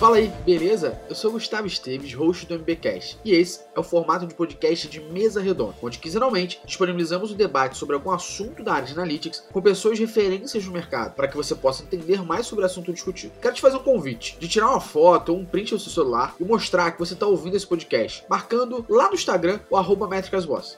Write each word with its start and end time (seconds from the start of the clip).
Fala 0.00 0.16
aí, 0.16 0.32
beleza? 0.46 0.98
Eu 1.10 1.14
sou 1.14 1.32
Gustavo 1.32 1.66
Esteves, 1.66 2.14
host 2.14 2.46
do 2.46 2.54
MBcast, 2.54 3.18
e 3.22 3.32
esse 3.32 3.60
é 3.76 3.78
o 3.78 3.82
formato 3.82 4.26
de 4.26 4.32
podcast 4.34 4.88
de 4.88 4.98
mesa 4.98 5.42
redonda, 5.42 5.74
onde 5.82 5.98
quinzenalmente 5.98 6.58
disponibilizamos 6.64 7.30
o 7.30 7.34
um 7.34 7.36
debate 7.36 7.76
sobre 7.76 7.96
algum 7.96 8.10
assunto 8.10 8.62
da 8.62 8.72
área 8.72 8.86
de 8.86 8.94
analytics 8.94 9.44
com 9.52 9.60
pessoas 9.60 9.98
referências 9.98 10.64
no 10.64 10.72
mercado, 10.72 11.14
para 11.14 11.28
que 11.28 11.36
você 11.36 11.54
possa 11.54 11.82
entender 11.82 12.24
mais 12.24 12.46
sobre 12.46 12.64
o 12.64 12.66
assunto 12.66 12.94
discutido. 12.94 13.34
Quero 13.42 13.54
te 13.54 13.60
fazer 13.60 13.76
um 13.76 13.82
convite 13.82 14.38
de 14.40 14.48
tirar 14.48 14.70
uma 14.70 14.80
foto 14.80 15.34
ou 15.34 15.38
um 15.38 15.44
print 15.44 15.74
do 15.74 15.78
seu 15.78 15.92
celular 15.92 16.34
e 16.40 16.44
mostrar 16.44 16.92
que 16.92 16.98
você 16.98 17.12
está 17.12 17.26
ouvindo 17.26 17.58
esse 17.58 17.66
podcast, 17.66 18.24
marcando 18.26 18.86
lá 18.88 19.08
no 19.08 19.14
Instagram 19.14 19.60
o 19.68 19.76
arroba. 19.76 20.08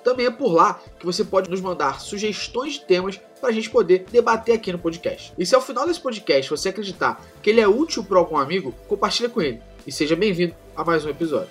Também 0.02 0.26
é 0.26 0.32
por 0.32 0.52
lá 0.52 0.80
que 0.98 1.06
você 1.06 1.22
pode 1.22 1.48
nos 1.48 1.60
mandar 1.60 2.00
sugestões 2.00 2.72
de 2.72 2.80
temas 2.86 3.20
para 3.42 3.50
a 3.50 3.52
gente 3.52 3.68
poder 3.68 4.06
debater 4.08 4.54
aqui 4.54 4.70
no 4.70 4.78
podcast. 4.78 5.34
E 5.36 5.44
se 5.44 5.52
ao 5.52 5.60
final 5.60 5.84
desse 5.84 6.00
podcast 6.00 6.48
você 6.48 6.68
acreditar 6.68 7.20
que 7.42 7.50
ele 7.50 7.60
é 7.60 7.66
útil 7.66 8.04
para 8.04 8.16
algum 8.16 8.36
amigo, 8.36 8.72
compartilha 8.86 9.28
com 9.28 9.42
ele. 9.42 9.60
E 9.84 9.90
seja 9.90 10.14
bem-vindo 10.14 10.54
a 10.76 10.84
mais 10.84 11.04
um 11.04 11.08
episódio. 11.08 11.50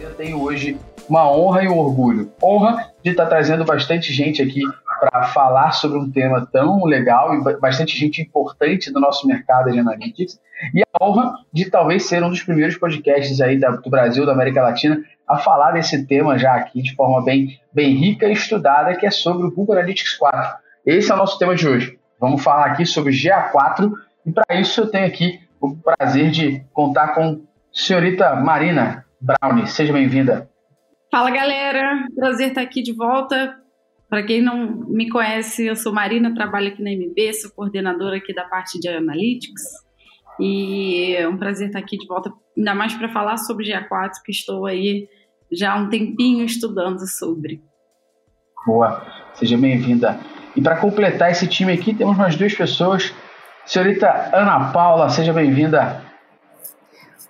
Eu 0.00 0.14
tenho 0.14 0.40
hoje 0.40 0.78
uma 1.06 1.30
honra 1.30 1.64
e 1.64 1.68
um 1.68 1.76
orgulho. 1.76 2.32
Honra 2.42 2.94
de 3.04 3.10
estar 3.10 3.26
trazendo 3.26 3.62
bastante 3.62 4.10
gente 4.10 4.40
aqui 4.40 4.62
para 5.10 5.24
falar 5.24 5.72
sobre 5.72 5.98
um 5.98 6.08
tema 6.08 6.46
tão 6.52 6.84
legal 6.84 7.34
e 7.34 7.58
bastante 7.58 7.98
gente 7.98 8.22
importante 8.22 8.92
do 8.92 9.00
nosso 9.00 9.26
mercado 9.26 9.72
de 9.72 9.80
analytics. 9.80 10.38
E 10.72 10.80
a 10.80 11.04
honra 11.04 11.34
de 11.52 11.68
talvez 11.68 12.04
ser 12.04 12.22
um 12.22 12.30
dos 12.30 12.44
primeiros 12.44 12.76
podcasts 12.76 13.40
aí 13.40 13.58
do 13.58 13.90
Brasil, 13.90 14.24
da 14.24 14.30
América 14.30 14.62
Latina, 14.62 15.02
a 15.28 15.38
falar 15.38 15.72
desse 15.72 16.06
tema 16.06 16.38
já 16.38 16.54
aqui 16.54 16.82
de 16.82 16.94
forma 16.94 17.24
bem, 17.24 17.58
bem 17.72 17.96
rica 17.96 18.28
e 18.28 18.32
estudada, 18.32 18.94
que 18.94 19.04
é 19.04 19.10
sobre 19.10 19.44
o 19.44 19.50
Google 19.50 19.74
Analytics 19.74 20.14
4. 20.14 20.58
Esse 20.86 21.10
é 21.10 21.14
o 21.14 21.18
nosso 21.18 21.36
tema 21.36 21.56
de 21.56 21.66
hoje. 21.66 21.98
Vamos 22.20 22.40
falar 22.40 22.66
aqui 22.66 22.86
sobre 22.86 23.12
GA4 23.12 23.90
e 24.24 24.30
para 24.30 24.60
isso 24.60 24.82
eu 24.82 24.86
tenho 24.88 25.06
aqui 25.06 25.40
o 25.60 25.74
prazer 25.74 26.30
de 26.30 26.64
contar 26.72 27.08
com 27.08 27.40
senhorita 27.72 28.36
Marina 28.36 29.04
Brown. 29.20 29.66
Seja 29.66 29.92
bem-vinda. 29.92 30.48
Fala 31.10 31.30
galera, 31.30 32.06
prazer 32.14 32.50
estar 32.50 32.62
aqui 32.62 32.82
de 32.82 32.92
volta. 32.92 33.61
Para 34.12 34.24
quem 34.24 34.42
não 34.42 34.66
me 34.66 35.08
conhece, 35.08 35.64
eu 35.64 35.74
sou 35.74 35.90
Marina, 35.90 36.34
trabalho 36.34 36.68
aqui 36.68 36.82
na 36.82 36.90
MB, 36.90 37.32
sou 37.32 37.50
coordenadora 37.50 38.18
aqui 38.18 38.34
da 38.34 38.44
parte 38.44 38.78
de 38.78 38.86
Analytics. 38.86 39.62
E 40.38 41.16
é 41.16 41.26
um 41.26 41.38
prazer 41.38 41.68
estar 41.68 41.78
aqui 41.78 41.96
de 41.96 42.06
volta, 42.06 42.30
ainda 42.54 42.74
mais 42.74 42.92
para 42.92 43.08
falar 43.08 43.38
sobre 43.38 43.64
GA4, 43.64 44.10
que 44.22 44.30
estou 44.30 44.66
aí 44.66 45.08
já 45.50 45.72
há 45.72 45.76
um 45.76 45.88
tempinho 45.88 46.44
estudando 46.44 47.08
sobre. 47.08 47.62
Boa, 48.66 49.02
seja 49.32 49.56
bem-vinda. 49.56 50.20
E 50.54 50.60
para 50.60 50.76
completar 50.76 51.30
esse 51.30 51.46
time 51.46 51.72
aqui, 51.72 51.94
temos 51.94 52.14
mais 52.14 52.36
duas 52.36 52.54
pessoas. 52.54 53.14
Senhorita 53.64 54.28
Ana 54.34 54.74
Paula, 54.74 55.08
seja 55.08 55.32
bem-vinda. 55.32 56.02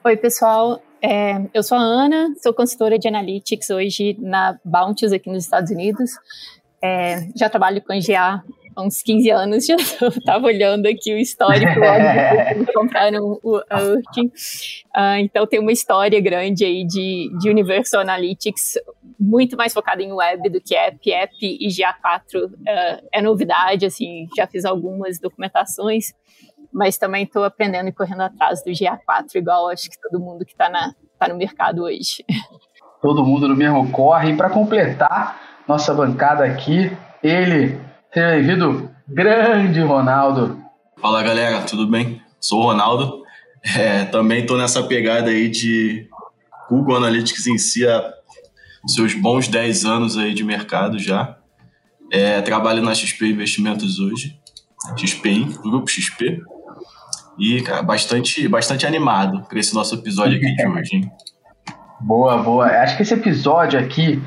Oi, 0.02 0.16
pessoal. 0.16 0.82
É, 1.00 1.48
eu 1.54 1.62
sou 1.62 1.78
a 1.78 1.80
Ana, 1.80 2.34
sou 2.42 2.52
consultora 2.52 2.98
de 2.98 3.06
Analytics 3.06 3.70
hoje 3.70 4.16
na 4.18 4.58
Bounties 4.64 5.12
aqui 5.12 5.30
nos 5.30 5.44
Estados 5.44 5.70
Unidos. 5.70 6.10
É, 6.82 7.28
já 7.36 7.48
trabalho 7.48 7.80
com 7.80 7.94
GA 7.98 8.42
há 8.74 8.82
uns 8.82 9.02
15 9.02 9.30
anos, 9.30 9.66
já 9.66 9.76
estava 9.76 10.46
olhando 10.46 10.86
aqui 10.86 11.14
o 11.14 11.18
histórico, 11.18 11.78
logo 11.78 12.72
compraram 12.74 13.38
o 13.42 13.56
Urkin. 13.56 14.26
Uh, 14.26 15.18
então 15.20 15.46
tem 15.46 15.60
uma 15.60 15.72
história 15.72 16.20
grande 16.20 16.64
aí 16.64 16.84
de, 16.84 17.30
de 17.38 17.50
Universal 17.50 18.00
Analytics, 18.00 18.78
muito 19.18 19.56
mais 19.56 19.72
focada 19.72 20.02
em 20.02 20.12
web 20.12 20.48
do 20.50 20.60
que 20.60 20.74
app, 20.74 21.12
app 21.12 21.34
e 21.40 21.68
GA4 21.68 22.44
uh, 22.44 22.50
ah, 22.66 23.00
é 23.12 23.22
novidade, 23.22 23.86
assim, 23.86 24.26
já 24.36 24.46
fiz 24.46 24.64
algumas 24.64 25.20
documentações, 25.20 26.12
mas 26.72 26.98
também 26.98 27.24
estou 27.24 27.44
aprendendo 27.44 27.88
e 27.88 27.92
correndo 27.92 28.22
atrás 28.22 28.62
do 28.64 28.70
GA4, 28.70 29.36
igual 29.36 29.68
acho 29.68 29.88
que 29.88 30.00
todo 30.00 30.20
mundo 30.20 30.44
que 30.44 30.52
está 30.52 30.70
tá 31.18 31.28
no 31.28 31.36
mercado 31.36 31.84
hoje. 31.84 32.24
Todo 33.00 33.24
mundo 33.24 33.48
no 33.48 33.56
mesmo 33.56 33.90
corre, 33.90 34.30
e 34.30 34.36
para 34.36 34.48
completar 34.48 35.51
nossa 35.66 35.94
bancada 35.94 36.44
aqui, 36.44 36.90
ele 37.22 37.80
Seja 38.14 38.28
bem-vindo, 38.32 38.90
grande 39.08 39.80
Ronaldo. 39.80 40.60
Fala 41.00 41.22
galera, 41.22 41.62
tudo 41.62 41.86
bem? 41.86 42.20
Sou 42.38 42.60
o 42.60 42.62
Ronaldo. 42.64 43.22
É, 43.74 44.04
também 44.04 44.42
estou 44.42 44.58
nessa 44.58 44.82
pegada 44.82 45.30
aí 45.30 45.48
de 45.48 46.06
Google 46.68 46.96
Analytics 46.96 47.46
em 47.46 47.56
si 47.56 47.88
há 47.88 48.12
seus 48.86 49.14
bons 49.14 49.48
10 49.48 49.86
anos 49.86 50.18
aí 50.18 50.34
de 50.34 50.44
mercado 50.44 50.98
já. 50.98 51.38
É, 52.10 52.42
trabalho 52.42 52.82
na 52.82 52.94
XP 52.94 53.28
Investimentos 53.28 53.98
hoje, 53.98 54.38
XPI, 54.94 55.44
Grupo 55.62 55.88
XP. 55.90 56.42
E, 57.38 57.62
cara, 57.62 57.82
bastante, 57.82 58.46
bastante 58.46 58.86
animado 58.86 59.42
para 59.48 59.58
esse 59.58 59.74
nosso 59.74 59.94
episódio 59.94 60.36
aqui 60.36 60.54
de 60.54 60.66
hoje, 60.68 60.96
hein? 60.96 61.12
Boa, 61.98 62.42
boa. 62.42 62.66
Acho 62.66 62.94
que 62.94 63.04
esse 63.04 63.14
episódio 63.14 63.80
aqui, 63.80 64.22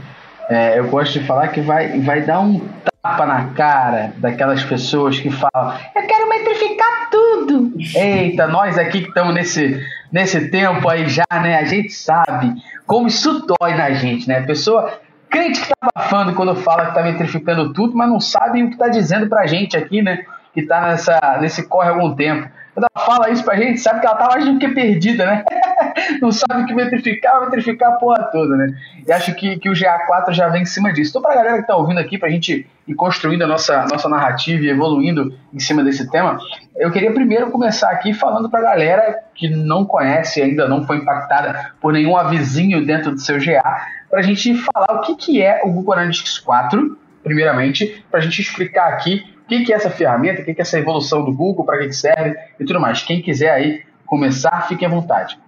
é, 0.50 0.80
eu 0.80 0.88
gosto 0.88 1.20
de 1.20 1.26
falar 1.26 1.48
que 1.50 1.62
vai, 1.62 2.00
vai 2.02 2.22
dar 2.22 2.40
um 2.40 2.60
tapa 3.02 3.26
na 3.26 3.50
cara 3.50 4.14
daquelas 4.18 4.64
pessoas 4.64 5.20
que 5.20 5.30
falam: 5.30 5.78
Eu 5.96 6.08
quero 6.08 6.30
metrificar 6.30 7.10
tudo. 7.10 7.74
Eita, 7.96 8.48
nós 8.48 8.78
aqui 8.78 9.02
que 9.02 9.08
estamos 9.10 9.34
nesse, 9.34 9.84
nesse 10.12 10.50
tempo 10.50 10.88
aí 10.90 11.08
já, 11.08 11.26
né? 11.32 11.58
A 11.58 11.66
gente 11.66 11.92
sabe 11.92 12.54
como 12.86 13.08
isso 13.08 13.46
dói 13.46 13.76
na 13.76 13.92
gente, 13.92 14.28
né? 14.28 14.40
A 14.40 14.44
pessoa 14.44 15.00
crente 15.30 15.62
que 15.62 15.68
tá 15.68 15.76
abafando 15.94 16.34
quando 16.34 16.56
fala 16.56 16.88
que 16.88 16.96
tá 16.96 17.04
metrificando 17.04 17.74
tudo, 17.74 17.96
mas 17.96 18.10
não 18.10 18.20
sabe 18.20 18.64
o 18.64 18.70
que 18.70 18.78
tá 18.78 18.88
dizendo 18.88 19.28
pra 19.28 19.48
gente 19.48 19.76
aqui, 19.76 20.02
né? 20.02 20.24
Que 20.54 20.64
tá 20.64 20.82
nessa, 20.82 21.38
nesse 21.42 21.68
corre 21.68 21.90
algum 21.90 22.16
tempo. 22.16 22.50
Quando 22.76 22.88
ela 22.94 23.06
fala 23.06 23.30
isso 23.30 23.42
pra 23.46 23.56
gente, 23.56 23.80
sabe 23.80 24.02
que 24.02 24.06
ela 24.06 24.18
tá 24.18 24.28
mais 24.28 24.44
do 24.44 24.60
que 24.60 24.68
perdida, 24.68 25.26
né? 25.26 25.46
não 26.22 26.30
sabe 26.30 26.64
o 26.64 26.66
que 26.66 26.74
metrificar, 26.74 27.40
metrificar 27.40 27.94
a 27.94 27.96
porra 27.96 28.24
toda, 28.26 28.58
né? 28.58 28.78
E 29.08 29.12
acho 29.14 29.34
que, 29.34 29.58
que 29.58 29.70
o 29.70 29.74
GA4 29.74 30.34
já 30.34 30.50
vem 30.50 30.64
em 30.64 30.66
cima 30.66 30.92
disso. 30.92 31.12
Então, 31.12 31.22
pra 31.22 31.36
galera 31.36 31.62
que 31.62 31.68
tá 31.68 31.78
ouvindo 31.78 32.02
aqui, 32.02 32.18
pra 32.18 32.30
gente 32.30 32.68
ir 32.86 32.94
construindo 32.96 33.44
a 33.44 33.48
nossa, 33.48 33.86
nossa 33.86 34.10
narrativa 34.10 34.62
e 34.62 34.70
evoluindo 34.70 35.34
em 35.54 35.60
cima 35.60 35.86
desse 35.86 36.12
tema, 36.12 36.38
eu 36.76 36.92
queria 36.92 37.14
primeiro 37.14 37.50
começar 37.50 37.90
aqui 37.92 38.14
falando 38.14 38.50
pra 38.50 38.62
galera 38.62 39.24
que 39.34 39.48
não 39.48 39.86
conhece 39.86 40.42
ainda, 40.42 40.68
não 40.68 40.86
foi 40.86 40.98
impactada 40.98 41.72
por 41.80 41.94
nenhum 41.94 42.18
avizinho 42.18 42.86
dentro 42.86 43.12
do 43.12 43.22
seu 43.22 43.40
GA, 43.40 43.88
pra 44.10 44.22
gente 44.22 44.54
falar 44.54 45.00
o 45.00 45.02
que, 45.02 45.16
que 45.16 45.42
é 45.42 45.62
o 45.64 45.72
Google 45.72 45.94
Analytics 45.94 46.40
4, 46.40 47.00
primeiramente, 47.24 48.04
pra 48.12 48.20
gente 48.20 48.42
explicar 48.42 48.90
aqui 48.90 49.34
o 49.46 49.48
que, 49.48 49.64
que 49.64 49.72
é 49.72 49.76
essa 49.76 49.92
ferramenta, 49.92 50.42
o 50.42 50.46
que, 50.46 50.54
que 50.54 50.62
é 50.62 50.64
essa 50.64 50.80
evolução 50.80 51.24
do 51.24 51.32
Google, 51.32 51.66
para 51.66 51.78
que, 51.78 51.88
que 51.88 51.96
serve 51.96 52.36
e 52.60 52.66
tudo 52.66 52.80
mais. 52.80 53.04
Quem 53.04 53.22
quiser 53.22 53.52
aí 53.52 53.84
começar, 54.06 54.68
fique 54.68 54.84
à 54.84 54.90
vontade. 54.90 55.40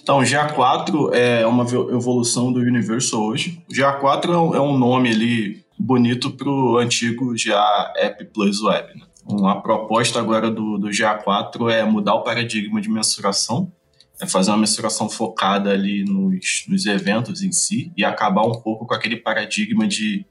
Então, 0.00 0.18
o 0.18 0.22
GA4 0.22 1.14
é 1.14 1.46
uma 1.46 1.64
evolução 1.64 2.52
do 2.52 2.60
Universal 2.60 3.20
hoje. 3.20 3.62
O 3.70 3.72
GA4 3.72 4.54
é 4.54 4.60
um 4.60 4.76
nome 4.76 5.10
ali 5.10 5.64
bonito 5.78 6.30
para 6.30 6.48
o 6.48 6.78
antigo 6.78 7.34
GA 7.34 7.92
App 7.96 8.24
Plus 8.26 8.62
Web. 8.62 8.98
Né? 8.98 9.60
Proposta 9.62 10.18
agora 10.18 10.50
do, 10.50 10.78
do 10.78 10.88
GA4 10.88 11.70
é 11.70 11.84
mudar 11.84 12.14
o 12.14 12.22
paradigma 12.22 12.80
de 12.80 12.90
mensuração, 12.90 13.72
é 14.20 14.26
fazer 14.26 14.50
uma 14.50 14.58
mensuração 14.58 15.08
focada 15.08 15.70
ali 15.70 16.04
nos, 16.04 16.64
nos 16.68 16.86
eventos 16.86 17.42
em 17.42 17.52
si 17.52 17.92
e 17.96 18.04
acabar 18.04 18.42
um 18.42 18.60
pouco 18.60 18.86
com 18.86 18.94
aquele 18.94 19.16
paradigma 19.16 19.86
de 19.86 20.26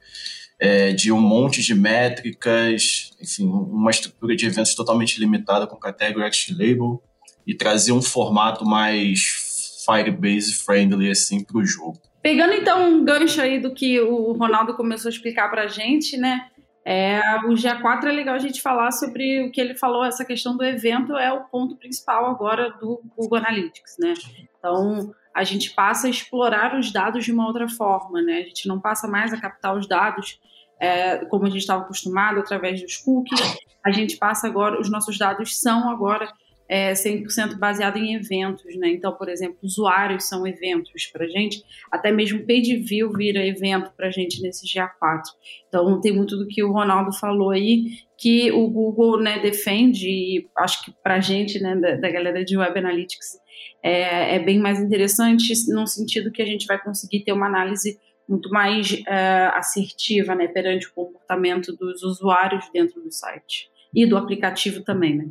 é, 0.62 0.94
de 0.94 1.12
um 1.12 1.20
monte 1.20 1.64
de 1.64 1.74
métricas, 1.74 3.10
enfim, 3.20 3.48
uma 3.48 3.90
estrutura 3.90 4.36
de 4.36 4.46
eventos 4.46 4.76
totalmente 4.76 5.20
limitada 5.20 5.66
com 5.66 5.76
Category 5.76 6.24
Action 6.24 6.56
Label 6.56 7.02
e 7.48 7.56
trazer 7.56 7.92
um 7.92 8.02
formato 8.02 8.64
mais 8.64 9.50
Firebase 9.84 10.54
friendly 10.54 11.10
assim 11.10 11.44
para 11.44 11.58
o 11.58 11.66
jogo. 11.66 12.00
Pegando 12.22 12.54
então 12.54 12.88
um 12.88 13.04
gancho 13.04 13.42
aí 13.42 13.60
do 13.60 13.74
que 13.74 14.00
o 14.00 14.34
Ronaldo 14.34 14.76
começou 14.76 15.10
a 15.10 15.12
explicar 15.12 15.50
para 15.50 15.64
a 15.64 15.68
gente, 15.68 16.16
né? 16.16 16.48
É, 16.86 17.20
o 17.46 17.54
GA4 17.54 18.06
é 18.06 18.12
legal 18.12 18.36
a 18.36 18.40
gente 18.40 18.62
falar 18.62 18.92
sobre 18.92 19.44
o 19.44 19.52
que 19.52 19.60
ele 19.60 19.76
falou, 19.76 20.06
essa 20.06 20.24
questão 20.24 20.56
do 20.56 20.64
evento 20.64 21.16
é 21.18 21.34
o 21.34 21.46
ponto 21.46 21.76
principal 21.76 22.28
agora 22.28 22.70
do 22.80 23.02
Google 23.18 23.40
Analytics, 23.40 23.96
né? 24.00 24.14
Então, 24.60 25.12
a 25.34 25.44
gente 25.44 25.72
passa 25.72 26.06
a 26.06 26.10
explorar 26.10 26.78
os 26.78 26.92
dados 26.92 27.26
de 27.26 27.32
uma 27.32 27.48
outra 27.48 27.68
forma, 27.68 28.22
né? 28.22 28.38
A 28.38 28.44
gente 28.44 28.68
não 28.68 28.80
passa 28.80 29.08
mais 29.08 29.34
a 29.34 29.42
captar 29.42 29.76
os 29.76 29.88
dados 29.88 30.40
é, 30.82 31.24
como 31.26 31.46
a 31.46 31.50
gente 31.50 31.62
estava 31.62 31.84
acostumado 31.84 32.40
através 32.40 32.82
dos 32.82 32.98
cookies. 32.98 33.40
A 33.86 33.92
gente 33.92 34.18
passa 34.18 34.48
agora, 34.48 34.82
os 34.82 34.90
nossos 34.90 35.18
dados 35.18 35.60
são 35.60 35.90
agora 35.90 36.28
é, 36.68 36.94
100% 36.94 37.58
baseado 37.60 37.98
em 37.98 38.16
eventos, 38.16 38.76
né? 38.78 38.90
Então, 38.90 39.14
por 39.14 39.30
exemplo, 39.30 39.58
usuários 39.62 40.28
são 40.28 40.48
eventos 40.48 41.06
para 41.08 41.28
gente, 41.28 41.62
até 41.92 42.12
mesmo 42.12 42.48
page 42.48 42.78
view 42.78 43.12
vira 43.12 43.46
evento 43.46 43.92
para 43.96 44.10
gente 44.10 44.42
nesse 44.42 44.66
GA4. 44.66 45.22
Então, 45.68 46.02
tem 46.02 46.14
muito 46.14 46.36
do 46.38 46.48
que 46.48 46.64
o 46.64 46.72
Ronaldo 46.72 47.12
falou 47.14 47.52
aí, 47.52 47.98
que 48.18 48.52
o 48.52 48.68
Google 48.68 49.20
né, 49.20 49.40
defende, 49.40 50.08
e 50.08 50.50
acho 50.58 50.84
que 50.86 50.94
para 51.04 51.16
a 51.16 51.20
gente, 51.20 51.60
né, 51.60 51.76
da, 51.76 51.96
da, 51.96 52.10
galera 52.10 52.44
de 52.44 52.58
Web 52.58 52.80
Analytics, 52.80 53.38
é, 53.84 54.36
é 54.36 54.40
bem 54.40 54.58
mais 54.58 54.80
interessante, 54.80 55.54
no 55.72 55.86
sentido 55.86 56.32
que 56.32 56.42
a 56.42 56.46
gente 56.46 56.66
vai 56.66 56.82
conseguir 56.82 57.24
ter 57.24 57.34
uma 57.34 57.48
análise 57.48 58.00
muito 58.28 58.50
mais 58.50 58.92
uh, 58.92 59.56
assertiva 59.56 60.36
né, 60.36 60.48
perante 60.48 60.88
o 60.88 60.94
comportamento 60.94 61.76
dos 61.76 62.04
usuários 62.04 62.70
dentro 62.74 63.02
do 63.02 63.12
site 63.12 63.70
e 63.94 64.06
do 64.06 64.18
aplicativo 64.18 64.82
também. 64.84 65.18
Né? 65.18 65.26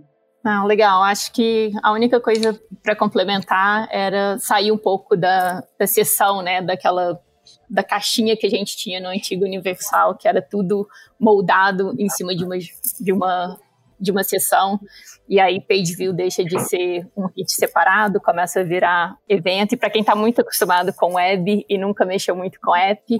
Ah, 0.45 0.65
legal. 0.65 1.03
Acho 1.03 1.33
que 1.33 1.71
a 1.83 1.93
única 1.93 2.21
coisa 2.21 2.59
para 2.83 2.97
complementar 2.97 3.89
era 3.91 4.39
sair 4.39 4.73
um 4.73 4.79
pouco 4.79 5.17
da, 5.17 5.63
da 5.79 5.87
sessão, 5.87 6.43
né, 6.43 6.63
daquela 6.63 7.21
da 7.69 7.83
caixinha 7.83 8.37
que 8.37 8.47
a 8.47 8.51
gente 8.51 8.77
tinha 8.77 9.01
no 9.01 9.09
antigo 9.09 9.45
Universal, 9.45 10.17
que 10.17 10.27
era 10.27 10.43
tudo 10.43 10.89
moldado 11.19 11.95
em 11.99 12.09
cima 12.09 12.35
de 12.35 12.45
uma, 12.45 12.59
de 12.59 13.13
uma, 13.13 13.59
de 14.01 14.11
uma 14.11 14.25
sessão. 14.25 14.81
E 15.29 15.39
aí 15.39 15.61
page 15.61 15.95
view 15.95 16.13
deixa 16.13 16.43
de 16.43 16.59
ser 16.61 17.07
um 17.17 17.27
hit 17.27 17.53
separado, 17.53 18.21
começa 18.21 18.61
a 18.61 18.65
virar 18.65 19.17
evento. 19.29 19.75
E 19.75 19.77
para 19.77 19.91
quem 19.91 20.01
está 20.01 20.15
muito 20.15 20.41
acostumado 20.41 20.93
com 20.93 21.15
web 21.15 21.65
e 21.69 21.79
nunca 21.79 22.05
mexeu 22.05 22.35
muito 22.35 22.59
com 22.61 22.75
app, 22.75 23.19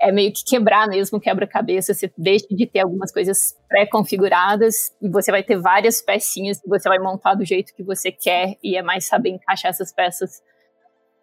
é 0.00 0.10
meio 0.10 0.32
que 0.32 0.42
quebrar 0.44 0.88
mesmo, 0.88 1.20
quebra-cabeça. 1.20 1.92
Você 1.92 2.10
deixa 2.16 2.46
de 2.50 2.66
ter 2.66 2.80
algumas 2.80 3.12
coisas 3.12 3.54
pré-configuradas 3.68 4.92
e 5.00 5.08
você 5.08 5.30
vai 5.30 5.42
ter 5.42 5.60
várias 5.60 6.00
pecinhas 6.00 6.60
que 6.60 6.68
você 6.68 6.88
vai 6.88 6.98
montar 6.98 7.34
do 7.34 7.44
jeito 7.44 7.74
que 7.74 7.82
você 7.82 8.10
quer 8.10 8.56
e 8.62 8.76
é 8.76 8.82
mais 8.82 9.06
saber 9.06 9.30
encaixar 9.30 9.70
essas 9.70 9.92
peças 9.92 10.42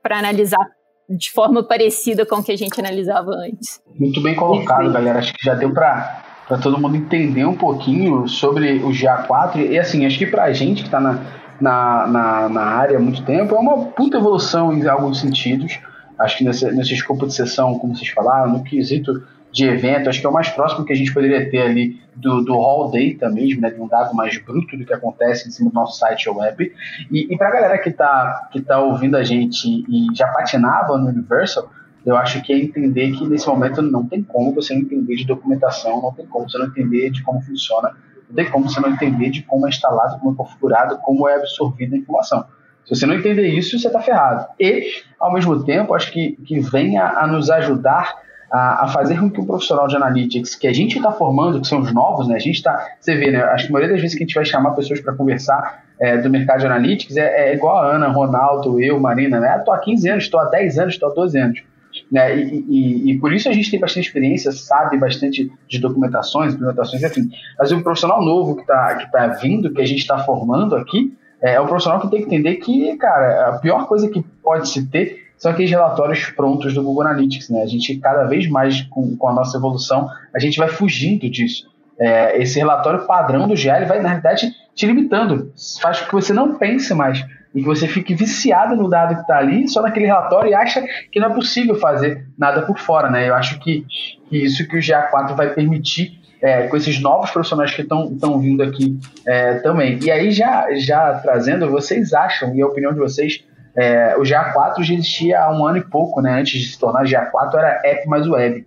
para 0.02 0.20
analisar 0.20 0.66
de 1.10 1.32
forma 1.32 1.64
parecida 1.64 2.26
com 2.26 2.36
o 2.36 2.44
que 2.44 2.52
a 2.52 2.58
gente 2.58 2.80
analisava 2.80 3.32
antes. 3.32 3.82
Muito 3.96 4.22
bem 4.22 4.36
colocado, 4.36 4.92
galera. 4.92 5.20
Acho 5.20 5.34
que 5.34 5.44
já 5.44 5.56
deu 5.56 5.74
para 5.74 6.37
para 6.48 6.58
todo 6.58 6.80
mundo 6.80 6.96
entender 6.96 7.46
um 7.46 7.56
pouquinho 7.56 8.28
sobre 8.28 8.78
o 8.78 8.90
GA4. 8.90 9.70
E 9.70 9.78
assim, 9.78 10.06
acho 10.06 10.18
que 10.18 10.26
para 10.26 10.46
a 10.46 10.54
gente 10.54 10.82
que 10.82 10.88
está 10.88 11.00
na, 11.00 11.20
na, 11.60 12.08
na, 12.08 12.50
na, 12.50 12.62
área 12.62 12.98
há 12.98 13.00
muito 13.00 13.24
tempo, 13.24 13.54
é 13.56 13.60
uma 13.60 13.86
puta 13.88 14.18
evolução 14.18 14.74
em 14.74 14.88
alguns 14.88 15.20
sentidos. 15.20 15.78
Acho 16.18 16.38
que 16.38 16.44
nesse, 16.46 16.72
nesse 16.72 16.94
escopo 16.94 17.28
de 17.28 17.34
sessão, 17.34 17.78
como 17.78 17.96
vocês 17.96 18.10
falaram, 18.10 18.52
no 18.54 18.64
quesito 18.64 19.24
de 19.52 19.66
evento, 19.66 20.10
acho 20.10 20.20
que 20.20 20.26
é 20.26 20.30
o 20.30 20.34
mais 20.34 20.50
próximo 20.50 20.86
que 20.86 20.94
a 20.94 20.96
gente 20.96 21.14
poderia 21.14 21.50
ter 21.50 21.62
ali 21.62 22.00
do, 22.16 22.44
do 22.44 22.54
Hall 22.54 22.92
Data 22.92 23.30
mesmo, 23.30 23.62
né, 23.62 23.70
de 23.70 23.82
um 23.82 23.88
dado 23.88 24.16
mais 24.16 24.38
bruto 24.38 24.78
do 24.78 24.86
que 24.86 24.94
acontece 24.94 25.48
em 25.48 25.52
cima 25.52 25.70
do 25.70 25.74
nosso 25.74 25.98
site 25.98 26.30
web. 26.30 26.72
E, 27.12 27.34
e 27.34 27.38
para 27.38 27.48
a 27.48 27.52
galera 27.52 27.78
que 27.78 27.90
está 27.90 28.50
que 28.52 28.62
tá 28.62 28.80
ouvindo 28.80 29.18
a 29.18 29.24
gente 29.24 29.68
e 29.68 30.08
já 30.14 30.28
patinava 30.28 30.98
no 30.98 31.08
Universal, 31.08 31.70
eu 32.07 32.15
acho 32.15 32.42
que 32.42 32.54
é 32.54 32.57
entender 32.57 33.12
que 33.12 33.27
nesse 33.27 33.45
momento 33.45 33.81
não 33.81 34.07
tem 34.07 34.24
como 34.24 34.54
você 34.54 34.74
não 34.74 34.81
entender 34.81 35.13
de 35.15 35.25
documentação, 35.25 36.01
não 36.01 36.13
tem 36.13 36.25
como 36.25 36.50
você 36.50 36.57
não 36.57 36.68
entender 36.68 37.09
de 37.09 37.21
como 37.21 37.42
funciona, 37.42 37.98
não 38.30 38.33
tem 38.33 38.50
como 38.50 38.69
você 38.69 38.80
não 38.80 38.92
entender 38.92 39.30
de 39.30 39.44
como 39.44 39.65
é 39.68 39.69
instalado, 39.69 40.18
como 40.19 40.31
é 40.31 40.36
configurado, 40.38 40.98
como 41.00 41.27
é 41.27 41.36
absorvida 41.36 41.98
a 41.98 42.00
informação. 42.00 42.45
Se 42.86 42.95
você 42.95 43.06
não 43.06 43.13
entender 43.13 43.48
isso, 43.48 43.77
você 43.77 43.88
está 43.88 44.00
ferrado. 44.00 44.48
E, 44.57 44.89
ao 45.19 45.33
mesmo 45.33 45.62
tempo, 45.65 45.94
acho 45.94 46.09
que, 46.13 46.38
que 46.45 46.62
venha 46.62 47.04
a 47.09 47.27
nos 47.27 47.50
ajudar 47.50 48.15
a, 48.50 48.86
a, 48.86 48.88
fazer 48.88 49.19
com 49.19 49.30
que 49.30 49.42
o 49.42 49.45
profissional 49.45 49.86
de 49.89 49.98
analytics 49.98 50.56
que 50.56 50.65
a 50.65 50.71
gente 50.71 50.95
está 50.95 51.12
formando, 51.12 51.59
que 51.59 51.68
são 51.68 51.81
os 51.81 51.94
novos, 51.94 52.30
né? 52.30 52.36
A 52.36 52.39
gente 52.39 52.56
está, 52.56 52.88
você 52.98 53.18
vê, 53.18 53.31
né? 53.31 53.44
Acho 53.44 53.65
que 53.65 53.71
a 53.71 53.74
maioria 53.74 53.94
das 53.94 54.01
vezes 54.01 54.18
que 54.18 54.24
a 54.24 54.25
gente 54.25 54.36
vai 54.36 54.45
chamar 54.45 54.71
pessoas 54.71 55.01
para 55.01 55.13
conversar 55.13 55.83
é, 56.00 56.18
do 56.18 56.30
mercado 56.30 56.62
de 56.62 56.68
analytics 56.68 57.18
é, 57.18 57.50
é, 57.50 57.54
igual 57.54 57.77
a 57.80 57.95
Ana, 57.95 58.07
Ronaldo, 58.07 58.81
eu, 58.81 58.98
Marina, 58.98 59.42
né? 59.42 59.57
Estou 59.57 59.74
há 59.74 59.80
15 59.80 60.09
anos, 60.09 60.24
estou 60.24 60.39
há 60.39 60.45
10 60.45 60.80
anos, 60.80 60.94
estou 60.94 61.12
há 61.12 61.13
12 61.13 61.38
anos. 61.38 61.63
Né? 62.12 62.38
E, 62.38 62.65
e, 62.69 63.12
e, 63.12 63.19
por 63.19 63.33
isso 63.33 63.50
a 63.50 63.51
gente 63.51 63.69
tem 63.69 63.80
bastante 63.80 64.07
experiência, 64.07 64.51
sabe 64.51 64.98
bastante 64.98 65.51
de 65.68 65.80
documentações, 65.80 66.54
implementações, 66.54 67.04
enfim. 67.04 67.30
Mas 67.59 67.71
o 67.71 67.81
profissional 67.81 68.24
novo 68.24 68.56
que 68.56 68.62
está 68.62 68.95
que 68.95 69.12
tá 69.12 69.27
vindo, 69.27 69.74
que 69.74 69.81
a 69.81 69.86
gente 69.86 70.00
está 70.00 70.19
formando 70.19 70.75
aqui, 70.75 71.13
é, 71.42 71.56
é 71.56 71.59
o 71.59 71.68
profissional 71.68 72.00
que 72.00 72.09
tem 72.09 72.21
que 72.21 72.25
entender 72.27 72.56
que, 72.56 72.95
cara, 72.98 73.50
a 73.50 73.59
pior 73.59 73.88
coisa 73.88 74.09
que 74.09 74.24
pode 74.42 74.69
se 74.69 74.86
ter 74.88 75.27
são 75.38 75.51
aqueles 75.51 75.69
relatórios 75.69 76.25
prontos 76.31 76.74
do 76.74 76.81
Google 76.81 77.04
Analytics, 77.04 77.50
né? 77.50 77.62
A 77.62 77.68
gente, 77.68 77.95
cada 77.98 78.24
vez 78.24 78.50
mais, 78.50 78.81
com, 78.83 79.15
com 79.15 79.27
a 79.27 79.33
nossa 79.33 79.57
evolução, 79.57 80.09
a 80.33 80.39
gente 80.39 80.57
vai 80.57 80.68
fugindo 80.68 81.30
disso. 81.30 81.68
É, 82.00 82.42
esse 82.42 82.57
relatório 82.57 83.06
padrão 83.06 83.48
do 83.48 83.56
GL 83.56 83.86
vai, 83.86 84.01
na 84.01 84.09
realidade, 84.09 84.51
te 84.74 84.86
limitando. 84.86 85.51
Faz 85.81 86.00
com 86.00 86.07
que 86.07 86.13
você 86.13 86.33
não 86.33 86.57
pense 86.57 86.94
mais 86.94 87.24
e 87.54 87.62
você 87.62 87.88
fique 87.88 88.14
viciado 88.14 88.76
no 88.76 88.90
dado 88.90 89.16
que 89.16 89.22
está 89.22 89.38
ali, 89.38 89.68
só 89.68 89.82
naquele 89.82 90.06
relatório, 90.06 90.52
e 90.52 90.54
acha 90.54 90.84
que 91.12 91.20
não 91.20 91.32
é 91.32 91.34
possível 91.34 91.76
fazer 91.76 92.28
nada 92.38 92.62
por 92.64 92.78
fora, 92.78 93.10
né? 93.10 93.28
Eu 93.30 93.36
acho 93.36 93.60
que, 93.60 93.86
que 94.30 94.38
isso 94.38 94.68
que 94.68 94.78
o 94.78 94.80
GA4 94.80 95.36
vai 95.36 95.54
permitir 95.54 96.20
é, 96.42 96.68
com 96.68 96.78
esses 96.78 97.02
novos 97.02 97.32
profissionais 97.32 97.74
que 97.74 97.82
estão 97.82 98.40
vindo 98.40 98.62
aqui 98.62 99.00
é, 99.26 99.56
também. 99.56 100.00
E 100.04 100.12
aí, 100.12 100.32
já, 100.32 100.68
já 100.76 101.16
trazendo, 101.16 101.70
vocês 101.70 102.14
acham, 102.14 102.54
e 102.56 102.62
a 102.62 102.68
opinião 102.68 102.94
de 102.94 103.00
vocês, 103.00 103.44
é, 103.76 104.16
o 104.18 104.22
GA4 104.22 104.84
já 104.84 104.94
existia 104.94 105.42
há 105.42 105.52
um 105.52 105.66
ano 105.66 105.78
e 105.78 105.84
pouco, 105.84 106.22
né? 106.22 106.40
Antes 106.40 106.62
de 106.62 106.68
se 106.68 106.80
tornar 106.80 107.06
GA4, 107.06 107.54
era 107.56 107.82
app 107.84 108.08
mais 108.08 108.28
web. 108.28 108.66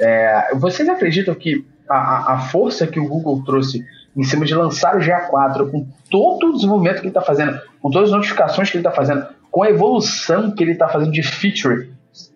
É, 0.00 0.54
vocês 0.54 0.88
acreditam 0.88 1.34
que 1.34 1.64
a, 1.88 2.34
a 2.34 2.38
força 2.38 2.86
que 2.86 2.98
o 2.98 3.06
Google 3.06 3.42
trouxe 3.44 3.84
em 4.16 4.22
cima 4.22 4.44
de 4.44 4.54
lançar 4.54 4.96
o 4.96 5.00
GA4 5.00 5.70
com 5.70 5.86
todo 6.10 6.48
o 6.48 6.52
desenvolvimento 6.54 6.96
que 6.96 7.02
ele 7.02 7.08
está 7.08 7.22
fazendo, 7.22 7.58
com 7.80 7.90
todas 7.90 8.10
as 8.10 8.14
notificações 8.14 8.70
que 8.70 8.76
ele 8.76 8.86
está 8.86 8.94
fazendo, 8.94 9.26
com 9.50 9.62
a 9.62 9.70
evolução 9.70 10.50
que 10.50 10.62
ele 10.62 10.72
está 10.72 10.88
fazendo 10.88 11.12
de 11.12 11.22
feature, 11.22 11.90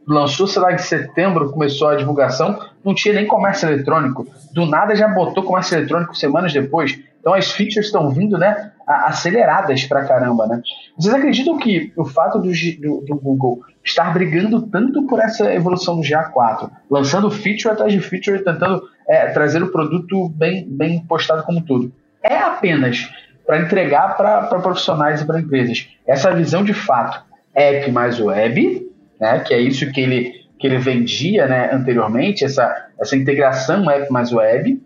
lançou, 0.06 0.46
sei 0.46 0.62
lá, 0.62 0.72
em 0.72 0.78
setembro, 0.78 1.50
começou 1.50 1.88
a 1.88 1.96
divulgação, 1.96 2.58
não 2.84 2.94
tinha 2.94 3.14
nem 3.14 3.26
comércio 3.26 3.68
eletrônico. 3.68 4.26
Do 4.52 4.64
nada 4.64 4.94
já 4.94 5.08
botou 5.08 5.42
comércio 5.42 5.76
eletrônico 5.76 6.16
semanas 6.16 6.52
depois. 6.52 6.98
Então 7.20 7.34
as 7.34 7.50
features 7.50 7.86
estão 7.86 8.08
vindo, 8.10 8.38
né, 8.38 8.70
aceleradas 8.86 9.84
pra 9.84 10.04
caramba, 10.04 10.46
né? 10.46 10.62
Vocês 10.96 11.12
acreditam 11.12 11.58
que 11.58 11.92
o 11.96 12.04
fato 12.04 12.38
do, 12.38 12.48
do, 12.48 13.00
do, 13.04 13.16
Google 13.16 13.60
estar 13.84 14.12
brigando 14.12 14.62
tanto 14.62 15.02
por 15.08 15.18
essa 15.18 15.52
evolução 15.52 15.96
do 15.96 16.02
GA4, 16.02 16.70
lançando 16.88 17.28
feature 17.28 17.70
atrás 17.70 17.92
de 17.92 18.00
feature, 18.00 18.44
tentando 18.44 18.80
é, 19.08 19.26
trazer 19.28 19.62
o 19.62 19.70
produto 19.70 20.28
bem, 20.30 20.66
bem 20.68 21.00
postado 21.00 21.42
como 21.44 21.60
tudo, 21.60 21.92
é 22.22 22.36
apenas 22.36 23.08
para 23.46 23.60
entregar 23.60 24.16
para 24.16 24.42
profissionais 24.60 25.20
e 25.20 25.24
para 25.24 25.40
empresas 25.40 25.88
essa 26.06 26.32
visão 26.32 26.64
de 26.64 26.74
fato 26.74 27.24
app 27.54 27.90
mais 27.90 28.20
web, 28.20 28.86
né, 29.20 29.40
que 29.40 29.54
é 29.54 29.60
isso 29.60 29.90
que 29.92 30.00
ele, 30.00 30.32
que 30.58 30.66
ele 30.66 30.78
vendia 30.78 31.46
né, 31.46 31.70
anteriormente, 31.72 32.44
essa, 32.44 32.88
essa 32.98 33.16
integração 33.16 33.88
app 33.88 34.10
mais 34.10 34.32
web, 34.32 34.80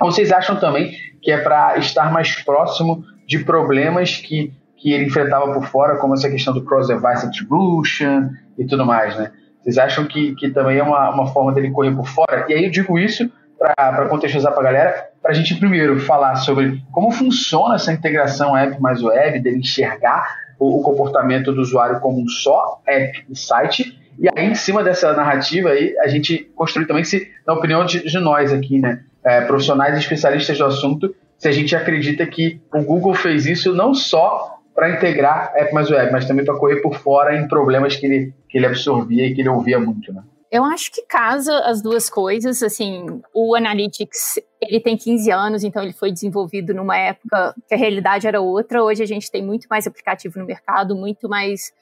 ou 0.00 0.10
vocês 0.10 0.32
acham 0.32 0.56
também 0.56 0.96
que 1.20 1.30
é 1.30 1.38
para 1.38 1.76
estar 1.78 2.12
mais 2.12 2.34
próximo 2.42 3.04
de 3.26 3.38
problemas 3.38 4.16
que, 4.16 4.52
que 4.76 4.92
ele 4.92 5.04
enfrentava 5.04 5.52
por 5.54 5.64
fora, 5.66 5.96
como 5.98 6.14
essa 6.14 6.28
questão 6.28 6.52
do 6.52 6.64
cross-device 6.64 7.26
attribution 7.26 8.30
e 8.58 8.66
tudo 8.66 8.84
mais, 8.84 9.16
né? 9.16 9.30
Vocês 9.62 9.78
acham 9.78 10.04
que, 10.06 10.34
que 10.34 10.50
também 10.50 10.78
é 10.78 10.82
uma, 10.82 11.10
uma 11.10 11.28
forma 11.28 11.52
dele 11.52 11.70
correr 11.70 11.94
por 11.94 12.08
fora? 12.08 12.46
E 12.48 12.54
aí 12.54 12.64
eu 12.64 12.70
digo 12.70 12.98
isso 12.98 13.30
para 13.62 14.08
contextualizar 14.08 14.52
para 14.52 14.60
a 14.60 14.72
galera, 14.72 15.08
para 15.22 15.30
a 15.30 15.34
gente 15.34 15.54
primeiro 15.54 16.00
falar 16.00 16.34
sobre 16.36 16.82
como 16.90 17.12
funciona 17.12 17.76
essa 17.76 17.92
integração 17.92 18.56
app 18.56 18.80
mais 18.80 19.02
web, 19.02 19.38
dele 19.38 19.58
enxergar 19.58 20.26
o, 20.58 20.80
o 20.80 20.82
comportamento 20.82 21.52
do 21.52 21.60
usuário 21.60 22.00
como 22.00 22.20
um 22.20 22.28
só 22.28 22.80
app 22.86 23.24
e 23.30 23.38
site, 23.38 23.98
e 24.18 24.28
aí 24.36 24.46
em 24.46 24.54
cima 24.54 24.82
dessa 24.82 25.12
narrativa 25.12 25.70
aí, 25.70 25.96
a 26.00 26.08
gente 26.08 26.50
construir 26.56 26.86
também, 26.86 27.04
se, 27.04 27.30
na 27.46 27.54
opinião 27.54 27.84
de, 27.84 28.04
de 28.04 28.18
nós 28.18 28.52
aqui, 28.52 28.80
né, 28.80 29.04
é, 29.24 29.42
profissionais 29.42 29.96
especialistas 29.96 30.58
do 30.58 30.64
assunto, 30.64 31.14
se 31.38 31.48
a 31.48 31.52
gente 31.52 31.74
acredita 31.74 32.26
que 32.26 32.60
o 32.74 32.82
Google 32.82 33.14
fez 33.14 33.46
isso 33.46 33.72
não 33.74 33.94
só 33.94 34.58
para 34.74 34.90
integrar 34.90 35.52
app 35.54 35.72
mais 35.72 35.90
web, 35.90 36.10
mas 36.10 36.26
também 36.26 36.44
para 36.44 36.56
correr 36.56 36.76
por 36.76 36.94
fora 36.94 37.36
em 37.36 37.46
problemas 37.46 37.94
que 37.94 38.06
ele, 38.06 38.34
que 38.48 38.58
ele 38.58 38.66
absorvia 38.66 39.26
e 39.26 39.34
que 39.34 39.40
ele 39.40 39.48
ouvia 39.48 39.78
muito, 39.78 40.12
né? 40.12 40.22
Eu 40.52 40.66
acho 40.66 40.92
que 40.92 41.00
casa 41.06 41.60
as 41.60 41.80
duas 41.80 42.10
coisas, 42.10 42.62
assim, 42.62 43.22
o 43.32 43.54
Analytics, 43.54 44.38
ele 44.60 44.80
tem 44.80 44.98
15 44.98 45.30
anos, 45.30 45.64
então 45.64 45.82
ele 45.82 45.94
foi 45.94 46.12
desenvolvido 46.12 46.74
numa 46.74 46.94
época 46.94 47.54
que 47.66 47.74
a 47.74 47.78
realidade 47.78 48.28
era 48.28 48.38
outra, 48.38 48.84
hoje 48.84 49.02
a 49.02 49.06
gente 49.06 49.30
tem 49.30 49.42
muito 49.42 49.66
mais 49.70 49.86
aplicativo 49.86 50.38
no 50.38 50.44
mercado, 50.44 50.94
muito 50.94 51.26
mais 51.26 51.72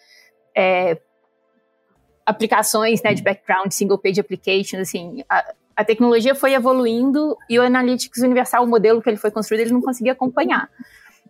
é, 0.57 0.97
aplicações 2.25 3.03
né, 3.03 3.13
de 3.13 3.25
background, 3.25 3.73
single 3.73 3.99
page 3.99 4.21
applications, 4.21 4.83
assim, 4.83 5.25
a, 5.29 5.53
a 5.75 5.85
tecnologia 5.85 6.37
foi 6.37 6.55
evoluindo 6.55 7.37
e 7.49 7.59
o 7.59 7.63
Analytics 7.63 8.23
Universal, 8.23 8.63
o 8.63 8.69
modelo 8.69 9.03
que 9.03 9.11
ele 9.11 9.17
foi 9.17 9.33
construído, 9.33 9.63
ele 9.63 9.73
não 9.73 9.83
conseguia 9.83 10.13
acompanhar. 10.13 10.71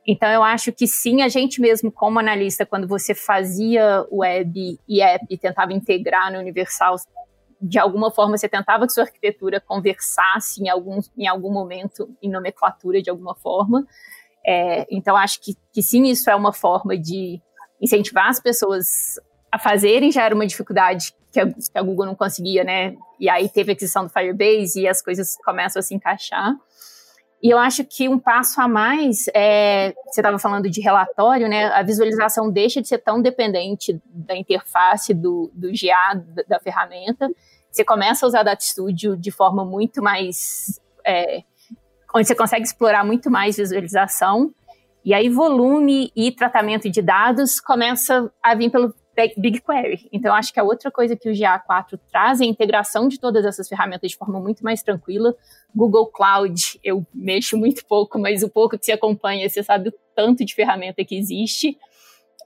Então, 0.06 0.28
eu 0.28 0.42
acho 0.42 0.72
que 0.72 0.86
sim, 0.86 1.22
a 1.22 1.28
gente 1.28 1.58
mesmo, 1.58 1.90
como 1.90 2.18
analista, 2.18 2.66
quando 2.66 2.86
você 2.86 3.14
fazia 3.14 4.04
web 4.12 4.78
e 4.86 5.00
app, 5.00 5.38
tentava 5.38 5.72
integrar 5.72 6.30
no 6.30 6.38
Universal, 6.38 6.96
de 7.60 7.78
alguma 7.78 8.10
forma 8.10 8.36
você 8.36 8.48
tentava 8.48 8.86
que 8.86 8.92
sua 8.92 9.04
arquitetura 9.04 9.60
conversasse 9.60 10.62
em 10.62 10.68
algum, 10.68 11.00
em 11.16 11.26
algum 11.26 11.52
momento 11.52 12.08
em 12.22 12.30
nomenclatura 12.30 13.02
de 13.02 13.10
alguma 13.10 13.34
forma. 13.34 13.86
É, 14.46 14.86
então, 14.90 15.16
acho 15.16 15.40
que, 15.40 15.54
que 15.72 15.82
sim, 15.82 16.04
isso 16.04 16.30
é 16.30 16.34
uma 16.34 16.52
forma 16.52 16.96
de 16.96 17.40
incentivar 17.80 18.28
as 18.28 18.40
pessoas 18.40 18.86
a 19.52 19.58
fazerem, 19.58 20.12
já 20.12 20.24
era 20.24 20.34
uma 20.34 20.46
dificuldade 20.46 21.12
que 21.32 21.40
a, 21.40 21.46
que 21.46 21.54
a 21.74 21.82
Google 21.82 22.06
não 22.06 22.14
conseguia, 22.14 22.64
né? 22.64 22.94
E 23.18 23.28
aí 23.28 23.48
teve 23.48 23.72
a 23.72 23.74
aquisição 23.74 24.04
do 24.04 24.10
Firebase 24.10 24.80
e 24.80 24.88
as 24.88 25.02
coisas 25.02 25.36
começam 25.44 25.80
a 25.80 25.82
se 25.82 25.94
encaixar. 25.94 26.54
E 27.42 27.48
eu 27.48 27.58
acho 27.58 27.84
que 27.84 28.08
um 28.08 28.18
passo 28.18 28.60
a 28.60 28.68
mais, 28.68 29.26
é, 29.34 29.94
você 30.06 30.20
estava 30.20 30.38
falando 30.38 30.68
de 30.68 30.80
relatório, 30.80 31.48
né? 31.48 31.66
A 31.68 31.82
visualização 31.82 32.50
deixa 32.50 32.82
de 32.82 32.88
ser 32.88 32.98
tão 32.98 33.20
dependente 33.20 33.98
da 34.04 34.36
interface 34.36 35.14
do, 35.14 35.50
do 35.54 35.68
GA, 35.68 36.14
da, 36.14 36.42
da 36.42 36.60
ferramenta. 36.60 37.30
Você 37.70 37.84
começa 37.84 38.26
a 38.26 38.28
usar 38.28 38.42
Data 38.42 38.62
Studio 38.62 39.16
de 39.16 39.30
forma 39.30 39.64
muito 39.64 40.02
mais. 40.02 40.80
É, 41.06 41.42
onde 42.14 42.26
você 42.26 42.34
consegue 42.34 42.64
explorar 42.64 43.04
muito 43.04 43.30
mais 43.30 43.56
visualização. 43.56 44.52
E 45.04 45.14
aí 45.14 45.28
volume 45.28 46.12
e 46.14 46.30
tratamento 46.30 46.90
de 46.90 47.00
dados 47.00 47.60
começa 47.60 48.30
a 48.42 48.54
vir 48.54 48.70
pelo 48.70 48.94
BigQuery. 49.36 50.08
Então, 50.12 50.34
acho 50.34 50.52
que 50.52 50.60
a 50.60 50.62
outra 50.62 50.90
coisa 50.90 51.16
que 51.16 51.28
o 51.28 51.32
GA4 51.32 51.98
traz 52.10 52.40
é 52.40 52.44
a 52.44 52.46
integração 52.46 53.08
de 53.08 53.18
todas 53.18 53.44
essas 53.44 53.68
ferramentas 53.68 54.10
de 54.10 54.16
forma 54.16 54.40
muito 54.40 54.62
mais 54.62 54.82
tranquila. 54.82 55.34
Google 55.74 56.06
Cloud, 56.06 56.80
eu 56.82 57.06
mexo 57.14 57.56
muito 57.56 57.84
pouco, 57.86 58.18
mas 58.18 58.42
o 58.42 58.48
pouco 58.48 58.78
que 58.78 58.84
você 58.84 58.92
acompanha, 58.92 59.48
você 59.48 59.62
sabe 59.62 59.90
o 59.90 59.94
tanto 60.14 60.44
de 60.44 60.54
ferramenta 60.54 61.04
que 61.04 61.16
existe. 61.16 61.76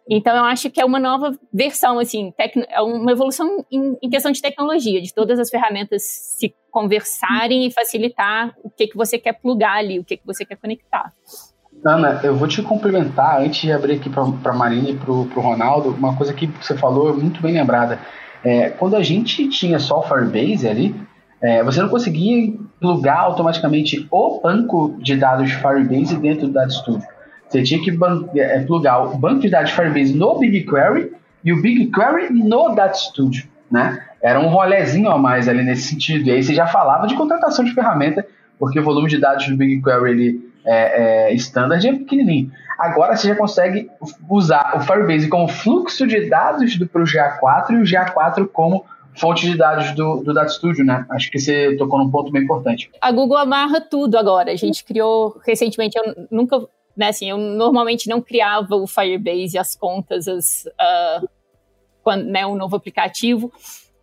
Então, 0.09 0.37
eu 0.37 0.45
acho 0.45 0.71
que 0.71 0.81
é 0.81 0.85
uma 0.85 0.99
nova 0.99 1.33
versão, 1.53 1.99
assim, 1.99 2.33
é 2.69 2.81
uma 2.83 3.11
evolução 3.11 3.65
em, 3.71 3.97
em, 4.03 4.11
questão 4.11 4.31
de 4.31 4.43
tecnologia, 4.43 5.01
de 5.01 5.15
todas 5.15 5.39
as 5.39 5.49
ferramentas 5.49 6.03
se 6.03 6.55
conversarem 6.71 7.67
e 7.67 7.73
facilitar 7.73 8.55
o 8.63 8.69
que, 8.69 8.89
que 8.89 8.97
você 8.97 9.19
quer 9.19 9.33
plugar 9.33 9.79
ali, 9.79 9.99
o 9.99 10.05
que, 10.05 10.19
que 10.19 10.27
você 10.27 10.45
quer 10.45 10.57
conectar. 10.57 11.11
Ana, 11.85 12.21
eu 12.23 12.37
vou 12.37 12.47
te 12.47 12.63
cumprimentar 12.63 13.41
antes 13.41 13.63
de 13.63 13.73
abrir 13.73 13.95
aqui 13.95 14.11
para 14.11 14.23
a 14.23 14.57
Marina 14.57 14.91
e 14.91 14.97
para 14.97 15.11
o 15.11 15.23
Ronaldo. 15.25 15.91
Uma 15.91 16.17
coisa 16.17 16.35
que 16.35 16.47
você 16.47 16.77
falou 16.77 17.15
muito 17.15 17.41
bem 17.41 17.55
lembrada. 17.55 17.99
É, 18.45 18.71
quando 18.71 18.97
a 18.97 19.03
gente 19.03 19.49
tinha 19.49 19.79
só 19.79 20.01
o 20.01 20.03
Firebase 20.03 20.69
ali, 20.69 20.95
é, 21.43 21.63
você 21.63 21.81
não 21.81 21.89
conseguia 21.89 22.55
plugar 22.79 23.21
automaticamente 23.21 24.07
o 24.11 24.41
banco 24.41 24.97
de 24.99 25.17
dados 25.17 25.51
Firebase 25.53 26.17
dentro 26.17 26.47
do 26.47 26.53
Data 26.53 26.71
Studio. 26.71 27.14
Você 27.49 27.63
tinha 27.63 27.83
que 27.83 27.97
é, 28.39 28.61
plugar 28.61 29.05
o 29.05 29.17
banco 29.17 29.41
de 29.41 29.51
dados 29.51 29.71
de 29.71 29.77
Firebase 29.77 30.15
no 30.15 30.39
BigQuery 30.39 31.13
e 31.45 31.53
o 31.53 31.61
BigQuery 31.61 32.33
no 32.33 32.75
Data 32.75 32.95
Studio, 32.95 33.45
né? 33.71 34.03
Era 34.23 34.41
um 34.41 34.49
rolezinho 34.49 35.11
a 35.11 35.19
mais 35.19 35.49
ali 35.49 35.63
nesse 35.63 35.89
sentido. 35.89 36.29
E 36.29 36.33
aí 36.33 36.43
você 36.43 36.55
já 36.55 36.67
falava 36.67 37.07
de 37.07 37.15
contratação 37.15 37.65
de 37.65 37.75
ferramenta, 37.75 38.27
porque 38.59 38.81
o 38.81 38.83
volume 38.83 39.09
de 39.09 39.19
dados 39.19 39.47
do 39.47 39.57
BigQuery 39.57 40.11
ele 40.11 40.53
é, 40.65 41.31
é, 41.31 41.35
standard 41.35 41.87
é 41.87 41.93
pequenininho. 41.93 42.51
Agora 42.79 43.17
você 43.17 43.29
já 43.29 43.37
consegue 43.37 43.89
usar 44.29 44.77
o 44.77 44.81
Firebase 44.81 45.29
como 45.29 45.47
fluxo 45.47 46.07
de 46.07 46.29
dados 46.29 46.77
do 46.77 46.87
pro 46.89 47.05
GA4 47.05 47.71
e 47.71 47.77
o 47.77 47.83
GA4 47.83 48.49
como 48.49 48.85
fonte 49.15 49.49
de 49.49 49.57
dados 49.57 49.93
do, 49.93 50.23
do 50.23 50.35
Data 50.35 50.49
Studio, 50.49 50.85
né? 50.85 51.07
Acho 51.11 51.31
que 51.31 51.39
você 51.39 51.77
tocou 51.77 51.99
num 51.99 52.11
ponto 52.11 52.33
bem 52.33 52.43
importante. 52.43 52.91
A 53.01 53.13
Google 53.13 53.37
amarra 53.37 53.81
tudo 53.81 54.19
agora. 54.19 54.51
A 54.51 54.57
gente 54.57 54.85
criou 54.85 55.41
recentemente, 55.47 55.97
eu 55.97 56.27
nunca, 56.31 56.59
né, 56.97 57.09
assim, 57.09 57.31
eu 57.31 57.39
normalmente 57.39 58.09
não 58.09 58.21
criava 58.21 58.77
o 58.77 58.87
Firebase, 58.87 59.59
as 59.59 59.75
contas, 59.75 60.29
as, 60.29 60.65
uh, 60.67 61.29
quando, 62.03 62.25
né, 62.27 62.47
um 62.47 62.55
novo 62.55 62.77
aplicativo. 62.77 63.53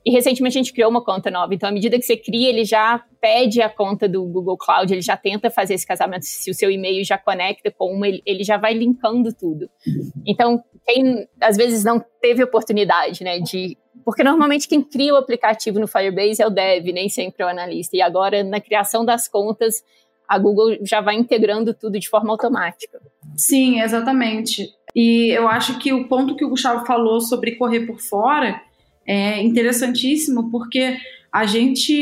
E 0.04 0.12
recentemente 0.12 0.58
a 0.58 0.62
gente 0.62 0.74
criou 0.74 0.90
uma 0.90 1.04
conta 1.04 1.30
nova. 1.30 1.54
Então, 1.54 1.70
à 1.70 1.72
medida 1.72 1.98
que 1.98 2.04
você 2.04 2.18
cria, 2.18 2.50
ele 2.50 2.66
já 2.66 3.04
pede 3.20 3.62
a 3.62 3.70
conta 3.70 4.10
do 4.10 4.24
Google 4.26 4.58
Cloud, 4.58 4.92
ele 4.92 5.02
já 5.02 5.16
tenta 5.16 5.52
fazer 5.52 5.76
esse 5.76 5.86
casamento. 5.86 6.24
Se 6.24 6.50
o 6.50 6.56
seu 6.56 6.72
e-mail 6.72 7.06
já 7.06 7.20
conecta 7.20 7.72
com 7.72 7.94
uma, 7.94 8.08
ele, 8.08 8.22
ele 8.26 8.44
já 8.44 8.58
vai 8.58 8.74
linkando 8.74 9.32
tudo. 9.32 9.70
Então, 10.26 10.64
quem 10.86 11.28
às 11.40 11.56
vezes 11.56 11.84
não 11.84 12.04
teve 12.20 12.44
oportunidade, 12.44 13.24
né, 13.24 13.40
de. 13.40 13.78
Porque 14.04 14.24
normalmente 14.24 14.68
quem 14.68 14.82
cria 14.82 15.14
o 15.14 15.18
aplicativo 15.18 15.80
no 15.80 15.88
Firebase 15.88 16.42
é 16.42 16.48
o 16.48 16.50
dev, 16.50 16.86
nem 16.88 17.08
sempre 17.08 17.44
é 17.44 17.46
o 17.46 17.50
analista. 17.50 17.96
E 17.96 18.02
agora, 18.02 18.44
na 18.44 18.60
criação 18.60 19.06
das 19.06 19.28
contas, 19.28 19.84
a 20.32 20.40
Google 20.40 20.78
já 20.82 21.02
vai 21.02 21.16
integrando 21.16 21.74
tudo 21.74 22.00
de 22.00 22.08
forma 22.08 22.32
automática. 22.32 23.02
Sim, 23.36 23.82
exatamente. 23.82 24.70
E 24.96 25.30
eu 25.30 25.46
acho 25.46 25.78
que 25.78 25.92
o 25.92 26.08
ponto 26.08 26.38
que 26.38 26.46
o 26.46 26.50
Gustavo 26.50 26.86
falou 26.86 27.20
sobre 27.20 27.58
correr 27.58 27.82
por 27.82 28.00
fora 28.00 28.62
é 29.06 29.42
interessantíssimo 29.42 30.50
porque 30.50 30.96
a 31.34 31.46
gente 31.46 31.94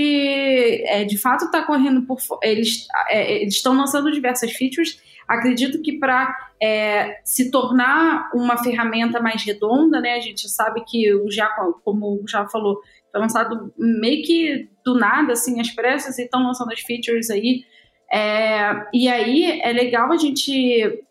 é, 0.86 1.04
de 1.06 1.18
fato 1.18 1.46
está 1.46 1.64
correndo 1.64 2.04
por 2.04 2.20
eles 2.44 2.88
é, 3.10 3.44
estão 3.46 3.76
lançando 3.76 4.12
diversas 4.12 4.52
features 4.52 5.00
acredito 5.28 5.82
que 5.82 6.00
para 6.00 6.36
é, 6.62 7.22
se 7.24 7.52
tornar 7.52 8.30
uma 8.34 8.58
ferramenta 8.58 9.22
mais 9.22 9.44
redonda 9.44 10.02
né 10.02 10.16
a 10.16 10.20
gente 10.20 10.50
sabe 10.50 10.84
que 10.84 11.14
o 11.14 11.30
já 11.32 11.48
como 11.86 12.22
o 12.22 12.28
já 12.28 12.48
falou 12.48 12.82
foi 13.12 13.22
lançado 13.22 13.72
meio 13.78 14.24
que 14.24 14.68
do 14.84 14.96
nada 14.96 15.34
assim 15.34 15.62
as 15.62 15.70
pressas 15.70 16.18
e 16.18 16.24
estão 16.24 16.44
lançando 16.44 16.74
as 16.74 16.80
features 16.82 17.30
aí 17.30 17.64
é, 18.12 18.88
e 18.94 19.08
aí 19.08 19.62
é 19.62 19.72
legal 19.72 20.12
a 20.12 20.18
gente 20.18 21.04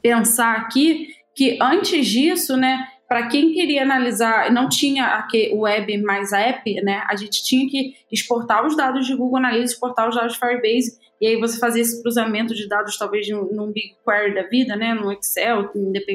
pensar 0.00 0.56
aqui 0.56 1.08
que 1.34 1.58
antes 1.60 2.06
disso 2.06 2.56
né 2.56 2.86
para 3.12 3.28
quem 3.28 3.52
queria 3.52 3.82
analisar, 3.82 4.50
não 4.50 4.70
tinha 4.70 5.28
o 5.52 5.60
web 5.60 5.98
mais 5.98 6.32
a 6.32 6.40
app, 6.40 6.82
né? 6.82 7.04
A 7.06 7.14
gente 7.14 7.44
tinha 7.44 7.68
que 7.68 7.94
exportar 8.10 8.64
os 8.64 8.74
dados 8.74 9.06
de 9.06 9.14
Google 9.14 9.36
Analytics, 9.36 9.72
exportar 9.72 10.08
os 10.08 10.14
dados 10.14 10.32
de 10.32 10.38
Firebase, 10.38 10.98
e 11.20 11.26
aí 11.26 11.36
você 11.38 11.58
fazia 11.58 11.82
esse 11.82 12.00
cruzamento 12.00 12.54
de 12.54 12.66
dados, 12.66 12.96
talvez 12.96 13.28
num 13.28 13.70
BigQuery 13.70 14.34
da 14.34 14.44
vida, 14.44 14.76
né? 14.76 14.94
No 14.94 15.12
Excel, 15.12 15.70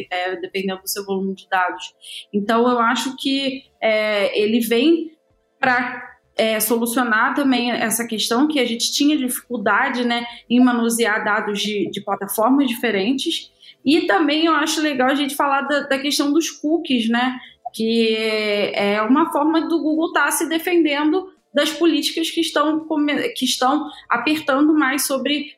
é, 0.09 0.37
dependendo 0.37 0.81
do 0.81 0.89
seu 0.89 1.05
volume 1.05 1.35
de 1.35 1.47
dados. 1.47 1.93
Então, 2.33 2.67
eu 2.67 2.79
acho 2.79 3.15
que 3.15 3.65
é, 3.79 4.35
ele 4.35 4.59
vem 4.59 5.11
para 5.59 6.16
é, 6.37 6.59
solucionar 6.59 7.33
também 7.33 7.71
essa 7.71 8.05
questão 8.05 8.47
que 8.47 8.59
a 8.59 8.65
gente 8.65 8.91
tinha 8.91 9.17
dificuldade 9.17 10.05
né, 10.05 10.25
em 10.49 10.59
manusear 10.59 11.23
dados 11.23 11.59
de, 11.59 11.89
de 11.89 12.01
plataformas 12.01 12.67
diferentes 12.67 13.51
e 13.87 14.01
também 14.01 14.45
eu 14.45 14.53
acho 14.53 14.81
legal 14.81 15.07
a 15.07 15.15
gente 15.15 15.33
falar 15.33 15.61
da, 15.61 15.79
da 15.81 15.97
questão 15.97 16.33
dos 16.33 16.51
cookies, 16.51 17.07
né? 17.07 17.39
Que 17.73 18.73
é 18.73 19.01
uma 19.01 19.31
forma 19.31 19.61
do 19.61 19.81
Google 19.81 20.07
estar 20.07 20.25
tá 20.25 20.31
se 20.31 20.49
defendendo 20.49 21.31
das 21.53 21.71
políticas 21.71 22.29
que 22.29 22.41
estão, 22.41 22.85
que 23.33 23.45
estão 23.45 23.89
apertando 24.09 24.73
mais 24.73 25.07
sobre 25.07 25.53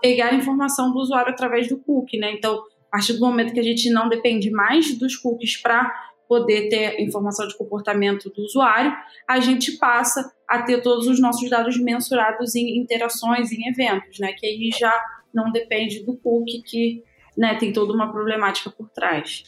pegar 0.00 0.28
a 0.28 0.34
informação 0.34 0.90
do 0.90 0.98
usuário 0.98 1.30
através 1.30 1.68
do 1.68 1.76
cookie, 1.76 2.16
né? 2.16 2.32
Então, 2.32 2.54
a 2.54 2.92
partir 2.92 3.12
do 3.12 3.20
momento 3.20 3.52
que 3.52 3.60
a 3.60 3.64
gente 3.64 3.90
não 3.90 4.08
depende 4.08 4.50
mais 4.50 4.96
dos 4.96 5.14
cookies 5.14 5.58
para 5.58 5.92
poder 6.28 6.68
ter 6.68 7.00
informação 7.00 7.48
de 7.48 7.56
comportamento 7.56 8.30
do 8.30 8.42
usuário, 8.42 8.94
a 9.26 9.40
gente 9.40 9.78
passa 9.78 10.30
a 10.46 10.62
ter 10.62 10.82
todos 10.82 11.06
os 11.06 11.20
nossos 11.20 11.48
dados 11.48 11.80
mensurados 11.80 12.54
em 12.54 12.78
interações, 12.78 13.50
em 13.50 13.68
eventos, 13.68 14.18
né? 14.18 14.32
Que 14.32 14.46
aí 14.46 14.70
já 14.78 14.94
não 15.32 15.50
depende 15.50 16.04
do 16.04 16.16
cookie 16.16 16.62
que 16.62 17.02
né, 17.36 17.54
tem 17.54 17.72
toda 17.72 17.92
uma 17.92 18.10
problemática 18.10 18.70
por 18.70 18.88
trás. 18.90 19.44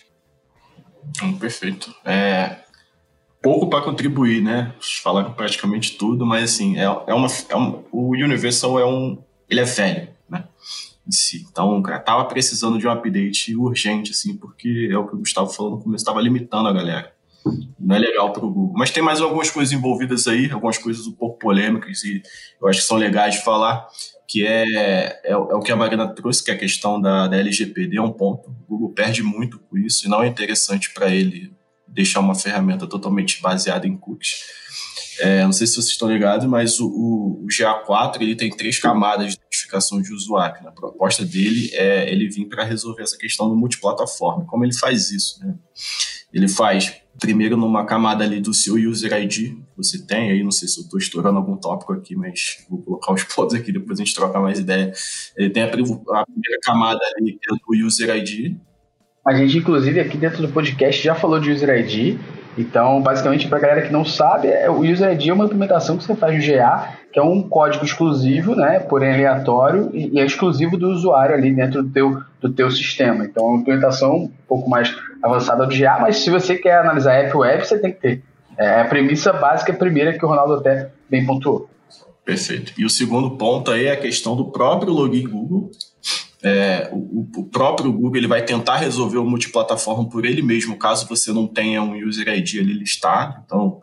Hum, 1.22 1.36
perfeito. 1.38 1.94
É, 2.04 2.56
pouco 3.42 3.68
para 3.68 3.82
contribuir, 3.82 4.42
né? 4.42 4.74
Falaram 5.02 5.32
praticamente 5.32 5.96
tudo, 5.96 6.24
mas 6.24 6.44
assim, 6.44 6.78
é, 6.78 6.84
é, 6.84 7.14
uma, 7.14 7.26
é 7.26 7.56
o 7.90 8.10
Universal 8.12 8.78
é 8.78 8.86
um. 8.86 9.18
Ele 9.48 9.60
é 9.60 9.64
velho? 9.64 10.08
Em 11.10 11.12
si. 11.12 11.44
Então, 11.50 11.82
cara, 11.82 11.98
tava 11.98 12.24
precisando 12.26 12.78
de 12.78 12.86
um 12.86 12.90
update 12.92 13.56
urgente, 13.56 14.12
assim, 14.12 14.36
porque 14.36 14.88
é 14.88 14.96
o 14.96 15.08
que 15.08 15.16
o 15.16 15.18
Gustavo 15.18 15.50
falou 15.50 15.72
no 15.72 15.82
começo, 15.82 16.02
estava 16.02 16.20
limitando 16.20 16.68
a 16.68 16.72
galera. 16.72 17.12
Não 17.80 17.96
é 17.96 17.98
legal 17.98 18.32
para 18.32 18.44
o 18.44 18.50
Google. 18.50 18.74
Mas 18.76 18.92
tem 18.92 19.02
mais 19.02 19.20
algumas 19.20 19.50
coisas 19.50 19.72
envolvidas 19.72 20.28
aí, 20.28 20.48
algumas 20.48 20.78
coisas 20.78 21.08
um 21.08 21.12
pouco 21.12 21.36
polêmicas 21.38 22.04
e 22.04 22.22
eu 22.62 22.68
acho 22.68 22.80
que 22.80 22.86
são 22.86 22.96
legais 22.96 23.34
de 23.34 23.42
falar 23.42 23.88
que 24.30 24.46
é, 24.46 24.62
é, 25.24 25.32
é, 25.32 25.36
o 25.36 25.58
que 25.58 25.72
a 25.72 25.76
Marina 25.76 26.06
trouxe, 26.06 26.44
que 26.44 26.52
é 26.52 26.54
a 26.54 26.58
questão 26.58 27.00
da, 27.00 27.26
da 27.26 27.36
LGPD 27.36 27.96
é 27.96 28.02
um 28.02 28.12
ponto. 28.12 28.48
O 28.48 28.52
Google 28.68 28.90
perde 28.90 29.24
muito 29.24 29.58
com 29.58 29.76
isso 29.76 30.06
e 30.06 30.08
não 30.08 30.22
é 30.22 30.28
interessante 30.28 30.94
para 30.94 31.12
ele 31.12 31.52
deixar 31.88 32.20
uma 32.20 32.36
ferramenta 32.36 32.86
totalmente 32.86 33.42
baseada 33.42 33.88
em 33.88 33.96
cookies. 33.96 34.36
É, 35.18 35.42
não 35.42 35.52
sei 35.52 35.66
se 35.66 35.74
vocês 35.74 35.88
estão 35.88 36.08
ligados, 36.08 36.46
mas 36.46 36.78
o, 36.78 36.86
o, 36.86 37.44
o, 37.44 37.46
GA4 37.48 38.20
ele 38.20 38.36
tem 38.36 38.50
três 38.50 38.78
camadas 38.78 39.36
identificação 39.70 40.02
de 40.02 40.12
usuário. 40.12 40.68
A 40.68 40.72
proposta 40.72 41.24
dele 41.24 41.70
é 41.72 42.10
ele 42.10 42.28
vir 42.28 42.46
para 42.46 42.64
resolver 42.64 43.02
essa 43.02 43.16
questão 43.16 43.48
do 43.48 43.56
multiplataforma. 43.56 44.44
Como 44.46 44.64
ele 44.64 44.74
faz 44.74 45.10
isso? 45.10 45.38
Né? 45.44 45.54
Ele 46.32 46.48
faz 46.48 46.96
primeiro 47.18 47.56
numa 47.56 47.84
camada 47.84 48.24
ali 48.24 48.40
do 48.40 48.54
seu 48.54 48.74
user 48.74 49.12
ID 49.12 49.54
que 49.54 49.76
você 49.76 50.04
tem, 50.04 50.30
aí 50.30 50.42
não 50.42 50.50
sei 50.50 50.68
se 50.68 50.80
eu 50.80 50.84
estou 50.84 50.98
estourando 50.98 51.38
algum 51.38 51.56
tópico 51.56 51.92
aqui, 51.92 52.16
mas 52.16 52.64
vou 52.68 52.82
colocar 52.82 53.12
os 53.12 53.24
pontos 53.34 53.54
aqui, 53.54 53.72
depois 53.72 53.98
a 53.98 54.04
gente 54.04 54.14
troca 54.14 54.40
mais 54.40 54.58
ideia. 54.58 54.92
Ele 55.36 55.50
tem 55.50 55.62
a, 55.62 55.66
a 55.66 55.70
primeira 55.70 56.58
camada 56.62 57.00
ali, 57.16 57.32
que 57.32 57.52
é 57.52 57.56
do 57.56 57.86
user 57.86 58.16
ID. 58.16 58.56
A 59.26 59.34
gente, 59.34 59.58
inclusive, 59.58 60.00
aqui 60.00 60.16
dentro 60.16 60.40
do 60.40 60.52
podcast 60.52 61.02
já 61.02 61.14
falou 61.14 61.38
de 61.38 61.50
user 61.50 61.68
ID, 61.78 62.18
então, 62.60 63.00
basicamente, 63.00 63.48
para 63.48 63.58
a 63.58 63.60
galera 63.60 63.82
que 63.82 63.92
não 63.92 64.04
sabe, 64.04 64.48
é, 64.48 64.68
o 64.70 64.80
User 64.80 65.12
ID 65.12 65.28
é 65.28 65.32
uma 65.32 65.46
implementação 65.46 65.96
que 65.96 66.04
você 66.04 66.14
faz 66.14 66.34
no 66.34 66.46
GA, 66.46 66.94
que 67.12 67.18
é 67.18 67.22
um 67.22 67.42
código 67.42 67.84
exclusivo, 67.84 68.54
né, 68.54 68.80
porém 68.80 69.14
aleatório, 69.14 69.90
e, 69.94 70.20
é 70.20 70.24
exclusivo 70.24 70.76
do 70.76 70.90
usuário 70.90 71.34
ali 71.34 71.52
dentro 71.52 71.82
do 71.82 71.90
teu, 71.90 72.22
do 72.40 72.52
teu 72.52 72.70
sistema. 72.70 73.24
Então, 73.24 73.44
é 73.44 73.48
uma 73.48 73.60
implementação 73.60 74.14
um 74.14 74.30
pouco 74.46 74.68
mais 74.68 74.94
avançada 75.22 75.66
do 75.66 75.74
GA, 75.74 75.98
mas 76.00 76.18
se 76.18 76.30
você 76.30 76.56
quer 76.56 76.78
analisar 76.78 77.14
app 77.14 77.36
web, 77.36 77.66
você 77.66 77.78
tem 77.78 77.92
que 77.92 78.00
ter. 78.00 78.22
É 78.58 78.82
a 78.82 78.84
premissa 78.84 79.32
básica 79.32 79.72
primeira 79.72 80.12
que 80.12 80.24
o 80.24 80.28
Ronaldo 80.28 80.54
até 80.54 80.90
bem 81.08 81.24
pontuou. 81.24 81.68
Perfeito. 82.24 82.74
E 82.76 82.84
o 82.84 82.90
segundo 82.90 83.30
ponto 83.32 83.70
aí 83.70 83.86
é 83.86 83.92
a 83.92 83.96
questão 83.96 84.36
do 84.36 84.44
próprio 84.44 84.92
login 84.92 85.26
Google, 85.26 85.70
é, 86.42 86.88
o, 86.92 87.28
o, 87.36 87.44
próprio 87.44 87.92
Google 87.92 88.16
ele 88.16 88.26
vai 88.26 88.44
tentar 88.44 88.76
resolver 88.76 89.18
o 89.18 89.24
multiplataforma 89.24 90.08
por 90.08 90.24
ele 90.24 90.42
mesmo, 90.42 90.78
caso 90.78 91.06
você 91.06 91.32
não 91.32 91.46
tenha 91.46 91.82
um 91.82 91.94
user 92.06 92.28
ID 92.28 92.60
ali 92.60 92.72
listado. 92.72 93.42
Então, 93.44 93.82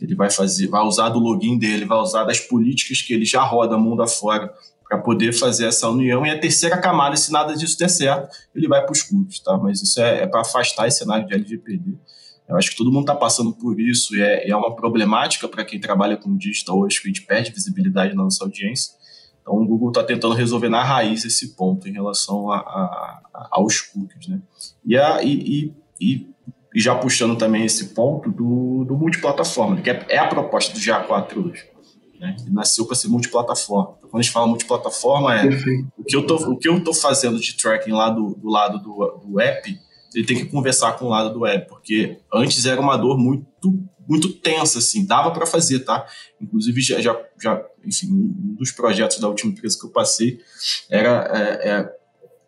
ele 0.00 0.14
vai 0.14 0.30
fazer, 0.30 0.66
vai 0.68 0.82
usar 0.82 1.10
do 1.10 1.18
login 1.18 1.58
dele, 1.58 1.84
vai 1.84 1.98
usar 1.98 2.24
das 2.24 2.40
políticas 2.40 3.02
que 3.02 3.12
ele 3.12 3.24
já 3.24 3.42
roda 3.42 3.76
mundo 3.76 4.02
afora 4.02 4.52
para 4.88 4.98
poder 4.98 5.32
fazer 5.32 5.66
essa 5.66 5.88
união. 5.88 6.24
E 6.24 6.30
a 6.30 6.40
terceira 6.40 6.78
camada, 6.78 7.16
se 7.16 7.30
nada 7.30 7.54
disso 7.54 7.78
der 7.78 7.88
certo, 7.88 8.34
ele 8.54 8.66
vai 8.66 8.82
para 8.82 8.92
os 8.92 9.02
cookies, 9.02 9.40
tá? 9.40 9.56
Mas 9.58 9.82
isso 9.82 10.00
é, 10.00 10.22
é 10.22 10.26
para 10.26 10.40
afastar 10.40 10.88
esse 10.88 10.98
cenário 10.98 11.26
de 11.26 11.34
LGPD. 11.34 11.96
Eu 12.48 12.56
acho 12.56 12.70
que 12.70 12.76
todo 12.76 12.90
mundo 12.90 13.02
está 13.02 13.14
passando 13.14 13.52
por 13.52 13.78
isso 13.78 14.16
e 14.16 14.20
é, 14.20 14.50
é 14.50 14.56
uma 14.56 14.74
problemática 14.74 15.46
para 15.46 15.64
quem 15.64 15.78
trabalha 15.78 16.16
com 16.16 16.36
digital 16.36 16.80
hoje, 16.80 17.00
que 17.00 17.06
a 17.06 17.10
gente 17.10 17.22
perde 17.22 17.52
visibilidade 17.52 18.14
na 18.14 18.24
nossa 18.24 18.42
audiência. 18.42 18.92
Então, 19.50 19.62
o 19.62 19.66
Google 19.66 19.88
está 19.88 20.04
tentando 20.04 20.34
resolver 20.34 20.68
na 20.68 20.82
raiz 20.82 21.24
esse 21.24 21.56
ponto 21.56 21.88
em 21.88 21.92
relação 21.92 22.52
a, 22.52 22.58
a, 22.58 23.20
a, 23.34 23.48
aos 23.50 23.80
cookies. 23.80 24.28
Né? 24.28 24.40
E, 24.86 24.96
e, 25.26 25.74
e, 26.00 26.26
e, 26.72 26.80
já 26.80 26.94
puxando 26.94 27.36
também 27.36 27.64
esse 27.64 27.88
ponto 27.88 28.30
do, 28.30 28.84
do 28.84 28.96
multiplataforma, 28.96 29.80
que 29.80 29.90
é, 29.90 30.06
é 30.08 30.18
a 30.18 30.28
proposta 30.28 30.72
do 30.72 30.78
GA4 30.78 31.36
hoje 31.44 31.70
né? 32.20 32.36
Ele 32.42 32.54
nasceu 32.54 32.84
para 32.84 32.94
ser 32.94 33.08
multiplataforma. 33.08 33.94
Então, 33.96 34.10
quando 34.10 34.20
a 34.20 34.22
gente 34.22 34.32
fala 34.32 34.46
multiplataforma, 34.46 35.34
é 35.34 35.48
o 35.96 36.04
que, 36.04 36.14
eu 36.14 36.26
tô, 36.26 36.36
o 36.36 36.56
que 36.56 36.68
eu 36.68 36.84
tô 36.84 36.92
fazendo 36.92 37.40
de 37.40 37.56
tracking 37.56 37.92
lá 37.92 38.10
do, 38.10 38.34
do 38.34 38.48
lado 38.48 38.78
do, 38.78 39.22
do 39.24 39.40
app, 39.40 39.80
ele 40.14 40.26
tem 40.26 40.36
que 40.36 40.44
conversar 40.44 40.92
com 40.98 41.06
o 41.06 41.08
lado 41.08 41.32
do 41.32 41.40
web, 41.40 41.66
porque 41.66 42.18
antes 42.32 42.66
era 42.66 42.80
uma 42.80 42.96
dor 42.96 43.16
muito 43.16 43.48
muito 44.08 44.28
tensa, 44.28 44.80
assim, 44.80 45.06
dava 45.06 45.30
para 45.30 45.46
fazer, 45.46 45.80
tá? 45.80 46.04
Inclusive, 46.40 46.80
já, 46.80 47.00
já, 47.00 47.16
já, 47.40 47.64
enfim, 47.84 48.08
um 48.10 48.54
dos 48.58 48.72
projetos 48.72 49.18
da 49.18 49.28
última 49.28 49.52
empresa 49.52 49.78
que 49.78 49.86
eu 49.86 49.90
passei 49.90 50.40
era 50.90 51.30
é, 51.32 51.68
é, 51.70 51.92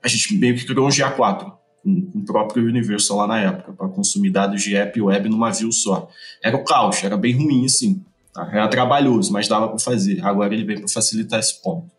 a 0.03 0.09
gente 0.09 0.37
meio 0.37 0.57
que 0.57 0.67
criou 0.67 0.87
um 0.87 0.91
GA4 0.91 1.53
com, 1.83 2.11
o 2.15 2.25
próprio 2.25 2.65
Universal 2.65 3.17
lá 3.19 3.27
na 3.27 3.41
época, 3.41 3.73
para 3.73 3.89
consumir 3.89 4.31
dados 4.31 4.63
de 4.63 4.77
app 4.77 4.99
e 4.99 5.03
web 5.03 5.29
numa 5.29 5.51
view 5.51 5.73
só. 5.73 6.09
Era 6.43 6.57
o 6.57 6.65
caos, 6.65 7.03
era 7.03 7.17
bem 7.17 7.35
ruim, 7.35 7.65
assim. 7.65 8.05
Tá? 8.33 8.49
Era 8.53 8.69
trabalhoso, 8.69 9.33
mas 9.33 9.49
dava 9.49 9.69
para 9.69 9.79
fazer. 9.79 10.25
Agora 10.25 10.55
ele 10.55 10.65
vem 10.65 10.79
para 10.79 10.89
facilitar 10.89 11.41
esse 11.41 11.61
ponto. 11.61 11.91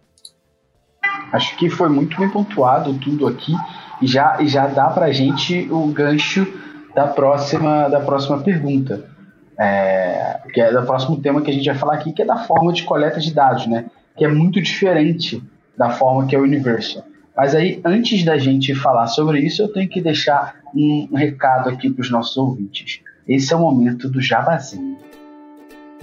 Acho 1.31 1.55
que 1.57 1.69
foi 1.69 1.89
muito 1.89 2.17
bem 2.17 2.29
pontuado 2.29 2.93
tudo 2.99 3.27
aqui 3.27 3.53
e 4.01 4.07
já, 4.07 4.37
já 4.45 4.67
dá 4.67 4.89
para 4.89 5.11
gente 5.11 5.67
o 5.71 5.87
gancho 5.87 6.47
da 6.95 7.07
próxima, 7.07 7.87
da 7.89 7.99
próxima 7.99 8.39
pergunta. 8.39 9.12
É, 9.57 10.39
que 10.53 10.59
é 10.59 10.71
do 10.71 10.83
próximo 10.83 11.21
tema 11.21 11.41
que 11.41 11.51
a 11.51 11.53
gente 11.53 11.65
vai 11.65 11.75
falar 11.75 11.95
aqui, 11.95 12.11
que 12.11 12.21
é 12.21 12.25
da 12.25 12.37
forma 12.37 12.73
de 12.73 12.83
coleta 12.83 13.19
de 13.19 13.33
dados, 13.33 13.67
né? 13.67 13.85
Que 14.17 14.25
é 14.25 14.27
muito 14.27 14.61
diferente 14.61 15.43
da 15.77 15.91
forma 15.91 16.25
que 16.25 16.35
é 16.35 16.39
o 16.39 16.43
Universal. 16.43 17.03
Mas 17.35 17.55
aí, 17.55 17.81
antes 17.83 18.23
da 18.23 18.37
gente 18.37 18.75
falar 18.75 19.07
sobre 19.07 19.39
isso, 19.39 19.61
eu 19.61 19.71
tenho 19.71 19.89
que 19.89 20.01
deixar 20.01 20.55
um 20.75 21.15
recado 21.15 21.69
aqui 21.69 21.89
para 21.89 22.01
os 22.01 22.11
nossos 22.11 22.37
ouvintes. 22.37 23.01
Esse 23.27 23.53
é 23.53 23.55
o 23.55 23.59
momento 23.59 24.09
do 24.09 24.21
jabazinho. 24.21 24.97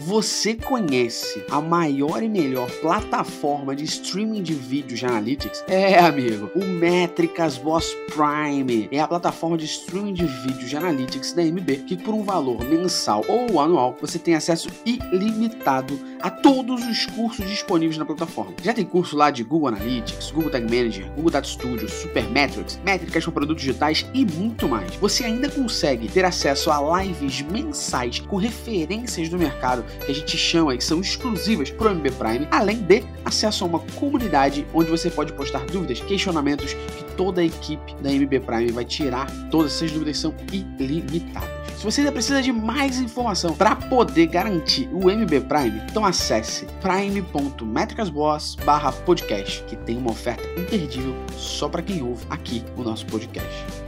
Você 0.01 0.55
conhece 0.55 1.45
a 1.51 1.61
maior 1.61 2.23
e 2.23 2.29
melhor 2.29 2.71
plataforma 2.81 3.77
de 3.77 3.85
streaming 3.85 4.43
de 4.43 4.55
vídeos 4.55 4.99
de 4.99 5.05
analytics? 5.05 5.63
É, 5.69 5.99
amigo, 5.99 6.51
o 6.55 6.65
Métricas 6.65 7.59
Boss 7.59 7.95
Prime 8.09 8.89
é 8.91 8.99
a 8.99 9.07
plataforma 9.07 9.59
de 9.59 9.67
streaming 9.67 10.15
de 10.15 10.25
vídeos 10.25 10.71
de 10.71 10.77
analytics 10.77 11.35
da 11.35 11.43
MB 11.43 11.85
que 11.87 11.99
por 11.99 12.15
um 12.15 12.23
valor 12.23 12.65
mensal 12.65 13.23
ou 13.29 13.61
anual 13.61 13.95
você 14.01 14.19
tem 14.19 14.35
acesso 14.35 14.71
ilimitado 14.87 16.01
a 16.23 16.31
todos 16.31 16.87
os 16.87 17.05
cursos 17.05 17.47
disponíveis 17.47 17.99
na 17.99 18.07
plataforma. 18.07 18.55
Já 18.63 18.73
tem 18.73 18.87
curso 18.87 19.15
lá 19.17 19.31
de 19.31 19.45
Google 19.45 19.69
Analytics, 19.69 20.31
Google 20.31 20.51
Tag 20.51 20.65
Manager, 20.65 21.11
Google 21.13 21.31
Data 21.31 21.47
Studio, 21.47 21.89
Supermetrics, 21.91 22.81
métricas 22.83 23.23
para 23.25 23.33
produtos 23.35 23.63
digitais 23.63 24.07
e 24.15 24.25
muito 24.25 24.67
mais. 24.67 24.95
Você 24.97 25.25
ainda 25.25 25.51
consegue 25.51 26.09
ter 26.09 26.25
acesso 26.25 26.71
a 26.71 27.03
lives 27.03 27.43
mensais 27.43 28.19
com 28.21 28.37
referências 28.37 29.29
do 29.29 29.39
mercado 29.39 29.90
que 30.05 30.13
a 30.13 30.15
gente 30.15 30.37
chama 30.37 30.75
e 30.75 30.81
são 30.81 31.01
exclusivas 31.01 31.71
para 31.71 31.91
o 31.91 31.95
MB 31.95 32.11
Prime, 32.13 32.47
além 32.51 32.83
de 32.83 33.03
acesso 33.25 33.65
a 33.65 33.67
uma 33.67 33.79
comunidade 33.79 34.67
onde 34.73 34.91
você 34.91 35.11
pode 35.11 35.33
postar 35.33 35.65
dúvidas, 35.67 36.01
questionamentos 36.01 36.75
que 36.75 37.05
toda 37.17 37.41
a 37.41 37.45
equipe 37.45 37.95
da 37.97 38.11
MB 38.11 38.41
Prime 38.41 38.73
vai 38.73 38.85
tirar. 38.85 39.27
Todas 39.51 39.75
essas 39.75 39.93
dúvidas 39.93 40.19
são 40.19 40.35
ilimitadas. 40.53 41.49
Se 41.77 41.85
você 41.85 42.01
ainda 42.03 42.13
precisa 42.13 42.43
de 42.43 42.53
mais 42.53 43.01
informação 43.01 43.55
para 43.55 43.75
poder 43.75 44.27
garantir 44.27 44.87
o 44.93 45.11
MB 45.11 45.41
Prime, 45.49 45.81
então 45.91 46.05
acesse 46.05 46.67
prime.metricasboss/podcast, 46.83 49.65
que 49.65 49.77
tem 49.77 49.97
uma 49.97 50.11
oferta 50.11 50.47
imperdível 50.61 51.15
só 51.37 51.71
para 51.71 51.81
quem 51.81 52.03
ouve 52.03 52.27
aqui 52.29 52.63
o 52.77 52.83
nosso 52.83 53.07
podcast. 53.07 53.80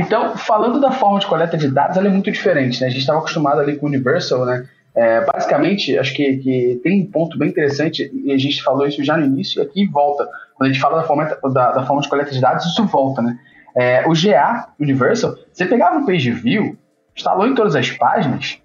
Então, 0.00 0.34
falando 0.36 0.80
da 0.80 0.90
forma 0.90 1.18
de 1.18 1.26
coleta 1.26 1.58
de 1.58 1.68
dados, 1.68 1.96
ela 1.96 2.06
é 2.06 2.10
muito 2.10 2.30
diferente. 2.30 2.80
Né? 2.80 2.86
A 2.86 2.90
gente 2.90 3.00
estava 3.00 3.18
acostumado 3.18 3.60
ali 3.60 3.76
com 3.76 3.84
o 3.84 3.88
Universal, 3.88 4.46
né? 4.46 4.66
É, 4.94 5.24
basicamente, 5.24 5.96
acho 5.98 6.14
que, 6.14 6.38
que, 6.38 6.80
tem 6.82 7.02
um 7.02 7.10
ponto 7.10 7.38
bem 7.38 7.48
interessante, 7.48 8.10
e 8.12 8.32
a 8.32 8.38
gente 8.38 8.62
falou 8.62 8.86
isso 8.86 9.04
já 9.04 9.16
no 9.16 9.24
início, 9.24 9.60
e 9.60 9.62
aqui 9.62 9.86
volta. 9.86 10.26
Quando 10.56 10.68
a 10.68 10.72
gente 10.72 10.80
fala 10.80 11.00
da 11.00 11.06
forma, 11.06 11.24
da, 11.52 11.72
da 11.72 11.86
forma 11.86 12.02
de 12.02 12.08
coleta 12.08 12.30
de 12.30 12.40
dados, 12.40 12.66
isso 12.66 12.84
volta, 12.86 13.22
né? 13.22 13.38
É, 13.76 14.02
o 14.08 14.12
GA 14.12 14.68
Universal, 14.80 15.36
você 15.52 15.64
pegava 15.64 15.98
o 15.98 16.06
page 16.06 16.30
view, 16.32 16.76
instalou 17.16 17.46
em 17.46 17.54
todas 17.54 17.76
as 17.76 17.90
páginas, 17.90 18.58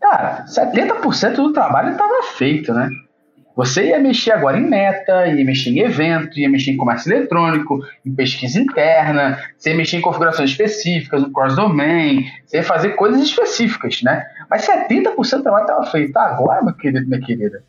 cara, 0.00 0.44
70% 0.46 1.34
do 1.36 1.52
trabalho 1.52 1.92
estava 1.92 2.22
feito, 2.34 2.72
né? 2.72 2.88
Você 3.54 3.88
ia 3.88 3.98
mexer 3.98 4.32
agora 4.32 4.58
em 4.58 4.68
meta, 4.68 5.26
ia 5.26 5.44
mexer 5.44 5.70
em 5.70 5.80
evento, 5.80 6.38
ia 6.38 6.48
mexer 6.48 6.70
em 6.70 6.76
comércio 6.76 7.12
eletrônico, 7.12 7.80
em 8.04 8.14
pesquisa 8.14 8.58
interna, 8.58 9.38
você 9.56 9.70
ia 9.70 9.76
mexer 9.76 9.98
em 9.98 10.00
configurações 10.00 10.50
específicas, 10.50 11.22
no 11.22 11.32
cross-domain, 11.32 12.24
você 12.46 12.58
ia 12.58 12.62
fazer 12.62 12.90
coisas 12.90 13.20
específicas, 13.20 14.02
né? 14.02 14.24
Mas 14.50 14.66
70% 14.66 15.14
do 15.14 15.42
trabalho 15.42 15.62
estava 15.62 15.86
feito. 15.86 16.16
Agora, 16.16 16.62
meu 16.62 16.74
querido, 16.74 17.06
minha 17.06 17.20
querida, 17.20 17.62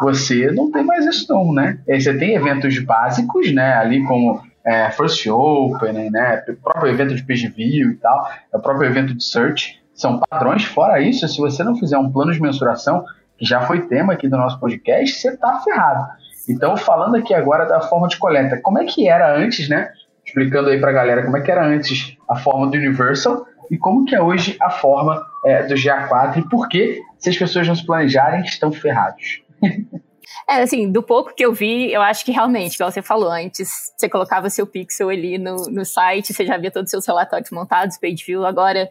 você 0.00 0.50
não 0.52 0.70
tem 0.70 0.84
mais 0.84 1.04
isso 1.06 1.32
não, 1.32 1.52
né? 1.52 1.78
Você 1.88 2.16
tem 2.16 2.34
eventos 2.34 2.78
básicos, 2.78 3.52
né? 3.52 3.74
Ali 3.74 4.04
como 4.04 4.40
é, 4.64 4.90
First 4.90 5.26
Open, 5.26 6.10
né? 6.10 6.44
O 6.48 6.56
próprio 6.56 6.92
evento 6.92 7.14
de 7.14 7.24
page 7.24 7.48
view 7.48 7.90
e 7.90 7.96
tal, 7.96 8.30
o 8.52 8.58
próprio 8.58 8.88
evento 8.88 9.14
de 9.14 9.24
search, 9.24 9.80
são 9.94 10.20
padrões. 10.20 10.64
Fora 10.64 11.00
isso, 11.00 11.26
se 11.26 11.38
você 11.38 11.64
não 11.64 11.74
fizer 11.74 11.96
um 11.96 12.12
plano 12.12 12.32
de 12.32 12.40
mensuração, 12.40 13.04
que 13.38 13.44
já 13.44 13.62
foi 13.62 13.86
tema 13.86 14.12
aqui 14.12 14.28
do 14.28 14.36
nosso 14.36 14.58
podcast, 14.58 15.18
você 15.18 15.28
está 15.30 15.60
ferrado. 15.60 16.06
Então, 16.48 16.76
falando 16.76 17.16
aqui 17.16 17.34
agora 17.34 17.64
da 17.64 17.80
forma 17.80 18.08
de 18.08 18.16
coleta, 18.18 18.60
como 18.62 18.78
é 18.78 18.84
que 18.84 19.08
era 19.08 19.36
antes, 19.36 19.68
né? 19.68 19.90
Explicando 20.24 20.70
aí 20.70 20.80
para 20.80 20.90
a 20.90 20.94
galera 20.94 21.24
como 21.24 21.36
é 21.36 21.40
que 21.40 21.50
era 21.50 21.64
antes 21.64 22.16
a 22.28 22.36
forma 22.36 22.68
do 22.68 22.76
Universal 22.76 23.46
e 23.70 23.76
como 23.76 24.04
que 24.04 24.14
é 24.14 24.22
hoje 24.22 24.56
a 24.60 24.70
forma 24.70 25.24
é, 25.44 25.64
do 25.64 25.74
GA4 25.74 26.38
e 26.38 26.48
por 26.48 26.68
que, 26.68 27.00
se 27.18 27.30
as 27.30 27.36
pessoas 27.36 27.66
não 27.66 27.74
se 27.74 27.84
planejarem, 27.84 28.42
estão 28.42 28.72
ferrados. 28.72 29.42
É, 30.48 30.62
assim, 30.62 30.90
do 30.90 31.02
pouco 31.02 31.34
que 31.34 31.44
eu 31.44 31.52
vi, 31.52 31.92
eu 31.92 32.02
acho 32.02 32.24
que 32.24 32.30
realmente, 32.30 32.74
igual 32.74 32.90
você 32.90 33.02
falou 33.02 33.30
antes, 33.30 33.92
você 33.96 34.08
colocava 34.08 34.50
seu 34.50 34.66
pixel 34.66 35.08
ali 35.08 35.38
no, 35.38 35.54
no 35.70 35.84
site, 35.84 36.32
você 36.32 36.44
já 36.44 36.56
via 36.56 36.70
todos 36.70 36.88
os 36.88 36.90
seus 36.90 37.06
relatórios 37.06 37.50
montados, 37.50 37.98
page 37.98 38.24
view, 38.24 38.44
agora 38.44 38.88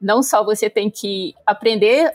não 0.00 0.22
só 0.22 0.44
você 0.44 0.68
tem 0.68 0.90
que 0.90 1.34
aprender 1.46 2.12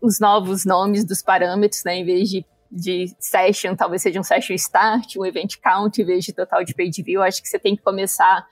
os 0.00 0.20
novos 0.20 0.64
nomes 0.64 1.04
dos 1.04 1.22
parâmetros, 1.22 1.82
né? 1.84 1.96
Em 1.96 2.04
vez 2.04 2.28
de, 2.28 2.44
de 2.70 3.14
session, 3.18 3.74
talvez 3.74 4.02
seja 4.02 4.20
um 4.20 4.22
session 4.22 4.54
start, 4.54 5.16
um 5.16 5.24
event 5.24 5.56
count, 5.62 6.00
em 6.00 6.04
vez 6.04 6.24
de 6.24 6.32
total 6.32 6.64
de 6.64 6.74
page 6.74 7.02
view. 7.02 7.22
Acho 7.22 7.42
que 7.42 7.48
você 7.48 7.58
tem 7.58 7.76
que 7.76 7.82
começar 7.82 8.46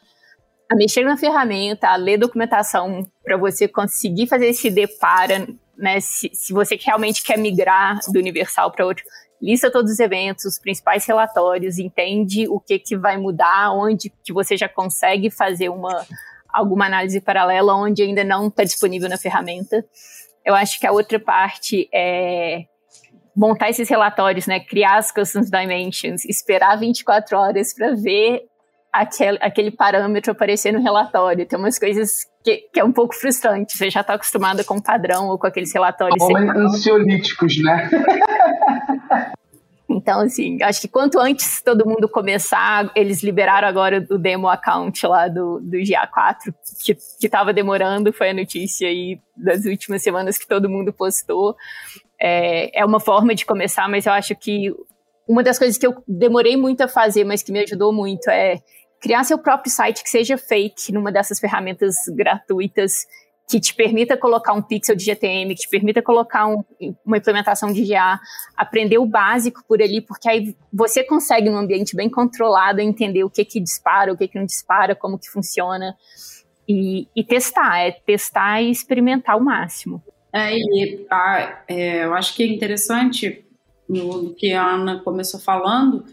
a 0.70 0.76
mexer 0.76 1.04
na 1.04 1.16
ferramenta, 1.16 1.88
a 1.88 1.96
ler 1.96 2.18
documentação 2.18 3.06
para 3.22 3.36
você 3.36 3.68
conseguir 3.68 4.26
fazer 4.26 4.46
esse 4.46 4.70
depara, 4.70 5.46
né? 5.76 6.00
Se, 6.00 6.30
se 6.32 6.52
você 6.52 6.78
realmente 6.80 7.22
quer 7.22 7.38
migrar 7.38 7.98
do 8.12 8.18
Universal 8.18 8.70
para 8.72 8.86
outro, 8.86 9.04
lista 9.40 9.70
todos 9.70 9.92
os 9.92 10.00
eventos, 10.00 10.44
os 10.44 10.58
principais 10.58 11.04
relatórios, 11.04 11.78
entende 11.78 12.48
o 12.48 12.58
que, 12.58 12.78
que 12.78 12.96
vai 12.96 13.18
mudar, 13.18 13.72
onde 13.72 14.10
que 14.22 14.32
você 14.32 14.56
já 14.56 14.68
consegue 14.68 15.30
fazer 15.30 15.68
uma 15.68 16.04
alguma 16.54 16.86
análise 16.86 17.20
paralela, 17.20 17.74
onde 17.74 18.02
ainda 18.02 18.22
não 18.22 18.46
está 18.46 18.62
disponível 18.62 19.08
na 19.08 19.18
ferramenta. 19.18 19.84
Eu 20.44 20.54
acho 20.54 20.78
que 20.78 20.86
a 20.86 20.92
outra 20.92 21.18
parte 21.18 21.88
é 21.92 22.64
montar 23.36 23.70
esses 23.70 23.88
relatórios, 23.88 24.46
né? 24.46 24.60
Criar 24.60 24.98
as 24.98 25.10
custom 25.10 25.40
dimensions, 25.40 26.24
esperar 26.24 26.78
24 26.78 27.36
horas 27.36 27.74
para 27.74 27.94
ver 27.94 28.42
aquele, 28.92 29.38
aquele 29.40 29.70
parâmetro 29.70 30.32
aparecer 30.32 30.72
no 30.72 30.80
relatório. 30.82 31.44
Tem 31.46 31.58
umas 31.58 31.78
coisas 31.78 32.10
que, 32.44 32.68
que 32.72 32.78
é 32.78 32.84
um 32.84 32.92
pouco 32.92 33.14
frustrante. 33.14 33.76
Você 33.76 33.90
já 33.90 34.02
está 34.02 34.14
acostumado 34.14 34.64
com 34.64 34.76
o 34.76 34.82
padrão 34.82 35.28
ou 35.28 35.38
com 35.38 35.46
aqueles 35.46 35.72
relatórios. 35.74 36.22
ansiolíticos, 36.56 37.62
né? 37.62 37.90
Então, 40.04 40.20
assim, 40.20 40.62
acho 40.62 40.82
que 40.82 40.88
quanto 40.88 41.18
antes 41.18 41.62
todo 41.62 41.88
mundo 41.88 42.06
começar, 42.06 42.92
eles 42.94 43.22
liberaram 43.22 43.66
agora 43.66 44.06
o 44.10 44.18
demo 44.18 44.48
account 44.48 45.06
lá 45.06 45.28
do, 45.28 45.58
do 45.60 45.78
GA4, 45.78 46.54
que, 46.84 46.94
que 47.18 47.26
tava 47.26 47.54
demorando, 47.54 48.12
foi 48.12 48.28
a 48.28 48.34
notícia 48.34 48.86
aí 48.86 49.18
das 49.34 49.64
últimas 49.64 50.02
semanas 50.02 50.36
que 50.36 50.46
todo 50.46 50.68
mundo 50.68 50.92
postou. 50.92 51.56
É, 52.20 52.80
é 52.80 52.84
uma 52.84 53.00
forma 53.00 53.34
de 53.34 53.46
começar, 53.46 53.88
mas 53.88 54.04
eu 54.04 54.12
acho 54.12 54.36
que 54.36 54.74
uma 55.26 55.42
das 55.42 55.58
coisas 55.58 55.78
que 55.78 55.86
eu 55.86 55.94
demorei 56.06 56.54
muito 56.54 56.82
a 56.82 56.88
fazer, 56.88 57.24
mas 57.24 57.42
que 57.42 57.50
me 57.50 57.60
ajudou 57.60 57.90
muito, 57.90 58.28
é 58.28 58.58
criar 59.00 59.24
seu 59.24 59.38
próprio 59.38 59.72
site 59.72 60.02
que 60.02 60.10
seja 60.10 60.36
fake 60.36 60.92
numa 60.92 61.10
dessas 61.10 61.40
ferramentas 61.40 61.94
gratuitas 62.14 63.06
que 63.48 63.60
te 63.60 63.74
permita 63.74 64.16
colocar 64.16 64.52
um 64.54 64.62
pixel 64.62 64.96
de 64.96 65.04
GTM, 65.04 65.54
que 65.54 65.62
te 65.62 65.68
permita 65.68 66.00
colocar 66.00 66.46
um, 66.46 66.64
uma 67.04 67.18
implementação 67.18 67.72
de 67.72 67.84
GA, 67.86 68.18
aprender 68.56 68.98
o 68.98 69.06
básico 69.06 69.62
por 69.68 69.82
ali, 69.82 70.00
porque 70.00 70.28
aí 70.28 70.56
você 70.72 71.04
consegue, 71.04 71.50
num 71.50 71.58
ambiente 71.58 71.94
bem 71.94 72.08
controlado, 72.08 72.80
entender 72.80 73.22
o 73.22 73.30
que 73.30 73.44
que 73.44 73.60
dispara, 73.60 74.12
o 74.12 74.16
que 74.16 74.28
que 74.28 74.38
não 74.38 74.46
dispara, 74.46 74.94
como 74.94 75.18
que 75.18 75.28
funciona, 75.28 75.94
e, 76.66 77.06
e 77.14 77.22
testar, 77.22 77.80
é 77.80 77.92
testar 77.92 78.62
e 78.62 78.70
experimentar 78.70 79.36
o 79.36 79.44
máximo. 79.44 80.02
É, 80.32 80.56
e 80.56 81.06
a, 81.10 81.62
é, 81.68 82.04
eu 82.04 82.14
acho 82.14 82.34
que 82.34 82.42
é 82.42 82.46
interessante 82.46 83.44
no 83.88 84.34
que 84.34 84.52
a 84.52 84.66
Ana 84.66 85.00
começou 85.00 85.38
falando, 85.38 86.04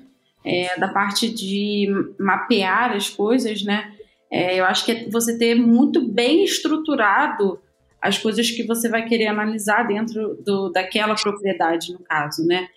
é, 0.43 0.77
da 0.77 0.89
parte 0.89 1.29
de 1.33 1.87
mapear 2.19 2.91
as 2.91 3.09
coisas, 3.09 3.63
né? 3.63 3.93
É, 4.31 4.57
eu 4.57 4.65
acho 4.65 4.85
que 4.85 4.91
é 4.91 5.09
você 5.09 5.37
ter 5.37 5.55
muito 5.55 6.07
bem 6.07 6.45
estruturado 6.45 7.59
as 8.01 8.17
coisas 8.17 8.49
que 8.49 8.63
você 8.63 8.89
vai 8.89 9.05
querer 9.05 9.27
analisar 9.27 9.83
dentro 9.83 10.35
do, 10.43 10.69
daquela 10.69 11.13
propriedade, 11.13 11.93
no 11.93 11.99
caso, 11.99 12.45
né? 12.47 12.67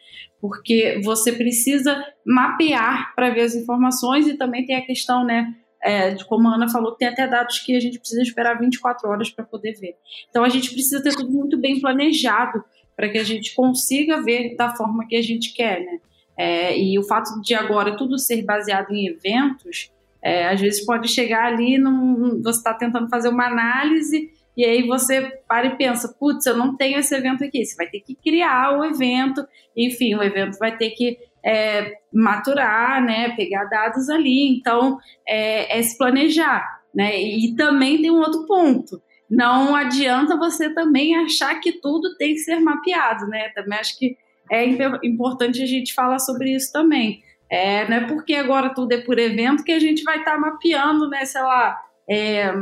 Porque 0.41 1.01
você 1.03 1.33
precisa 1.33 2.05
mapear 2.27 3.15
para 3.15 3.31
ver 3.31 3.43
as 3.43 3.55
informações 3.55 4.27
e 4.27 4.37
também 4.37 4.67
tem 4.67 4.77
a 4.77 4.85
questão, 4.85 5.25
né? 5.25 5.55
É, 5.83 6.15
como 6.25 6.49
a 6.49 6.57
Ana 6.57 6.69
falou, 6.69 6.93
tem 6.93 7.09
até 7.09 7.27
dados 7.27 7.59
que 7.61 7.77
a 7.77 7.81
gente 7.81 7.99
precisa 7.99 8.23
esperar 8.23 8.59
24 8.59 9.09
horas 9.09 9.31
para 9.31 9.45
poder 9.45 9.73
ver. 9.75 9.97
Então 10.29 10.43
a 10.43 10.49
gente 10.49 10.71
precisa 10.71 11.03
ter 11.03 11.15
tudo 11.15 11.31
muito 11.31 11.59
bem 11.59 11.81
planejado 11.81 12.63
para 12.97 13.09
que 13.09 13.19
a 13.19 13.25
gente 13.25 13.55
consiga 13.55 14.23
ver 14.23 14.57
da 14.57 14.75
forma 14.75 15.07
que 15.07 15.17
a 15.17 15.23
gente 15.23 15.55
quer, 15.55 15.81
né? 15.81 15.99
É, 16.37 16.79
e 16.79 16.99
o 16.99 17.03
fato 17.03 17.41
de 17.41 17.55
agora 17.55 17.97
tudo 17.97 18.19
ser 18.19 18.43
baseado 18.43 18.91
em 18.93 19.07
eventos, 19.07 19.91
é, 20.25 20.49
às 20.49 20.61
vezes 20.61 20.85
pode 20.87 21.09
chegar 21.09 21.45
ali, 21.45 21.77
num, 21.77 22.41
você 22.43 22.59
está 22.59 22.73
tentando 22.73 23.11
fazer 23.11 23.29
uma 23.29 23.47
análise 23.47 24.31
e 24.57 24.65
aí 24.65 24.87
você 24.87 25.21
para 25.49 25.67
e 25.67 25.77
pensa, 25.77 26.15
putz, 26.19 26.47
eu 26.47 26.57
não 26.57 26.77
tenho 26.77 26.99
esse 26.99 27.15
evento 27.15 27.45
aqui. 27.45 27.65
Você 27.65 27.75
vai 27.77 27.89
ter 27.89 28.01
que 28.01 28.15
criar 28.15 28.79
o 28.79 28.85
evento, 28.85 29.45
enfim, 29.77 30.15
o 30.15 30.23
evento 30.23 30.57
vai 30.59 30.77
ter 30.77 30.91
que 30.91 31.19
é, 31.45 31.99
maturar, 32.13 33.05
né, 33.05 33.35
pegar 33.37 33.65
dados 33.65 34.09
ali. 34.09 34.57
Então, 34.57 34.99
é, 35.29 35.79
é 35.79 35.83
se 35.83 35.99
planejar, 35.99 36.65
né? 36.95 37.21
E 37.21 37.55
também 37.57 38.01
tem 38.01 38.11
um 38.11 38.21
outro 38.21 38.47
ponto. 38.47 39.03
Não 39.29 39.75
adianta 39.75 40.37
você 40.37 40.73
também 40.73 41.17
achar 41.17 41.59
que 41.61 41.73
tudo 41.81 42.17
tem 42.17 42.35
que 42.35 42.41
ser 42.41 42.61
mapeado, 42.61 43.27
né? 43.27 43.49
Também 43.51 43.79
acho 43.79 43.99
que 43.99 44.17
é 44.51 44.65
importante 45.05 45.63
a 45.63 45.67
gente 45.67 45.93
falar 45.93 46.19
sobre 46.19 46.55
isso 46.55 46.73
também. 46.73 47.23
É, 47.51 47.89
não 47.89 47.97
é 47.99 48.07
porque 48.07 48.35
agora 48.35 48.75
tudo 48.75 48.93
é 48.93 49.01
por 49.01 49.19
evento 49.19 49.65
que 49.65 49.73
a 49.73 49.79
gente 49.79 50.03
vai 50.03 50.19
estar 50.19 50.33
tá 50.33 50.39
mapeando, 50.39 51.09
né, 51.09 51.25
sei 51.25 51.43
lá, 51.43 51.79
é, 52.09 52.53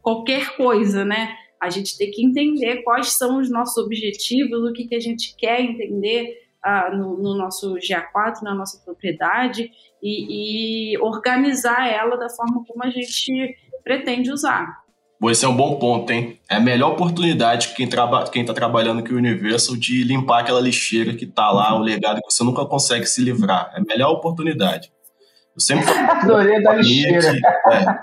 qualquer 0.00 0.56
coisa, 0.56 1.04
né? 1.04 1.36
A 1.60 1.70
gente 1.70 1.96
tem 1.98 2.10
que 2.10 2.24
entender 2.24 2.82
quais 2.82 3.12
são 3.12 3.38
os 3.38 3.50
nossos 3.50 3.76
objetivos, 3.82 4.62
o 4.62 4.72
que, 4.72 4.86
que 4.86 4.94
a 4.94 5.00
gente 5.00 5.34
quer 5.36 5.60
entender 5.60 6.46
ah, 6.62 6.90
no, 6.90 7.16
no, 7.16 7.36
nosso 7.36 7.74
GA4, 7.74 8.42
na 8.42 8.54
nossa 8.54 8.82
propriedade, 8.84 9.70
e, 10.02 10.92
e 10.92 10.98
organizar 10.98 11.88
ela 11.88 12.16
da 12.16 12.28
forma 12.28 12.64
como 12.64 12.84
a 12.84 12.90
gente 12.90 13.56
pretende 13.82 14.30
usar. 14.30 14.84
Esse 15.24 15.44
é 15.44 15.48
um 15.48 15.56
bom 15.56 15.78
ponto, 15.78 16.12
hein? 16.12 16.38
É 16.48 16.56
a 16.56 16.60
melhor 16.60 16.92
oportunidade 16.92 17.74
quem 17.74 17.88
traba 17.88 18.28
quem 18.30 18.42
está 18.42 18.52
trabalhando 18.52 19.02
com 19.02 19.14
o 19.14 19.16
Universal 19.16 19.76
de 19.76 20.04
limpar 20.04 20.40
aquela 20.40 20.60
lixeira 20.60 21.14
que 21.14 21.24
está 21.24 21.50
lá, 21.50 21.74
o 21.74 21.82
legado 21.82 22.20
que 22.20 22.32
você 22.32 22.44
nunca 22.44 22.64
consegue 22.66 23.06
se 23.06 23.22
livrar. 23.22 23.72
É 23.74 23.80
a 23.80 23.84
melhor 23.84 24.12
oportunidade. 24.12 24.92
Eu 25.54 25.60
sempre 25.60 25.86
falo. 25.86 25.98
Adorei 26.22 26.62
da 26.62 26.74
lixeira. 26.74 27.32
Que, 27.32 27.74
é, 27.74 28.00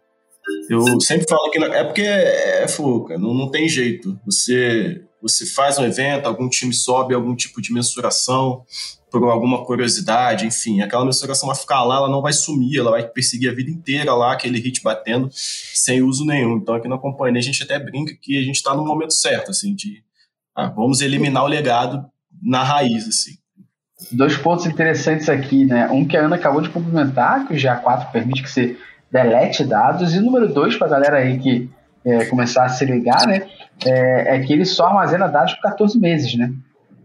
eu 0.70 1.00
sempre 1.00 1.28
falo 1.30 1.50
que 1.52 1.64
é 1.64 1.84
porque 1.84 2.02
é, 2.02 2.64
é 2.64 2.68
fuca, 2.68 3.18
não, 3.18 3.34
não 3.34 3.50
tem 3.50 3.70
jeito. 3.70 4.20
Você 4.26 5.04
você 5.24 5.46
faz 5.46 5.80
um 5.80 5.86
evento, 5.86 6.26
algum 6.26 6.50
time 6.50 6.74
sobe 6.74 7.16
algum 7.16 7.34
tipo 7.34 7.62
de 7.62 7.72
mensuração, 7.72 8.66
por 9.14 9.30
alguma 9.30 9.64
curiosidade, 9.64 10.48
enfim, 10.48 10.82
aquela 10.82 11.06
mensuração 11.06 11.46
vai 11.46 11.56
ficar 11.56 11.84
lá, 11.84 11.98
ela 11.98 12.10
não 12.10 12.20
vai 12.20 12.34
sumir, 12.34 12.80
ela 12.80 12.90
vai 12.90 13.08
perseguir 13.08 13.52
a 13.52 13.54
vida 13.54 13.70
inteira 13.70 14.12
lá, 14.16 14.34
aquele 14.34 14.60
hit 14.60 14.82
batendo, 14.82 15.30
sem 15.32 16.02
uso 16.02 16.26
nenhum. 16.26 16.58
Então 16.58 16.74
aqui 16.74 16.88
na 16.88 16.98
companhia 16.98 17.38
a 17.38 17.44
gente 17.44 17.62
até 17.62 17.78
brinca 17.78 18.12
que 18.20 18.40
a 18.40 18.42
gente 18.42 18.56
está 18.56 18.74
no 18.74 18.84
momento 18.84 19.14
certo, 19.14 19.52
assim, 19.52 19.76
de 19.76 20.04
ah, 20.56 20.66
vamos 20.66 21.00
eliminar 21.02 21.44
o 21.44 21.48
legado 21.48 22.04
na 22.42 22.64
raiz, 22.64 23.08
assim. 23.08 23.34
Dois 24.12 24.36
pontos 24.36 24.66
interessantes 24.66 25.30
aqui, 25.30 25.64
né? 25.64 25.88
Um 25.92 26.06
que 26.06 26.18
a 26.18 26.26
Ana 26.26 26.36
acabou 26.36 26.62
de 26.62 26.70
complementar, 26.70 27.48
que 27.48 27.54
o 27.54 27.56
GA4 27.56 28.12
permite 28.12 28.42
que 28.42 28.50
você 28.50 28.76
delete 29.12 29.64
dados, 29.64 30.16
e 30.16 30.20
número 30.20 30.52
dois, 30.52 30.76
para 30.76 30.88
a 30.88 30.90
galera 30.90 31.18
aí 31.18 31.38
que 31.38 31.70
é, 32.04 32.26
começar 32.26 32.66
a 32.66 32.70
se 32.70 32.84
ligar, 32.84 33.28
né? 33.28 33.48
É, 33.86 34.38
é 34.38 34.40
que 34.40 34.52
ele 34.52 34.66
só 34.66 34.88
armazena 34.88 35.28
dados 35.28 35.54
por 35.54 35.62
14 35.62 36.00
meses, 36.00 36.36
né? 36.36 36.52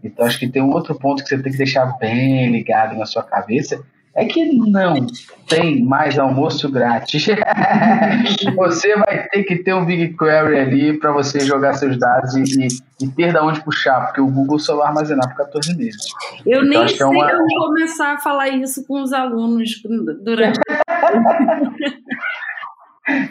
Então 0.03 0.25
acho 0.25 0.39
que 0.39 0.47
tem 0.47 0.61
um 0.61 0.71
outro 0.71 0.97
ponto 0.97 1.23
que 1.23 1.29
você 1.29 1.37
tem 1.37 1.51
que 1.51 1.57
deixar 1.57 1.97
bem 1.97 2.51
ligado 2.51 2.97
na 2.97 3.05
sua 3.05 3.23
cabeça, 3.23 3.81
é 4.15 4.25
que 4.25 4.45
não 4.45 5.05
tem 5.47 5.83
mais 5.83 6.19
almoço 6.19 6.69
grátis. 6.69 7.27
você 8.55 8.95
vai 8.97 9.27
ter 9.29 9.43
que 9.43 9.55
ter 9.57 9.73
um 9.73 9.85
BigQuery 9.85 10.59
ali 10.59 10.99
para 10.99 11.11
você 11.11 11.41
jogar 11.41 11.73
seus 11.73 11.97
dados 11.97 12.35
e, 12.35 12.67
e, 13.01 13.07
ter 13.07 13.31
da 13.31 13.43
onde 13.43 13.61
puxar, 13.61 14.05
porque 14.05 14.19
o 14.19 14.27
Google 14.27 14.59
só 14.59 14.75
vai 14.75 14.87
armazenar 14.87 15.29
por 15.29 15.37
14 15.37 15.77
meses. 15.77 16.01
Eu 16.45 16.65
então, 16.65 16.81
nem 16.81 16.89
sei 16.89 17.01
é 17.01 17.05
uma... 17.05 17.31
eu 17.31 17.45
começar 17.57 18.13
a 18.13 18.17
falar 18.17 18.49
isso 18.49 18.85
com 18.85 19.01
os 19.01 19.13
alunos 19.13 19.81
durante. 20.23 20.59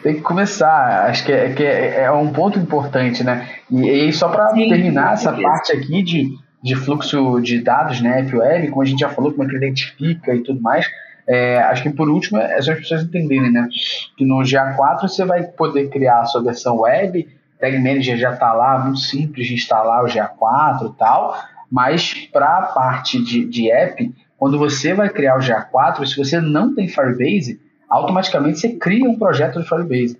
tem 0.02 0.14
que 0.14 0.22
começar. 0.22 1.08
Acho 1.08 1.24
que 1.24 1.32
é, 1.32 1.52
que 1.52 1.62
é, 1.62 2.04
é 2.04 2.10
um 2.10 2.32
ponto 2.32 2.58
importante, 2.58 3.22
né? 3.22 3.48
E, 3.70 4.08
e 4.08 4.12
só 4.12 4.28
para 4.28 4.48
terminar 4.54 5.12
essa 5.14 5.32
parte 5.32 5.72
aqui 5.72 6.02
de 6.02 6.36
de 6.62 6.74
fluxo 6.74 7.40
de 7.40 7.60
dados, 7.60 8.00
né, 8.00 8.26
Web, 8.32 8.68
como 8.68 8.82
a 8.82 8.84
gente 8.84 9.00
já 9.00 9.08
falou, 9.08 9.32
como 9.32 9.44
é 9.44 9.48
que 9.48 9.56
identifica 9.56 10.34
e 10.34 10.42
tudo 10.42 10.60
mais. 10.60 10.86
É, 11.26 11.58
acho 11.58 11.82
que 11.82 11.90
por 11.90 12.08
último 12.08 12.38
é 12.38 12.60
só 12.62 12.72
as 12.72 12.78
pessoas 12.78 13.02
entenderem, 13.02 13.52
né, 13.52 13.68
que 14.16 14.24
no 14.24 14.38
GA4 14.38 15.02
você 15.02 15.24
vai 15.24 15.42
poder 15.42 15.88
criar 15.90 16.20
a 16.20 16.24
sua 16.24 16.42
versão 16.42 16.80
web, 16.80 17.28
Tag 17.60 17.76
Manager 17.78 18.16
já 18.16 18.32
está 18.32 18.52
lá, 18.52 18.78
muito 18.78 19.00
simples 19.00 19.46
de 19.46 19.54
instalar 19.54 20.04
o 20.04 20.06
GA4 20.06 20.90
e 20.90 20.98
tal, 20.98 21.36
mas 21.70 22.14
para 22.32 22.58
a 22.58 22.62
parte 22.62 23.22
de, 23.22 23.44
de 23.44 23.70
app, 23.70 24.12
quando 24.38 24.58
você 24.58 24.94
vai 24.94 25.08
criar 25.10 25.36
o 25.36 25.40
GA4, 25.40 26.06
se 26.06 26.16
você 26.16 26.40
não 26.40 26.74
tem 26.74 26.88
Firebase, 26.88 27.60
automaticamente 27.88 28.60
você 28.60 28.70
cria 28.70 29.08
um 29.08 29.18
projeto 29.18 29.60
de 29.60 29.68
Firebase. 29.68 30.18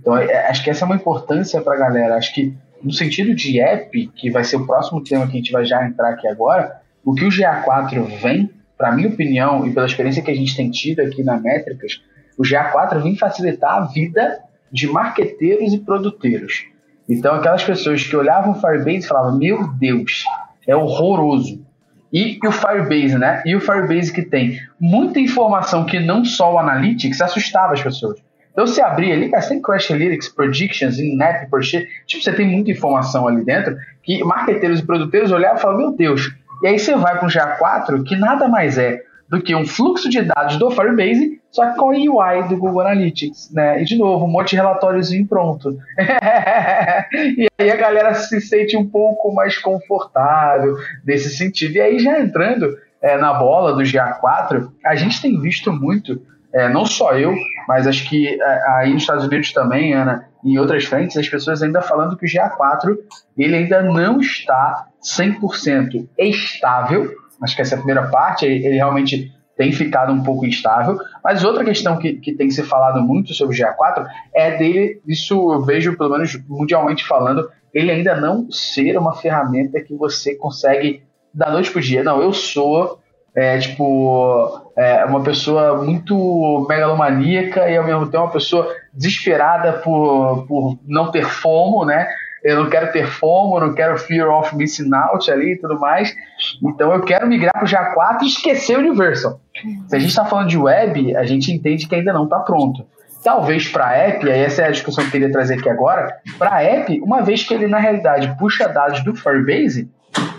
Então, 0.00 0.16
é, 0.16 0.48
acho 0.48 0.64
que 0.64 0.70
essa 0.70 0.84
é 0.84 0.86
uma 0.86 0.96
importância 0.96 1.60
para 1.60 1.74
a 1.74 1.78
galera. 1.78 2.16
Acho 2.16 2.34
que 2.34 2.54
no 2.82 2.92
sentido 2.92 3.34
de 3.34 3.60
app, 3.60 4.06
que 4.14 4.30
vai 4.30 4.44
ser 4.44 4.56
o 4.56 4.66
próximo 4.66 5.02
tema 5.02 5.26
que 5.26 5.32
a 5.32 5.36
gente 5.36 5.52
vai 5.52 5.64
já 5.64 5.86
entrar 5.86 6.10
aqui 6.10 6.26
agora, 6.28 6.80
o 7.04 7.14
que 7.14 7.24
o 7.24 7.28
GA4 7.28 8.20
vem, 8.20 8.50
para 8.76 8.92
minha 8.92 9.08
opinião 9.08 9.66
e 9.66 9.72
pela 9.72 9.86
experiência 9.86 10.22
que 10.22 10.30
a 10.30 10.34
gente 10.34 10.56
tem 10.56 10.70
tido 10.70 11.00
aqui 11.00 11.22
na 11.22 11.38
Métricas, 11.38 12.00
o 12.36 12.42
GA4 12.42 13.02
vem 13.02 13.16
facilitar 13.16 13.76
a 13.76 13.80
vida 13.86 14.38
de 14.70 14.86
marqueteiros 14.86 15.72
e 15.72 15.78
produteiros. 15.78 16.66
Então, 17.08 17.34
aquelas 17.34 17.64
pessoas 17.64 18.04
que 18.04 18.14
olhavam 18.14 18.52
o 18.52 18.54
Firebase 18.54 18.98
e 18.98 19.08
falavam: 19.08 19.38
Meu 19.38 19.66
Deus, 19.74 20.24
é 20.66 20.76
horroroso. 20.76 21.66
E, 22.12 22.38
e, 22.42 22.46
o 22.46 22.52
Firebase, 22.52 23.18
né? 23.18 23.42
E 23.44 23.56
o 23.56 23.60
Firebase 23.60 24.12
que 24.12 24.22
tem 24.22 24.58
muita 24.78 25.18
informação 25.18 25.84
que 25.84 25.98
não 25.98 26.24
só 26.24 26.54
o 26.54 26.58
Analytics 26.58 27.20
assustava 27.20 27.72
as 27.72 27.82
pessoas. 27.82 28.20
Então, 28.58 28.66
se 28.66 28.82
abrir 28.82 29.12
ali, 29.12 29.28
cara, 29.28 29.40
você 29.40 29.50
tem 29.50 29.62
Crash 29.62 29.90
Lyrics, 29.90 30.28
Predictions, 30.30 30.98
In-Net, 30.98 31.48
Purchase, 31.48 31.86
tipo, 32.08 32.24
você 32.24 32.32
tem 32.32 32.44
muita 32.44 32.72
informação 32.72 33.28
ali 33.28 33.44
dentro 33.44 33.76
que 34.02 34.24
marqueteiros 34.24 34.80
e 34.80 34.84
produtores 34.84 35.30
olhavam 35.30 35.58
e 35.58 35.60
falavam, 35.60 35.82
meu 35.82 35.96
Deus. 35.96 36.34
E 36.64 36.66
aí 36.66 36.76
você 36.76 36.96
vai 36.96 37.16
para 37.16 37.28
o 37.28 37.30
GA4, 37.30 38.02
que 38.02 38.16
nada 38.16 38.48
mais 38.48 38.76
é 38.76 39.00
do 39.28 39.40
que 39.40 39.54
um 39.54 39.64
fluxo 39.64 40.10
de 40.10 40.22
dados 40.22 40.56
do 40.56 40.72
Firebase, 40.72 41.40
só 41.52 41.70
que 41.70 41.78
com 41.78 41.90
a 41.90 41.94
UI 41.94 42.48
do 42.48 42.56
Google 42.56 42.80
Analytics, 42.80 43.52
né? 43.54 43.80
E 43.80 43.84
de 43.84 43.96
novo, 43.96 44.24
um 44.24 44.28
monte 44.28 44.50
de 44.50 44.56
relatóriozinho 44.56 45.24
pronto. 45.24 45.78
e 47.38 47.46
aí 47.60 47.70
a 47.70 47.76
galera 47.76 48.12
se 48.14 48.40
sente 48.40 48.76
um 48.76 48.88
pouco 48.88 49.32
mais 49.32 49.56
confortável 49.56 50.74
nesse 51.06 51.30
sentido. 51.30 51.76
E 51.76 51.80
aí 51.80 52.00
já 52.00 52.18
entrando 52.18 52.76
é, 53.00 53.16
na 53.18 53.34
bola 53.34 53.72
do 53.72 53.82
GA4, 53.82 54.68
a 54.84 54.96
gente 54.96 55.22
tem 55.22 55.40
visto 55.40 55.72
muito 55.72 56.20
é, 56.58 56.68
não 56.68 56.84
só 56.84 57.12
eu, 57.12 57.36
mas 57.68 57.86
acho 57.86 58.08
que 58.08 58.26
é, 58.26 58.70
aí 58.78 58.92
nos 58.92 59.02
Estados 59.02 59.24
Unidos 59.24 59.52
também, 59.52 59.94
Ana, 59.94 60.28
em 60.44 60.58
outras 60.58 60.84
frentes, 60.84 61.16
as 61.16 61.28
pessoas 61.28 61.62
ainda 61.62 61.80
falando 61.80 62.16
que 62.16 62.26
o 62.26 62.28
GA4 62.28 62.96
ele 63.36 63.54
ainda 63.54 63.80
não 63.80 64.18
está 64.18 64.86
100% 65.02 66.08
estável. 66.18 67.12
Acho 67.40 67.54
que 67.54 67.62
essa 67.62 67.74
é 67.74 67.76
a 67.76 67.78
primeira 67.78 68.08
parte, 68.08 68.44
ele 68.44 68.74
realmente 68.74 69.32
tem 69.56 69.72
ficado 69.72 70.12
um 70.12 70.22
pouco 70.22 70.44
instável. 70.44 70.98
Mas 71.22 71.44
outra 71.44 71.64
questão 71.64 71.96
que, 71.96 72.14
que 72.14 72.32
tem 72.32 72.48
que 72.48 72.54
ser 72.54 72.64
falado 72.64 73.00
muito 73.00 73.32
sobre 73.34 73.54
o 73.54 73.58
GA4 73.58 74.06
é 74.34 74.56
dele, 74.56 75.00
isso 75.06 75.52
eu 75.52 75.62
vejo, 75.64 75.96
pelo 75.96 76.10
menos 76.10 76.36
mundialmente 76.48 77.06
falando, 77.06 77.48
ele 77.72 77.92
ainda 77.92 78.16
não 78.16 78.50
ser 78.50 78.98
uma 78.98 79.14
ferramenta 79.14 79.80
que 79.80 79.94
você 79.94 80.34
consegue 80.34 81.04
da 81.32 81.50
noite 81.50 81.70
pro 81.70 81.80
dia. 81.80 82.02
Não, 82.02 82.20
eu 82.20 82.32
sou 82.32 82.98
é, 83.34 83.58
tipo 83.58 84.67
é, 84.78 85.04
uma 85.04 85.20
pessoa 85.24 85.82
muito 85.82 86.64
megalomaníaca 86.68 87.68
e 87.68 87.76
ao 87.76 87.84
mesmo 87.84 88.06
tempo 88.06 88.22
uma 88.22 88.32
pessoa 88.32 88.72
desesperada 88.94 89.72
por, 89.72 90.46
por 90.46 90.78
não 90.86 91.10
ter 91.10 91.24
fomo, 91.24 91.84
né? 91.84 92.06
Eu 92.44 92.62
não 92.62 92.70
quero 92.70 92.92
ter 92.92 93.04
fomo, 93.04 93.58
não 93.58 93.74
quero 93.74 93.98
fear 93.98 94.30
of 94.30 94.54
missing 94.54 94.88
out 94.94 95.28
ali 95.28 95.54
e 95.54 95.56
tudo 95.56 95.80
mais. 95.80 96.14
Então 96.62 96.92
eu 96.92 97.02
quero 97.02 97.26
migrar 97.26 97.52
para 97.52 97.64
o 97.64 97.68
GA4 97.68 98.22
e 98.22 98.26
esquecer 98.26 98.76
o 98.76 98.80
Universal. 98.80 99.40
Se 99.88 99.96
a 99.96 99.98
gente 99.98 100.10
está 100.10 100.24
falando 100.24 100.48
de 100.48 100.56
web, 100.56 101.16
a 101.16 101.24
gente 101.24 101.50
entende 101.50 101.88
que 101.88 101.96
ainda 101.96 102.12
não 102.12 102.24
está 102.24 102.38
pronto. 102.38 102.86
Talvez 103.24 103.66
para 103.68 103.96
app, 103.96 104.24
e 104.24 104.30
essa 104.30 104.62
é 104.62 104.68
a 104.68 104.70
discussão 104.70 105.02
que 105.02 105.08
eu 105.08 105.12
queria 105.12 105.32
trazer 105.32 105.54
aqui 105.54 105.68
agora, 105.68 106.18
para 106.38 106.62
app, 106.62 107.00
uma 107.00 107.20
vez 107.22 107.42
que 107.42 107.52
ele 107.52 107.66
na 107.66 107.78
realidade 107.78 108.32
puxa 108.38 108.68
dados 108.68 109.02
do 109.02 109.12
Firebase, 109.12 109.90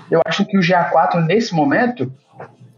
eu 0.10 0.22
acho 0.26 0.46
que 0.46 0.58
o 0.58 0.62
GA4 0.62 1.26
nesse 1.26 1.54
momento 1.54 2.10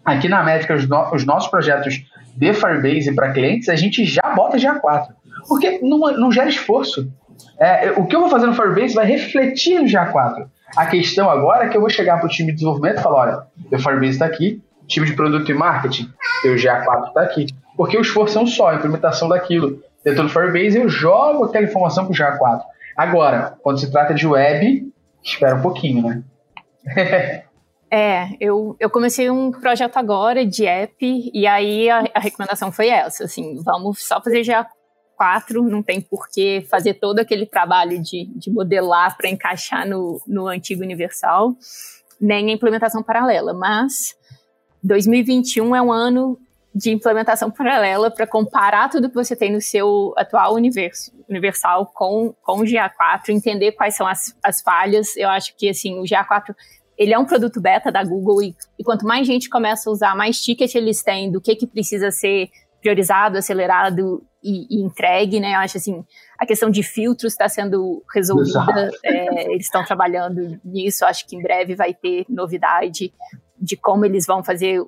aqui 0.06 0.28
na 0.28 0.44
métrica, 0.44 0.74
os, 0.74 0.88
no, 0.88 1.14
os 1.14 1.26
nossos 1.26 1.50
projetos 1.50 2.04
de 2.36 2.54
Firebase 2.54 3.14
para 3.14 3.32
clientes, 3.32 3.70
a 3.70 3.76
gente 3.76 4.06
já 4.06 4.34
bota 4.36 4.58
GA4. 4.58 5.08
Porque 5.48 5.80
não, 5.82 6.00
não 6.18 6.32
gera 6.32 6.50
esforço. 6.50 7.12
É, 7.60 7.92
o 7.92 8.06
que 8.06 8.16
eu 8.16 8.22
vou 8.22 8.30
fazer 8.30 8.48
no 8.48 8.54
Firebase 8.54 8.94
vai 8.94 9.06
refletir 9.06 9.80
no 9.80 9.86
GA4. 9.86 10.48
A 10.76 10.86
questão 10.86 11.30
agora 11.30 11.66
é 11.66 11.70
que 11.70 11.76
eu 11.76 11.82
vou 11.82 11.90
chegar 11.90 12.18
para 12.18 12.28
o 12.28 12.30
time 12.30 12.50
de 12.50 12.56
desenvolvimento 12.56 13.00
e 13.00 13.04
falar: 13.04 13.20
olha, 13.20 13.44
o 13.72 13.80
Firebase 13.80 14.12
está 14.12 14.26
aqui, 14.26 14.62
time 14.88 15.06
de 15.06 15.14
produto 15.14 15.50
e 15.50 15.54
marketing, 15.54 16.12
o 16.46 16.50
GA4 16.50 17.08
está 17.08 17.22
aqui. 17.22 17.48
Porque 17.76 17.98
o 17.98 18.02
esforço 18.02 18.38
é 18.38 18.42
um 18.42 18.48
só, 18.48 18.70
a 18.70 18.76
implementação 18.76 19.28
daquilo. 19.28 19.82
Dentro 20.04 20.24
do 20.24 20.30
Firebase, 20.30 20.78
eu 20.78 20.90
jogo 20.90 21.46
aquela 21.46 21.66
informação 21.66 22.06
para 22.06 22.12
o 22.12 22.16
GA4. 22.16 22.62
Agora, 22.98 23.54
quando 23.62 23.80
se 23.80 23.92
trata 23.92 24.14
de 24.14 24.28
web, 24.28 24.92
espera 25.24 25.56
um 25.56 25.62
pouquinho, 25.62 26.08
né? 26.08 26.24
É, 27.94 28.30
eu, 28.40 28.78
eu 28.80 28.90
comecei 28.90 29.30
um 29.30 29.52
projeto 29.52 29.98
agora 29.98 30.46
de 30.46 30.66
app 30.66 30.96
e 31.02 31.46
aí 31.46 31.90
a, 31.90 32.06
a 32.14 32.20
recomendação 32.22 32.72
foi 32.72 32.88
essa, 32.88 33.26
assim, 33.26 33.62
vamos 33.66 34.08
só 34.08 34.22
fazer 34.22 34.44
GA4, 34.44 35.56
não 35.70 35.84
tem 35.84 36.00
por 36.00 36.30
que 36.30 36.62
fazer 36.70 36.94
todo 36.94 37.20
aquele 37.20 37.46
trabalho 37.46 38.02
de, 38.02 38.32
de 38.34 38.50
modelar 38.50 39.18
para 39.18 39.30
encaixar 39.30 39.86
no, 39.86 40.22
no 40.26 40.48
antigo 40.48 40.84
Universal, 40.84 41.54
nem 42.20 42.50
a 42.50 42.54
implementação 42.54 43.04
paralela, 43.04 43.54
mas 43.54 44.16
2021 44.82 45.76
é 45.76 45.82
um 45.82 45.92
ano 45.92 46.40
de 46.74 46.92
implementação 46.92 47.52
paralela 47.52 48.10
para 48.10 48.26
comparar 48.26 48.90
tudo 48.90 49.10
que 49.10 49.16
você 49.16 49.36
tem 49.36 49.52
no 49.52 49.60
seu 49.60 50.14
atual 50.16 50.54
universo, 50.54 51.12
universal 51.28 51.86
com, 51.88 52.34
com 52.42 52.60
o 52.60 52.64
GA4, 52.64 53.28
entender 53.30 53.74
quais 53.74 53.98
são 53.98 54.08
as, 54.08 54.34
as 54.42 54.62
falhas. 54.62 55.18
Eu 55.18 55.28
acho 55.28 55.54
que 55.58 55.68
assim, 55.68 56.00
o 56.00 56.04
GA4 56.04 56.56
ele 57.02 57.16
é 57.16 57.18
um 57.18 57.26
produto 57.26 57.60
beta 57.60 57.92
da 57.92 58.04
Google 58.04 58.44
e, 58.44 58.56
e, 58.78 58.84
quanto 58.84 59.08
mais 59.08 59.26
gente 59.26 59.50
começa 59.50 59.90
a 59.90 59.94
usar, 59.94 60.16
mais 60.16 60.40
ticket 60.40 60.76
eles 60.76 61.02
têm 61.02 61.32
do 61.32 61.42
que, 61.42 61.56
que 61.56 61.66
precisa 61.66 62.12
ser 62.12 62.50
priorizado, 62.80 63.40
acelerado 63.40 64.24
e, 64.44 64.68
e 64.70 64.84
entregue, 64.84 65.40
né? 65.40 65.56
Eu 65.56 65.60
acho 65.62 65.78
assim, 65.78 66.06
a 66.38 66.46
questão 66.46 66.70
de 66.70 66.84
filtros 66.84 67.34
está 67.34 67.50
sendo 67.50 68.04
resolvida, 68.14 68.92
é, 69.04 69.52
eles 69.52 69.66
estão 69.66 69.84
trabalhando 69.84 70.60
nisso, 70.64 71.04
acho 71.04 71.26
que 71.28 71.36
em 71.36 71.42
breve 71.42 71.74
vai 71.74 71.92
ter 71.92 72.24
novidade 72.30 73.12
de 73.60 73.76
como 73.76 74.06
eles 74.06 74.28
vão 74.28 74.44
fazer 74.44 74.80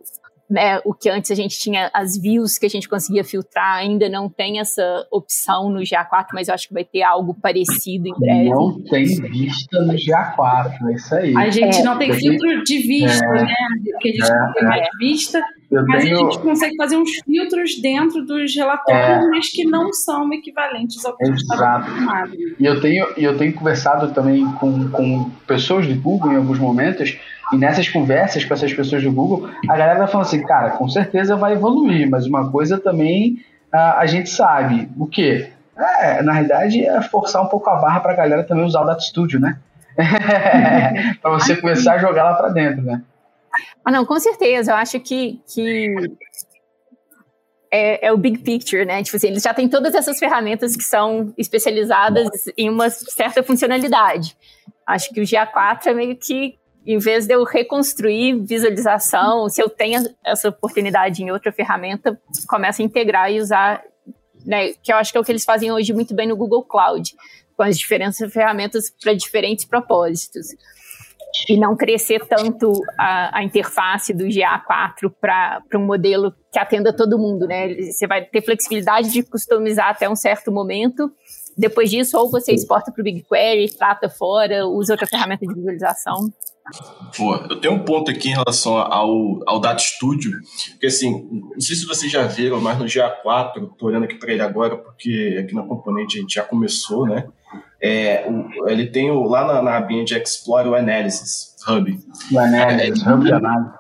né, 0.54 0.80
o 0.86 0.94
que 0.94 1.10
antes 1.10 1.32
a 1.32 1.36
gente 1.36 1.58
tinha 1.58 1.89
as 1.92 2.16
views 2.16 2.60
que 2.60 2.68
a 2.68 2.70
gente 2.70 2.88
conseguia 2.88 3.24
filtrar, 3.24 3.78
ainda 3.78 4.08
não 4.08 4.30
tem 4.30 4.60
essa 4.60 4.84
opção 5.12 5.68
no 5.68 5.80
GA4, 5.80 6.28
mas 6.32 6.48
eu 6.48 6.54
acho 6.54 6.68
que 6.68 6.76
vai 6.76 6.86
ter 6.86 7.02
algo 7.02 7.34
parecido 7.34 8.08
em 8.08 8.13
breve. 8.13 8.50
Não 8.52 8.80
tem 8.84 9.04
vista 9.04 9.82
no 9.82 9.94
GA4, 9.94 10.74
é 10.89 10.94
isso 10.94 11.16
aí. 11.16 11.36
A 11.36 11.50
gente 11.50 11.80
é, 11.80 11.84
não 11.84 11.98
tem 11.98 12.13
filtro 12.13 12.63
de 12.63 12.78
vista, 12.78 13.26
é, 13.26 13.42
né? 13.42 13.56
Porque 13.94 14.10
a 14.10 14.12
gente 14.12 14.32
é, 14.32 14.36
não 14.36 14.54
tem 14.54 14.63
mais 14.63 14.88
vista, 15.00 15.44
eu 15.72 15.88
mas 15.88 16.04
tenho... 16.04 16.16
a 16.16 16.20
gente 16.20 16.39
consegue 16.44 16.76
fazer 16.76 16.98
uns 16.98 17.10
filtros 17.26 17.82
dentro 17.82 18.24
dos 18.24 18.56
relatórios, 18.56 19.26
é. 19.26 19.30
mas 19.30 19.50
que 19.50 19.66
não 19.66 19.92
são 19.92 20.32
equivalentes 20.32 21.04
ao 21.04 21.18
que 21.18 21.24
Exato. 21.24 21.34
a 21.34 21.36
gente 21.36 21.52
estava 21.52 21.78
acostumado. 21.78 22.32
E 22.60 22.63
eu 22.63 22.80
tenho, 22.80 23.08
eu 23.18 23.36
tenho 23.36 23.54
conversado 23.56 24.13
também 24.13 24.46
com, 24.60 24.88
com 24.92 25.32
pessoas 25.48 25.88
de 25.88 25.96
Google 25.96 26.32
em 26.32 26.36
alguns 26.36 26.60
momentos 26.60 27.18
e 27.54 27.58
nessas 27.58 27.88
conversas 27.88 28.44
com 28.44 28.54
essas 28.54 28.74
pessoas 28.74 29.04
do 29.04 29.12
Google, 29.12 29.50
a 29.70 29.78
galera 29.78 30.00
tá 30.00 30.08
falando 30.08 30.28
assim, 30.28 30.42
cara, 30.44 30.72
com 30.72 30.88
certeza 30.89 31.36
vai 31.36 31.54
evoluir, 31.54 32.10
mas 32.10 32.26
uma 32.26 32.52
coisa 32.52 32.80
também 32.80 33.38
a, 33.72 34.00
a 34.00 34.06
gente 34.06 34.30
sabe. 34.30 34.89
O 34.98 35.08
quê? 35.08 35.52
É, 35.78 36.22
na 36.22 36.34
realidade, 36.34 36.86
é 36.86 37.02
forçar 37.02 37.42
um 37.42 37.48
pouco 37.48 37.70
a 37.70 37.76
barra 37.76 38.00
para 38.00 38.13
a 38.13 38.16
galera 38.16 38.44
também 38.44 38.63
usar 38.63 38.82
o 38.82 38.86
Data 38.86 39.02
Studio, 39.02 39.39
né? 39.39 39.60
para 41.22 41.32
você 41.32 41.56
começar 41.56 41.94
a 41.94 41.98
jogar 41.98 42.24
lá 42.24 42.34
para 42.36 42.50
dentro, 42.50 42.82
né? 42.82 43.02
Ah, 43.84 43.92
não, 43.92 44.06
com 44.06 44.20
certeza. 44.20 44.72
Eu 44.72 44.76
acho 44.76 45.00
que, 45.00 45.42
que 45.48 45.96
é, 47.72 48.08
é, 48.08 48.12
o 48.12 48.18
big 48.18 48.39
picture, 48.39 48.86
né? 48.86 49.02
Tipo 49.04 49.18
assim, 49.18 49.28
eles 49.28 49.44
já 49.44 49.54
têm 49.54 49.68
todas 49.68 49.96
essas 49.96 50.20
ferramentas 50.20 50.76
que 50.76 50.84
são 50.84 51.34
especializadas 51.38 52.30
em 52.58 52.70
uma 52.70 52.89
certa 52.89 53.42
funcionalidade. 53.42 54.38
Acho 54.86 55.10
que 55.10 55.22
o 55.22 55.24
GA4 55.24 55.88
é 55.88 55.94
meio 55.94 56.16
que 56.16 56.56
em 56.86 56.98
vez 56.98 57.26
de 57.26 57.34
eu 57.34 57.43
reconstruir 57.43 58.39
visualização, 58.41 59.48
se 59.50 59.62
eu 59.62 59.69
tenho 59.69 60.04
essa 60.24 60.50
oportunidade 60.50 61.24
em 61.24 61.32
outra 61.32 61.52
ferramenta, 61.52 62.19
começa 62.48 62.82
a 62.82 62.86
integrar 62.86 63.32
e 63.32 63.39
usar, 63.39 63.82
né, 64.46 64.74
que 64.82 64.91
eu 64.91 64.98
acho 64.98 65.12
que 65.12 65.17
é 65.17 65.22
o 65.22 65.24
que 65.24 65.32
eles 65.32 65.46
fazem 65.46 65.72
hoje 65.72 65.93
muito 65.93 66.13
bem 66.13 66.28
no 66.28 66.36
Google 66.36 66.63
Cloud, 66.63 67.15
com 67.56 67.63
as 67.63 67.78
diferentes 67.78 68.19
ferramentas 68.32 68.93
para 69.02 69.13
diferentes 69.13 69.65
propósitos. 69.65 70.48
E 71.50 71.58
não 71.58 71.76
crescer 71.76 72.28
tanto 72.28 72.72
a, 73.00 73.39
a 73.39 73.43
interface 73.43 74.13
do 74.13 74.26
GA4 74.26 75.12
para 75.19 75.63
um 75.76 75.86
modelo 75.86 76.32
que 76.52 76.60
atenda 76.60 76.93
todo 76.93 77.17
mundo, 77.17 77.48
né? 77.48 77.74
Você 77.74 78.06
vai 78.06 78.24
ter 78.24 78.43
flexibilidade 78.43 79.12
de 79.12 79.24
customizar 79.24 79.89
até 79.89 80.08
um 80.08 80.15
certo 80.15 80.52
momento, 80.52 81.12
depois 81.58 81.89
disso, 81.89 82.19
ou 82.19 82.30
você 82.30 82.54
exporta 82.54 82.91
para 82.91 83.02
o 83.02 83.04
BigQuery, 83.04 83.76
trata 83.76 84.10
fora, 84.10 84.67
usa 84.67 84.93
outra 84.93 85.08
ferramenta 85.08 85.48
de 85.48 85.56
visualização. 85.56 86.32
Pô, 87.15 87.36
eu 87.49 87.60
tenho 87.60 87.73
um 87.73 87.80
ponto 87.80 88.10
aqui 88.10 88.30
em 88.30 88.34
relação 88.34 88.78
ao, 88.78 89.41
ao 89.45 89.60
Data 89.60 89.80
Studio, 89.80 90.32
porque 90.71 90.88
assim, 90.88 91.28
não 91.32 91.60
sei 91.60 91.76
se 91.76 91.86
vocês 91.86 92.12
já 92.12 92.26
viram, 92.26 92.62
mas 92.62 92.80
no 92.80 92.86
GA4, 92.86 93.71
estou 93.71 93.89
olhando 93.89 94.06
aqui 94.06 94.15
para 94.15 94.32
ele 94.32 94.41
agora, 94.41 94.78
porque 94.78 95.38
aqui 95.43 95.54
na 95.54 95.63
componente 95.63 96.17
a 96.17 96.21
gente 96.21 96.36
já 96.36 96.43
começou, 96.43 97.06
né? 97.06 97.28
É, 97.82 98.26
o, 98.30 98.69
ele 98.69 98.88
tem 98.88 99.12
o, 99.12 99.23
lá 99.23 99.45
na, 99.45 99.62
na 99.62 99.78
abinha 99.78 100.06
de 100.06 100.17
Explore 100.17 100.69
o 100.69 100.76
Analysis 100.76 101.56
Hub. 101.67 101.99
O 102.32 102.39
Analysis, 102.39 103.06
é, 103.06 103.12
Hub 103.12 103.26
de 103.26 103.34
análise. 103.34 103.71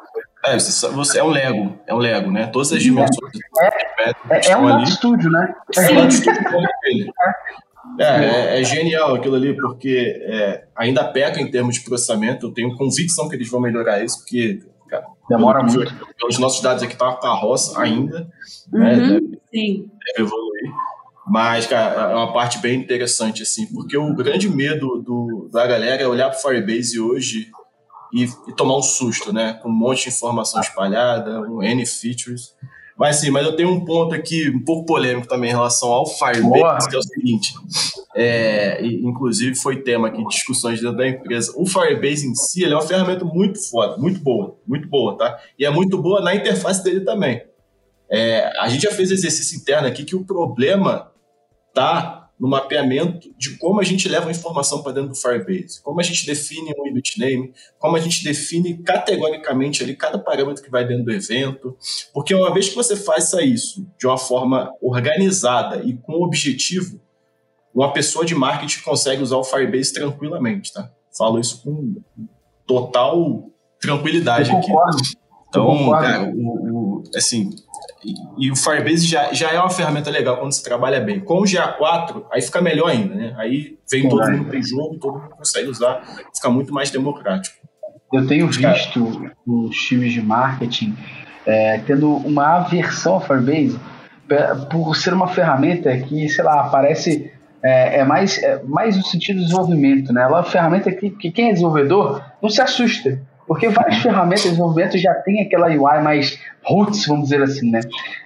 É, 0.45 0.59
você, 0.59 0.89
você, 0.89 1.19
é 1.19 1.23
um 1.23 1.29
Lego, 1.29 1.79
é 1.87 1.93
um 1.93 1.99
Lego, 1.99 2.29
né? 2.29 2.47
Todas 2.47 2.73
as 2.73 2.83
dimensões. 2.83 3.31
É, 3.61 4.09
é, 4.29 4.51
é 4.51 4.57
um 4.57 4.67
Data 4.67 4.85
Studio, 4.87 5.31
né? 5.31 5.55
É 5.75 5.81
um 5.89 5.95
Data 5.95 6.11
Studio 6.11 6.43
dele. 6.83 7.11
É, 7.99 8.03
é, 8.03 8.61
é, 8.61 8.63
genial 8.63 9.15
aquilo 9.15 9.35
ali, 9.35 9.55
porque 9.55 10.21
é, 10.23 10.65
ainda 10.75 11.03
peca 11.03 11.39
em 11.39 11.49
termos 11.49 11.75
de 11.75 11.81
processamento. 11.81 12.47
Eu 12.47 12.51
tenho 12.51 12.75
convicção 12.75 13.29
que 13.29 13.35
eles 13.35 13.49
vão 13.49 13.61
melhorar 13.61 14.03
isso, 14.03 14.19
porque 14.19 14.61
cara, 14.87 15.05
demora 15.29 15.59
pelo, 15.65 15.71
muito. 15.71 16.07
Pelos 16.17 16.39
nossos 16.39 16.61
dados 16.61 16.83
aqui 16.83 16.95
tá 16.95 17.05
uma 17.05 17.19
carroça 17.19 17.79
ainda, 17.79 18.27
uhum, 18.71 18.79
né? 18.79 18.95
Deve, 18.95 19.39
sim. 19.51 19.89
deve 20.15 20.27
evoluir. 20.27 20.71
Mas, 21.25 21.65
cara, 21.67 22.11
é 22.11 22.15
uma 22.15 22.33
parte 22.33 22.57
bem 22.59 22.79
interessante, 22.79 23.43
assim, 23.43 23.65
porque 23.67 23.97
o 23.97 24.13
grande 24.13 24.49
medo 24.49 25.01
do, 25.01 25.49
da 25.51 25.65
galera 25.65 26.01
é 26.01 26.07
olhar 26.07 26.29
para 26.29 26.37
o 26.37 26.41
Firebase 26.41 26.99
hoje 26.99 27.49
e, 28.13 28.25
e, 28.25 28.55
tomar 28.55 28.77
um 28.77 28.81
susto, 28.81 29.31
né? 29.31 29.53
Com 29.53 29.69
um 29.69 29.73
monte 29.73 30.03
de 30.03 30.09
informação 30.09 30.59
espalhada, 30.59 31.41
um 31.41 31.63
N 31.63 31.85
features. 31.85 32.53
Mas 32.97 33.17
sim, 33.17 33.31
mas 33.31 33.45
eu 33.45 33.55
tenho 33.55 33.69
um 33.69 33.83
ponto 33.83 34.13
aqui 34.13 34.49
um 34.49 34.63
pouco 34.63 34.85
polêmico 34.85 35.27
também 35.27 35.49
em 35.49 35.53
relação 35.53 35.91
ao 35.91 36.05
Firebase, 36.05 36.89
que 36.89 36.95
é 36.95 36.99
o 36.99 37.03
seguinte. 37.03 37.53
É, 38.15 38.85
inclusive 38.85 39.55
foi 39.55 39.81
tema 39.81 40.07
aqui 40.07 40.23
de 40.23 40.29
discussões 40.29 40.79
dentro 40.79 40.97
da 40.97 41.07
empresa. 41.07 41.51
O 41.55 41.65
Firebase 41.65 42.27
em 42.27 42.35
si 42.35 42.63
é 42.63 42.69
uma 42.69 42.81
ferramenta 42.81 43.25
muito 43.25 43.59
foda, 43.69 43.97
muito 43.97 44.19
boa, 44.19 44.55
muito 44.67 44.87
boa, 44.87 45.17
tá? 45.17 45.39
E 45.57 45.65
é 45.65 45.69
muito 45.69 45.97
boa 45.97 46.21
na 46.21 46.35
interface 46.35 46.83
dele 46.83 47.01
também. 47.01 47.43
É, 48.09 48.51
a 48.59 48.69
gente 48.69 48.83
já 48.83 48.91
fez 48.91 49.09
exercício 49.09 49.57
interno 49.57 49.87
aqui 49.87 50.03
que 50.03 50.15
o 50.15 50.23
problema 50.23 51.11
tá 51.73 52.22
no 52.43 52.49
mapeamento 52.49 53.33
de 53.37 53.57
como 53.57 53.79
a 53.79 53.85
gente 53.85 54.09
leva 54.09 54.27
a 54.27 54.31
informação 54.31 54.83
para 54.83 54.91
dentro 54.91 55.11
do 55.11 55.15
Firebase, 55.15 55.81
como 55.81 56.01
a 56.01 56.03
gente 56.03 56.25
define 56.25 56.73
um 56.77 56.85
event 56.85 57.17
name, 57.17 57.53
como 57.79 57.95
a 57.95 58.01
gente 58.01 58.21
define 58.21 58.79
categoricamente 58.79 59.81
ali 59.81 59.95
cada 59.95 60.19
parâmetro 60.19 60.61
que 60.61 60.69
vai 60.69 60.85
dentro 60.85 61.05
do 61.05 61.13
evento, 61.13 61.77
porque 62.13 62.35
uma 62.35 62.53
vez 62.53 62.67
que 62.67 62.75
você 62.75 62.97
faça 62.97 63.41
isso 63.41 63.87
de 63.97 64.05
uma 64.05 64.17
forma 64.17 64.69
organizada 64.81 65.81
e 65.85 65.93
com 65.93 66.21
objetivo, 66.21 66.99
uma 67.73 67.93
pessoa 67.93 68.25
de 68.25 68.35
marketing 68.35 68.81
consegue 68.81 69.23
usar 69.23 69.37
o 69.37 69.43
Firebase 69.45 69.93
tranquilamente, 69.93 70.73
tá? 70.73 70.91
Falo 71.17 71.39
isso 71.39 71.63
com 71.63 71.95
total 72.67 73.49
tranquilidade 73.79 74.51
aqui. 74.51 74.69
Então, 75.47 75.91
cara, 75.91 76.29
o, 76.35 76.72
assim, 77.15 77.49
e, 78.37 78.51
o 78.51 78.55
Firebase 78.55 79.05
já, 79.05 79.33
já 79.33 79.51
é 79.51 79.59
uma 79.59 79.69
ferramenta 79.69 80.09
legal 80.09 80.37
quando 80.37 80.51
se 80.51 80.63
trabalha 80.63 80.99
bem. 80.99 81.19
Com 81.19 81.39
o 81.39 81.43
GA4, 81.43 82.25
aí 82.31 82.41
fica 82.41 82.61
melhor 82.61 82.89
ainda, 82.89 83.15
né? 83.15 83.33
Aí 83.37 83.77
vem 83.89 84.09
todo 84.09 84.29
mundo 84.29 84.45
para 84.45 84.61
jogo, 84.61 84.97
todo 84.99 85.19
mundo 85.19 85.29
consegue 85.29 85.69
usar, 85.69 86.03
fica 86.35 86.49
muito 86.49 86.73
mais 86.73 86.91
democrático. 86.91 87.55
Eu 88.11 88.27
tenho 88.27 88.47
visto 88.47 89.31
os 89.47 89.75
times 89.75 90.13
de 90.13 90.21
marketing 90.21 90.95
é, 91.45 91.79
tendo 91.79 92.11
uma 92.17 92.57
aversão 92.57 93.17
a 93.17 93.21
Firebase 93.21 93.79
por 94.69 94.95
ser 94.95 95.13
uma 95.13 95.27
ferramenta 95.27 95.95
que, 95.97 96.27
sei 96.29 96.43
lá, 96.43 96.69
parece 96.69 97.31
é, 97.63 97.99
é 97.99 98.03
mais, 98.03 98.37
é 98.37 98.61
mais 98.63 98.97
no 98.97 99.03
sentido 99.03 99.37
do 99.37 99.43
desenvolvimento, 99.43 100.11
né? 100.11 100.21
Ela 100.23 100.37
é 100.37 100.41
uma 100.41 100.43
ferramenta 100.43 100.91
que, 100.91 101.09
que 101.09 101.31
quem 101.31 101.49
é 101.49 101.53
desenvolvedor 101.53 102.23
não 102.41 102.49
se 102.49 102.61
assusta, 102.61 103.21
porque 103.47 103.69
várias 103.69 103.97
ferramentas 103.97 104.43
de 104.43 104.49
desenvolvimento 104.49 104.97
já 104.97 105.13
tem 105.15 105.41
aquela 105.41 105.67
UI 105.67 106.01
mais 106.01 106.39
roots, 106.63 107.05
vamos 107.05 107.29
dizer 107.29 107.41
assim, 107.41 107.69
né? 107.69 107.81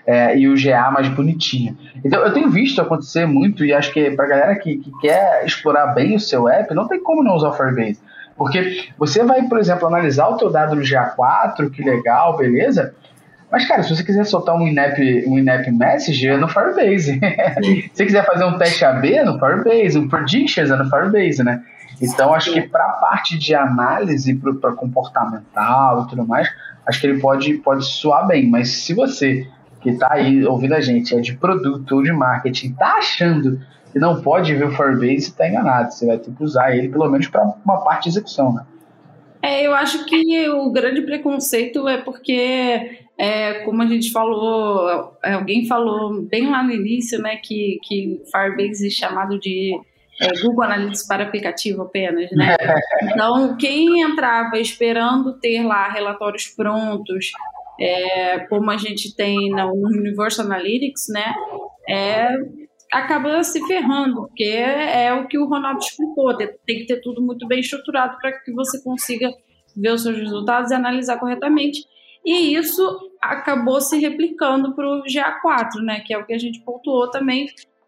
É, 0.06 0.38
e 0.38 0.48
o 0.48 0.56
GA 0.56 0.92
mais 0.92 1.08
bonitinho. 1.10 1.78
Então 2.04 2.22
eu 2.24 2.34
tenho 2.34 2.50
visto 2.50 2.82
acontecer 2.82 3.26
muito 3.26 3.66
e 3.66 3.74
acho 3.74 3.92
que 3.92 4.12
para 4.12 4.28
galera 4.28 4.56
que, 4.56 4.78
que 4.78 4.92
quer 5.00 5.46
explorar 5.46 5.88
bem 5.88 6.16
o 6.16 6.20
seu 6.20 6.48
app, 6.48 6.74
não 6.74 6.88
tem 6.88 7.02
como 7.02 7.24
não 7.24 7.36
usar 7.36 7.50
o 7.50 7.54
Firebase. 7.54 8.00
Porque 8.38 8.86
você 8.98 9.24
vai, 9.24 9.42
por 9.44 9.58
exemplo, 9.58 9.88
analisar 9.88 10.28
o 10.28 10.38
teu 10.38 10.52
dado 10.52 10.76
no 10.76 10.84
GA4, 10.84 11.72
que 11.72 11.84
legal, 11.84 12.38
beleza? 12.38 12.94
Mas, 13.52 13.66
cara, 13.68 13.82
se 13.82 13.96
você 13.96 14.04
quiser 14.04 14.26
soltar 14.26 14.56
um 14.56 14.68
in-app 14.68 15.02
um 15.26 15.40
in 15.40 15.46
message, 15.72 16.28
é 16.28 16.38
no 16.38 16.48
Firebase. 16.48 17.20
se 17.64 17.92
você 17.94 18.06
quiser 18.06 18.26
fazer 18.26 18.44
um 18.46 18.58
teste 18.58 18.86
AB, 18.86 19.14
é 19.14 19.24
no 19.24 19.40
Firebase. 19.40 19.98
Um 19.98 20.08
predictions 20.08 20.70
é 20.70 20.76
no 20.76 20.90
Firebase, 20.90 21.44
né? 21.44 21.64
Então, 22.02 22.34
acho 22.34 22.54
que 22.54 22.62
para 22.62 22.86
a 22.86 22.94
parte 22.94 23.38
de 23.38 23.56
análise, 23.56 24.36
para 24.36 24.74
comportamental 24.74 26.04
e 26.04 26.10
tudo 26.10 26.26
mais, 26.26 26.48
acho 26.86 27.02
que 27.02 27.08
ele 27.08 27.20
pode, 27.20 27.54
pode 27.56 27.86
soar 27.86 28.28
bem. 28.28 28.50
Mas 28.50 28.70
se 28.70 28.94
você 28.94 29.48
que 29.82 29.90
está 29.90 30.14
aí 30.14 30.46
ouvindo 30.46 30.74
a 30.74 30.82
gente 30.82 31.16
é 31.16 31.20
de 31.20 31.36
produto 31.36 31.96
ou 31.96 32.04
de 32.04 32.12
marketing, 32.12 32.72
está 32.72 32.96
achando 32.96 33.60
que 33.92 34.00
não 34.00 34.22
pode 34.22 34.54
ver 34.54 34.66
o 34.66 34.72
Firebase, 34.72 35.30
está 35.30 35.48
enganado. 35.48 35.92
Você 35.92 36.06
vai 36.06 36.18
ter 36.18 36.32
que 36.32 36.44
usar 36.44 36.76
ele 36.76 36.90
pelo 36.90 37.10
menos 37.10 37.28
para 37.28 37.44
uma 37.64 37.84
parte 37.84 38.04
de 38.04 38.10
execução, 38.10 38.54
né? 38.54 38.66
É, 39.42 39.66
eu 39.66 39.74
acho 39.74 40.06
que 40.06 40.50
o 40.50 40.72
grande 40.72 41.02
preconceito 41.02 41.88
é 41.88 41.98
porque, 41.98 43.06
é, 43.18 43.54
como 43.64 43.82
a 43.82 43.86
gente 43.86 44.12
falou, 44.12 45.16
é, 45.24 45.34
alguém 45.34 45.68
falou 45.68 46.22
bem 46.24 46.50
lá 46.50 46.64
no 46.64 46.72
início, 46.72 47.22
né, 47.22 47.38
que, 47.38 47.80
que 47.84 48.22
Firebase 48.32 48.88
é 48.88 48.90
chamado 48.90 49.40
de 49.40 49.80
é, 50.22 50.42
Google 50.42 50.64
Analytics 50.64 51.08
para 51.08 51.24
aplicativo 51.24 51.84
apenas, 51.84 52.32
né? 52.32 52.56
Então, 53.04 53.56
quem 53.58 54.02
entrava 54.02 54.58
esperando 54.58 55.40
ter 55.40 55.62
lá 55.64 55.90
relatórios 55.90 56.48
prontos, 56.48 57.32
é, 57.80 58.40
como 58.48 58.72
a 58.72 58.78
gente 58.78 59.16
tem 59.16 59.52
no 59.52 59.72
Universal 59.74 60.46
Analytics, 60.46 61.08
né? 61.10 61.36
É, 61.88 62.30
acaba 62.92 63.44
se 63.44 63.66
ferrando, 63.68 64.28
porque 64.28 64.44
é, 64.44 65.14
o 65.14 65.28
que 65.28 65.38
o 65.38 65.48
Ronaldo 65.48 65.80
explicou, 65.80 66.36
tem 66.36 66.80
que 66.80 66.86
ter 66.86 67.02
tudo 67.02 67.22
muito 67.22 67.48
bem 67.48 67.60
estruturado 67.60 68.18
para 68.20 68.32
que 68.40 68.52
você 68.52 68.82
consiga 68.82 69.30
ver 69.76 69.92
os 69.92 70.02
seus 70.02 70.18
resultados 70.18 70.72
e 70.72 70.76
analisar 70.76 71.20
corretamente. 71.20 71.82
E 72.26 72.56
isso 72.56 72.82
acabou 73.22 73.80
se 73.80 73.98
replicando 74.00 74.76
para 74.76 74.88
o 74.88 75.04
GA4, 75.04 75.82
né, 75.84 76.02
que 76.06 76.14
é 76.14 76.18
o 76.18 76.26
que 76.26 76.34
a 76.34 76.38
gente 76.38 76.62
pontuou 76.62 77.10
também 77.10 77.48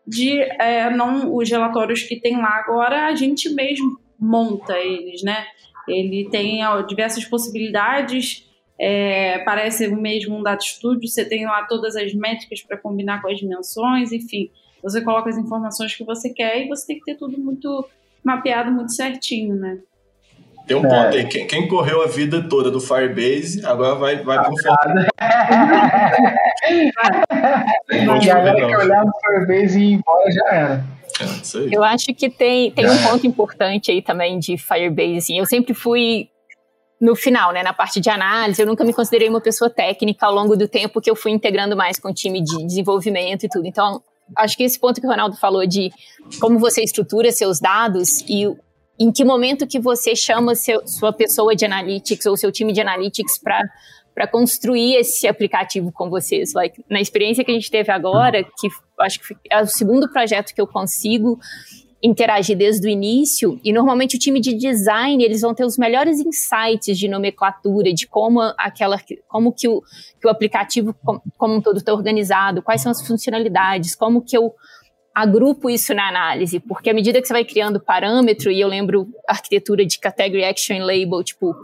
de 0.10 0.42
é, 0.42 0.90
não 0.90 1.36
os 1.36 1.50
relatórios 1.50 2.02
que 2.02 2.20
tem 2.20 2.38
lá 2.38 2.56
agora 2.56 3.06
a 3.06 3.16
gente 3.16 3.48
mesmo 3.54 4.00
monta 4.20 4.78
eles, 4.78 5.22
né? 5.22 5.46
Ele 5.88 6.28
tem 6.30 6.66
ó, 6.66 6.82
diversas 6.82 7.26
possibilidades. 7.26 8.46
É, 8.82 9.40
parece 9.40 9.88
mesmo 9.90 10.38
um 10.38 10.44
data 10.44 10.64
studio, 10.64 11.08
você 11.08 11.26
tem 11.26 11.46
lá 11.46 11.66
todas 11.66 11.98
as 11.98 12.14
métricas 12.14 12.62
para 12.62 12.78
combinar 12.78 13.22
com 13.22 13.30
as 13.30 13.38
dimensões, 13.38 14.14
enfim, 14.14 14.50
você 14.82 15.02
coloca 15.02 15.30
as 15.30 15.38
informações 15.38 15.94
que 15.94 16.06
você 16.06 16.30
quer 16.30 16.64
e 16.64 16.70
você 16.70 16.88
tem 16.88 17.00
que 17.00 17.04
ter 17.04 17.16
tudo 17.16 17.38
muito 17.38 17.86
mapeado, 18.24 18.72
muito 18.72 18.94
certinho, 18.94 19.54
né? 19.56 19.80
Tem 20.70 20.78
um 20.78 20.84
ponto 20.84 21.18
aí, 21.18 21.26
quem, 21.26 21.48
quem, 21.48 21.68
correu 21.68 22.04
a 22.04 22.06
vida 22.06 22.48
toda 22.48 22.70
do 22.70 22.80
Firebase, 22.80 23.66
agora 23.66 23.96
vai, 23.96 24.24
vai 24.24 24.46
pro 24.46 24.56
Firebase. 24.56 25.08
e 28.24 28.30
agora 28.30 28.56
que 28.56 28.76
olhar 28.76 29.04
no 29.04 29.12
Firebase 29.20 29.80
e 29.80 29.84
ir 29.84 29.94
embora 29.94 30.32
já 30.32 30.48
era. 30.52 30.86
É, 31.20 31.26
eu 31.76 31.84
acho 31.84 32.14
que 32.14 32.30
tem, 32.30 32.70
tem 32.70 32.88
um 32.88 33.02
ponto 33.02 33.26
importante 33.26 33.90
aí 33.90 34.00
também 34.00 34.38
de 34.38 34.60
Firebase. 34.60 35.36
Eu 35.36 35.48
sempre 35.48 35.74
fui 35.74 36.30
no 37.02 37.16
final, 37.16 37.52
né, 37.52 37.64
na 37.64 37.74
parte 37.74 38.00
de 38.00 38.12
análise, 38.12 38.62
eu 38.62 38.68
nunca 38.68 38.84
me 38.84 38.94
considerei 38.94 39.28
uma 39.28 39.42
pessoa 39.42 39.72
técnica 39.72 40.28
ao 40.28 40.36
longo 40.36 40.56
do 40.56 40.68
tempo 40.68 41.02
que 41.02 41.10
eu 41.10 41.16
fui 41.16 41.32
integrando 41.32 41.76
mais 41.76 41.98
com 41.98 42.10
o 42.10 42.14
time 42.14 42.44
de 42.44 42.64
desenvolvimento 42.64 43.44
e 43.44 43.50
tudo. 43.50 43.66
Então, 43.66 44.04
acho 44.38 44.56
que 44.56 44.62
esse 44.62 44.80
ponto 44.80 45.02
que 45.02 45.08
o 45.08 45.10
Ronaldo 45.10 45.36
falou 45.36 45.66
de 45.66 45.90
como 46.40 46.60
você 46.60 46.84
estrutura 46.84 47.32
seus 47.32 47.60
dados 47.60 48.22
e 48.30 48.46
em 49.00 49.12
que 49.12 49.24
momento 49.24 49.66
que 49.66 49.80
você 49.80 50.16
chama 50.16 50.56
seu, 50.56 50.86
sua 50.86 51.14
pessoa 51.14 51.56
de 51.56 51.66
analytics 51.66 52.26
ou 52.26 52.36
seu 52.36 52.52
time 52.52 52.74
de 52.74 52.82
analytics 52.82 53.40
para 53.40 53.64
para 54.14 54.28
construir 54.28 54.96
esse 54.96 55.30
aplicativo 55.30 55.94
com 55.94 56.10
vocês. 56.10 56.52
Like, 56.54 56.84
na 56.90 57.00
experiência 57.00 57.42
que 57.42 57.52
a 57.52 57.54
gente 57.54 57.72
teve 57.72 57.90
agora, 57.90 58.44
que 58.44 58.68
acho 59.00 59.18
que 59.20 59.34
é 59.50 59.62
o 59.62 59.66
segundo 59.66 60.12
projeto 60.12 60.54
que 60.54 60.60
eu 60.60 60.68
consigo 60.68 61.40
interagir 62.02 62.58
desde 62.58 62.86
o 62.86 62.90
início 62.90 63.60
e 63.64 63.72
normalmente 63.74 64.16
o 64.16 64.20
time 64.20 64.40
de 64.40 64.54
design 64.54 65.22
eles 65.24 65.42
vão 65.42 65.54
ter 65.54 65.66
os 65.66 65.78
melhores 65.78 66.20
insights 66.20 66.98
de 66.98 67.10
nomenclatura 67.10 67.94
de 67.94 68.08
como 68.08 68.42
aquela 68.58 68.98
como 69.28 69.52
que 69.52 69.68
o, 69.68 69.82
que 70.20 70.26
o 70.26 70.30
aplicativo 70.30 70.96
como 71.38 71.56
um 71.56 71.62
todo 71.62 71.78
está 71.78 71.94
organizado 71.94 72.62
quais 72.62 72.82
são 72.82 72.92
as 72.92 73.06
funcionalidades 73.06 73.96
como 73.96 74.22
que 74.22 74.38
eu 74.38 74.54
agrupo 75.22 75.70
isso 75.70 75.94
na 75.94 76.08
análise 76.08 76.60
porque 76.60 76.90
à 76.90 76.94
medida 76.94 77.22
que 77.22 77.28
você 77.28 77.34
vai 77.34 77.46
criando 77.46 77.80
parâmetro 77.80 78.52
e 78.52 78.60
eu 78.60 78.68
lembro 78.68 79.08
arquitetura 79.28 79.86
de 79.86 80.00
category 80.00 80.44
action 80.44 80.80
label 80.80 81.24
tipo 81.24 81.56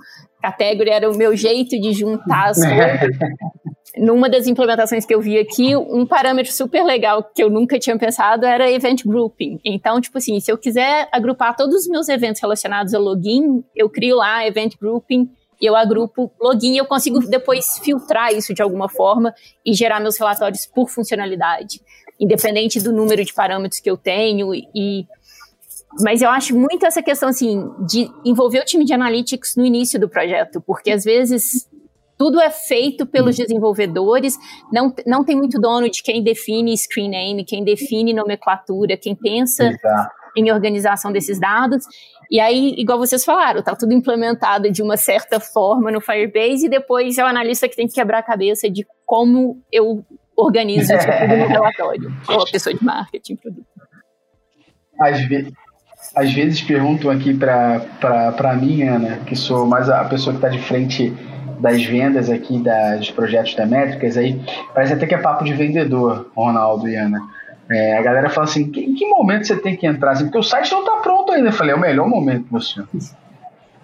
category 0.42 0.90
era 0.90 1.10
o 1.10 1.18
meu 1.18 1.36
jeito 1.36 1.80
de 1.80 1.94
juntar 1.94 2.50
as 2.50 2.58
coisas. 2.64 3.18
Numa 3.98 4.30
das 4.30 4.46
implementações 4.46 5.06
que 5.06 5.16
eu 5.16 5.22
vi 5.22 5.40
aqui, 5.40 5.76
um 5.76 6.06
parâmetro 6.06 6.52
super 6.52 6.84
legal 6.84 7.24
que 7.24 7.42
eu 7.42 7.50
nunca 7.50 7.80
tinha 7.80 7.98
pensado 7.98 8.46
era 8.46 8.70
event 8.70 9.04
grouping. 9.06 9.58
Então, 9.64 10.02
tipo 10.02 10.18
assim, 10.18 10.38
se 10.42 10.52
eu 10.52 10.58
quiser 10.58 11.08
agrupar 11.14 11.56
todos 11.56 11.76
os 11.76 11.88
meus 11.88 12.10
eventos 12.10 12.42
relacionados 12.42 12.94
a 12.94 13.00
login, 13.00 13.64
eu 13.74 13.90
crio 13.90 14.18
lá 14.18 14.46
event 14.46 14.74
grouping 14.80 15.30
e 15.62 15.66
eu 15.66 15.78
agrupo 15.78 16.30
login 16.42 16.74
e 16.74 16.78
eu 16.78 16.86
consigo 16.86 17.20
depois 17.20 17.80
filtrar 17.82 18.34
isso 18.34 18.54
de 18.54 18.62
alguma 18.62 18.90
forma 18.90 19.34
e 19.66 19.74
gerar 19.74 20.02
meus 20.02 20.18
relatórios 20.18 20.66
por 20.66 20.90
funcionalidade, 20.90 21.80
independente 22.20 22.82
do 22.82 22.92
número 22.92 23.24
de 23.24 23.34
parâmetros 23.34 23.80
que 23.80 23.90
eu 23.90 23.98
tenho 23.98 24.54
e 24.54 25.06
mas 26.02 26.22
eu 26.22 26.30
acho 26.30 26.58
muito 26.58 26.86
essa 26.86 27.02
questão 27.02 27.30
assim 27.30 27.70
de 27.88 28.12
envolver 28.26 28.60
o 28.60 28.66
time 28.66 28.84
de 28.84 28.94
analytics 28.94 29.56
no 29.56 29.66
início 29.66 30.00
do 30.00 30.10
projeto, 30.10 30.62
porque 30.62 30.92
às 30.92 31.06
vezes 31.06 31.70
tudo 32.18 32.40
é 32.40 32.50
feito 32.50 33.06
pelos 33.06 33.36
desenvolvedores, 33.36 34.38
não, 34.72 34.94
não 35.06 35.24
tem 35.24 35.36
muito 35.36 35.60
dono 35.60 35.90
de 35.90 36.02
quem 36.02 36.24
define 36.24 36.78
screen 36.78 37.10
name, 37.10 37.46
quem 37.46 37.64
define 37.64 38.14
nomenclatura, 38.14 38.98
quem 38.98 39.16
pensa 39.16 39.66
Exato. 39.66 40.12
em 40.36 40.52
organização 40.52 41.12
desses 41.12 41.40
dados. 41.40 41.86
E 42.32 42.40
aí, 42.40 42.74
igual 42.78 42.98
vocês 42.98 43.24
falaram, 43.24 43.62
tá 43.62 43.76
tudo 43.76 43.94
implementado 43.94 44.72
de 44.72 44.82
uma 44.82 44.98
certa 44.98 45.40
forma 45.40 45.92
no 45.92 46.02
Firebase 46.02 46.66
e 46.66 46.70
depois 46.70 47.18
é 47.18 47.24
o 47.24 47.28
analista 47.28 47.68
que 47.68 47.76
tem 47.76 47.88
que 47.88 47.94
quebrar 47.94 48.20
a 48.20 48.24
cabeça 48.24 48.70
de 48.70 48.86
como 49.06 49.62
eu 49.72 50.04
organizo 50.36 50.94
isso 50.94 51.08
tudo 51.08 51.38
no 51.38 51.48
relatório, 51.48 52.18
ou 52.28 52.42
a 52.42 52.46
pessoa 52.46 52.74
de 52.74 52.84
marketing, 52.84 53.36
produto. 53.36 53.66
Às 55.00 55.22
vezes, 55.26 55.52
às 56.16 56.34
vezes 56.34 56.62
perguntam 56.62 57.12
aqui 57.12 57.34
para 57.34 58.54
mim, 58.60 58.84
Ana, 58.84 59.18
que 59.26 59.36
sou 59.36 59.66
mais 59.66 59.90
a 59.90 60.04
pessoa 60.06 60.34
que 60.34 60.46
está 60.46 60.50
de 60.50 60.62
frente 60.62 61.14
das 61.60 61.84
vendas 61.84 62.30
aqui 62.30 62.60
das, 62.60 63.00
dos 63.00 63.12
projetos 63.12 63.56
da 63.56 63.66
Métricas, 63.66 64.18
aí 64.18 64.40
parece 64.74 64.94
até 64.94 65.06
que 65.08 65.16
é 65.16 65.18
papo 65.18 65.44
de 65.44 65.54
vendedor, 65.54 66.30
Ronaldo 66.36 66.88
e 66.88 66.96
Ana. 66.96 67.20
É, 67.70 67.98
a 67.98 68.02
galera 68.02 68.30
fala 68.30 68.46
assim, 68.46 68.72
em 68.76 68.94
que 68.94 69.08
momento 69.08 69.48
você 69.48 69.56
tem 69.56 69.76
que 69.76 69.88
entrar? 69.88 70.12
Assim, 70.12 70.26
porque 70.26 70.38
o 70.38 70.44
site 70.44 70.72
não 70.72 70.82
está 70.82 70.98
pronto 70.98 71.32
ainda. 71.32 71.50
Eu 71.50 71.54
falei, 71.54 71.74
é 71.74 71.76
o 71.76 71.80
melhor 71.80 72.08
momento, 72.08 72.48
meu 72.52 72.62
senhor. 72.62 72.88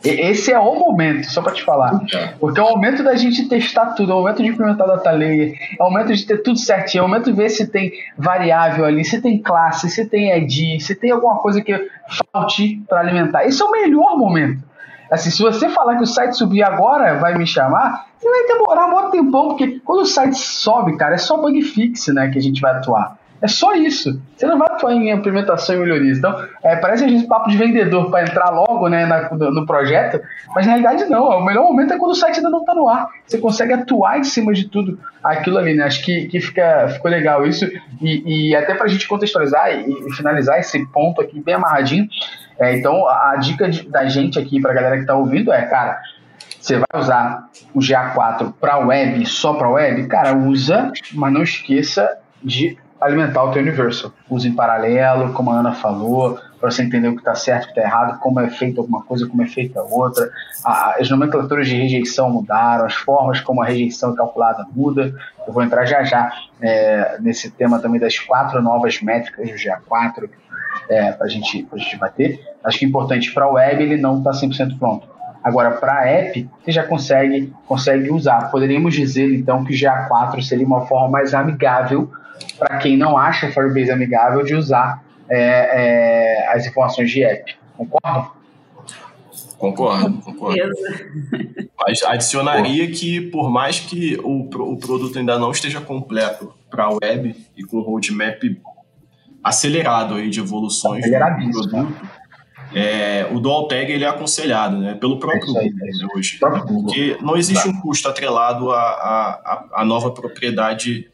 Esse 0.03 0.51
é 0.51 0.59
o 0.59 0.75
momento, 0.75 1.29
só 1.29 1.41
para 1.41 1.53
te 1.53 1.63
falar. 1.63 2.01
Porque 2.39 2.59
é 2.59 2.63
o 2.63 2.69
momento 2.69 3.03
da 3.03 3.15
gente 3.15 3.47
testar 3.47 3.87
tudo, 3.93 4.11
é 4.11 4.15
o 4.15 4.19
momento 4.19 4.41
de 4.41 4.49
implementar 4.49 4.87
data 4.87 5.11
layer, 5.11 5.53
é 5.79 5.83
o 5.83 5.89
momento 5.89 6.13
de 6.13 6.25
ter 6.25 6.39
tudo 6.39 6.57
certinho, 6.57 7.01
é 7.01 7.05
o 7.05 7.07
momento 7.07 7.25
de 7.25 7.33
ver 7.33 7.49
se 7.49 7.67
tem 7.67 7.91
variável 8.17 8.85
ali, 8.85 9.05
se 9.05 9.21
tem 9.21 9.39
classe, 9.39 9.89
se 9.89 10.05
tem 10.05 10.35
ID, 10.37 10.81
se 10.81 10.95
tem 10.95 11.11
alguma 11.11 11.37
coisa 11.37 11.61
que 11.61 11.87
falte 12.31 12.81
para 12.89 12.99
alimentar. 12.99 13.45
Esse 13.45 13.61
é 13.61 13.65
o 13.65 13.71
melhor 13.71 14.17
momento. 14.17 14.63
Assim, 15.11 15.29
se 15.29 15.41
você 15.41 15.69
falar 15.69 15.97
que 15.97 16.03
o 16.03 16.07
site 16.07 16.37
subir 16.37 16.63
agora 16.63 17.19
vai 17.19 17.37
me 17.37 17.45
chamar, 17.45 18.07
você 18.17 18.29
vai 18.29 18.47
demorar 18.47 18.85
um 18.87 18.91
bom 18.91 19.09
tempão, 19.09 19.47
porque 19.49 19.81
quando 19.83 20.03
o 20.03 20.05
site 20.05 20.37
sobe, 20.37 20.95
cara, 20.95 21.15
é 21.15 21.17
só 21.17 21.37
bug 21.37 21.61
fix, 21.61 22.07
né, 22.07 22.29
que 22.29 22.39
a 22.39 22.41
gente 22.41 22.61
vai 22.61 22.71
atuar. 22.71 23.17
É 23.41 23.47
só 23.47 23.73
isso. 23.73 24.21
Você 24.35 24.45
não 24.45 24.59
vai 24.59 24.67
atuar 24.67 24.93
em 24.93 25.09
implementação 25.09 25.75
e 25.75 25.79
melhorias. 25.79 26.19
Então, 26.19 26.47
é, 26.61 26.75
parece 26.75 27.05
a 27.05 27.07
gente 27.07 27.25
papo 27.25 27.49
de 27.49 27.57
vendedor 27.57 28.11
para 28.11 28.21
entrar 28.21 28.51
logo 28.51 28.87
né, 28.87 29.07
na, 29.07 29.31
no, 29.31 29.65
projeto, 29.65 30.21
mas 30.53 30.67
na 30.67 30.73
realidade 30.73 31.09
não. 31.09 31.23
O 31.23 31.43
melhor 31.43 31.63
momento 31.63 31.91
é 31.91 31.97
quando 31.97 32.11
o 32.11 32.15
site 32.15 32.37
ainda 32.37 32.51
não 32.51 32.59
está 32.59 32.75
no 32.75 32.87
ar. 32.87 33.09
Você 33.25 33.39
consegue 33.39 33.73
atuar 33.73 34.19
em 34.19 34.23
cima 34.23 34.53
de 34.53 34.69
tudo 34.69 34.99
aquilo 35.23 35.57
ali. 35.57 35.73
Né? 35.73 35.83
Acho 35.83 36.05
que, 36.05 36.27
que 36.27 36.39
fica, 36.39 36.89
ficou 36.89 37.09
legal 37.09 37.43
isso. 37.47 37.65
E, 37.99 38.49
e 38.51 38.55
até 38.55 38.75
para 38.75 38.85
a 38.85 38.89
gente 38.89 39.07
contextualizar 39.07 39.71
e, 39.71 39.89
e, 39.89 40.13
finalizar 40.13 40.59
esse 40.59 40.85
ponto 40.87 41.19
aqui 41.19 41.41
bem 41.41 41.55
amarradinho. 41.55 42.07
É, 42.59 42.77
então, 42.77 43.07
a, 43.07 43.31
a 43.31 43.35
dica 43.37 43.67
de, 43.67 43.89
da 43.89 44.05
gente 44.05 44.37
aqui, 44.37 44.61
para 44.61 44.69
a 44.69 44.75
galera 44.75 44.95
que 44.97 45.01
está 45.01 45.15
ouvindo, 45.15 45.51
é, 45.51 45.63
cara, 45.63 45.99
Você 46.59 46.75
vai 46.77 47.01
usar 47.01 47.49
o 47.73 47.79
GA4 47.79 48.53
para 48.61 48.77
web, 48.77 49.25
só 49.25 49.55
para 49.55 49.67
web? 49.67 50.05
Cara, 50.05 50.35
usa, 50.35 50.91
mas 51.15 51.33
não 51.33 51.41
esqueça 51.41 52.19
de 52.43 52.77
alimentar 53.01 53.43
o 53.43 53.51
teu 53.51 53.61
Universal. 53.61 54.13
Use 54.29 54.47
em 54.47 54.53
paralelo, 54.53 55.33
como 55.33 55.51
a 55.51 55.55
Ana 55.55 55.73
falou, 55.73 56.39
para 56.59 56.69
você 56.69 56.83
entender 56.83 57.07
o 57.07 57.13
que 57.13 57.21
está 57.21 57.33
certo, 57.33 57.63
o 57.63 57.65
que 57.65 57.79
está 57.79 57.81
errado, 57.81 58.19
como 58.19 58.39
é 58.39 58.49
feita 58.49 58.79
alguma 58.79 59.01
coisa, 59.03 59.27
como 59.27 59.41
é 59.41 59.47
feita 59.47 59.81
outra. 59.81 60.29
As 60.63 61.09
nomenclaturas 61.09 61.67
de 61.67 61.75
rejeição 61.75 62.29
mudaram, 62.29 62.85
as 62.85 62.93
formas 62.93 63.41
como 63.41 63.63
a 63.63 63.65
rejeição 63.65 64.13
é 64.13 64.15
calculada 64.15 64.65
muda. 64.73 65.13
Eu 65.47 65.51
vou 65.51 65.63
entrar 65.63 65.85
já 65.85 66.03
já 66.03 66.31
é, 66.61 67.17
nesse 67.19 67.49
tema 67.49 67.79
também 67.79 67.99
das 67.99 68.19
quatro 68.19 68.61
novas 68.61 69.01
métricas 69.01 69.49
do 69.49 69.55
GA4 69.55 70.29
é, 70.87 71.11
para 71.13 71.27
gente, 71.27 71.67
a 71.71 71.77
gente 71.77 71.97
bater. 71.97 72.39
Acho 72.63 72.77
que 72.77 72.85
é 72.85 72.87
importante 72.87 73.33
para 73.33 73.45
a 73.45 73.49
web 73.49 73.83
ele 73.83 73.97
não 73.97 74.19
está 74.19 74.31
100% 74.31 74.77
pronto. 74.77 75.09
Agora, 75.43 75.71
para 75.71 76.07
app, 76.07 76.47
você 76.63 76.71
já 76.71 76.83
consegue, 76.83 77.51
consegue 77.65 78.11
usar. 78.11 78.51
Poderíamos 78.51 78.93
dizer, 78.93 79.33
então, 79.33 79.63
que 79.65 79.73
o 79.73 79.75
GA4 79.75 80.39
seria 80.43 80.65
uma 80.65 80.85
forma 80.85 81.09
mais 81.09 81.33
amigável 81.33 82.11
para 82.57 82.77
quem 82.77 82.97
não 82.97 83.17
acha 83.17 83.51
Firebase 83.51 83.91
amigável 83.91 84.43
de 84.43 84.55
usar 84.55 85.03
é, 85.29 85.37
é, 85.37 86.55
as 86.55 86.65
informações 86.65 87.09
de 87.09 87.23
app. 87.23 87.55
Concordam? 87.77 88.31
Concordo, 89.57 90.21
concordo. 90.21 90.59
Mas 91.79 92.01
adicionaria 92.03 92.89
que, 92.91 93.21
por 93.21 93.51
mais 93.51 93.79
que 93.79 94.17
o, 94.23 94.49
o 94.49 94.77
produto 94.77 95.19
ainda 95.19 95.37
não 95.37 95.51
esteja 95.51 95.79
completo 95.79 96.53
para 96.69 96.85
a 96.85 96.89
web 96.89 97.35
e 97.55 97.63
com 97.63 97.77
o 97.77 97.81
roadmap 97.81 98.41
acelerado 99.43 100.15
aí 100.15 100.29
de 100.29 100.39
evoluções 100.39 101.05
do 101.05 101.51
produto, 101.51 101.95
é, 102.73 103.27
o 103.31 103.39
dual 103.39 103.67
tag 103.67 103.91
ele 103.91 104.03
é 104.03 104.07
aconselhado 104.07 104.77
né, 104.77 104.95
pelo 104.95 105.19
próprio 105.19 105.57
é 105.57 105.69
Google 105.69 105.87
é 105.87 106.17
hoje. 106.17 106.39
Porque 106.39 107.17
não 107.21 107.35
existe 107.35 107.67
um 107.67 107.81
custo 107.81 108.07
atrelado 108.07 108.71
à, 108.71 108.79
à, 108.81 109.65
à 109.75 109.85
nova 109.85 110.11
propriedade 110.11 111.10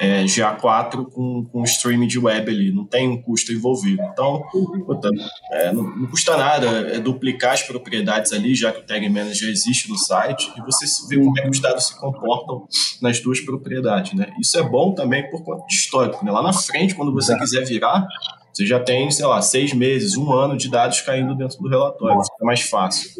é, 0.00 0.24
GA4 0.24 1.06
com, 1.10 1.44
com 1.44 1.64
streaming 1.64 2.06
de 2.06 2.18
web 2.18 2.50
ali, 2.50 2.72
não 2.72 2.84
tem 2.84 3.08
um 3.08 3.20
custo 3.20 3.52
envolvido. 3.52 4.02
Então, 4.02 4.42
puta, 4.50 5.10
é, 5.50 5.72
não, 5.72 5.82
não, 5.82 6.06
custa 6.06 6.36
nada 6.36 6.66
é 6.66 6.98
duplicar 6.98 7.54
as 7.54 7.62
propriedades 7.62 8.32
ali, 8.32 8.54
já 8.54 8.72
que 8.72 8.80
o 8.80 8.86
Tag 8.86 9.08
Manager 9.08 9.48
existe 9.48 9.88
no 9.88 9.96
site, 9.96 10.52
e 10.56 10.60
você 10.62 10.84
vê 11.08 11.16
como 11.22 11.38
é 11.38 11.42
que 11.42 11.50
os 11.50 11.60
dados 11.60 11.86
se 11.86 11.98
comportam 11.98 12.66
nas 13.00 13.20
duas 13.20 13.40
propriedades. 13.40 14.12
Né? 14.14 14.32
Isso 14.40 14.58
é 14.58 14.62
bom 14.62 14.94
também 14.94 15.28
por 15.30 15.42
conta 15.42 15.64
de 15.66 15.74
histórico. 15.74 16.24
Né? 16.24 16.30
Lá 16.30 16.42
na 16.42 16.52
frente, 16.52 16.94
quando 16.94 17.12
você 17.12 17.36
quiser 17.38 17.64
virar, 17.64 18.06
você 18.52 18.66
já 18.66 18.80
tem, 18.80 19.10
sei 19.10 19.26
lá, 19.26 19.40
seis 19.42 19.72
meses, 19.72 20.16
um 20.16 20.32
ano 20.32 20.56
de 20.56 20.70
dados 20.70 21.00
caindo 21.00 21.34
dentro 21.34 21.58
do 21.58 21.68
relatório, 21.68 22.22
fica 22.22 22.44
mais 22.44 22.62
fácil. 22.62 23.10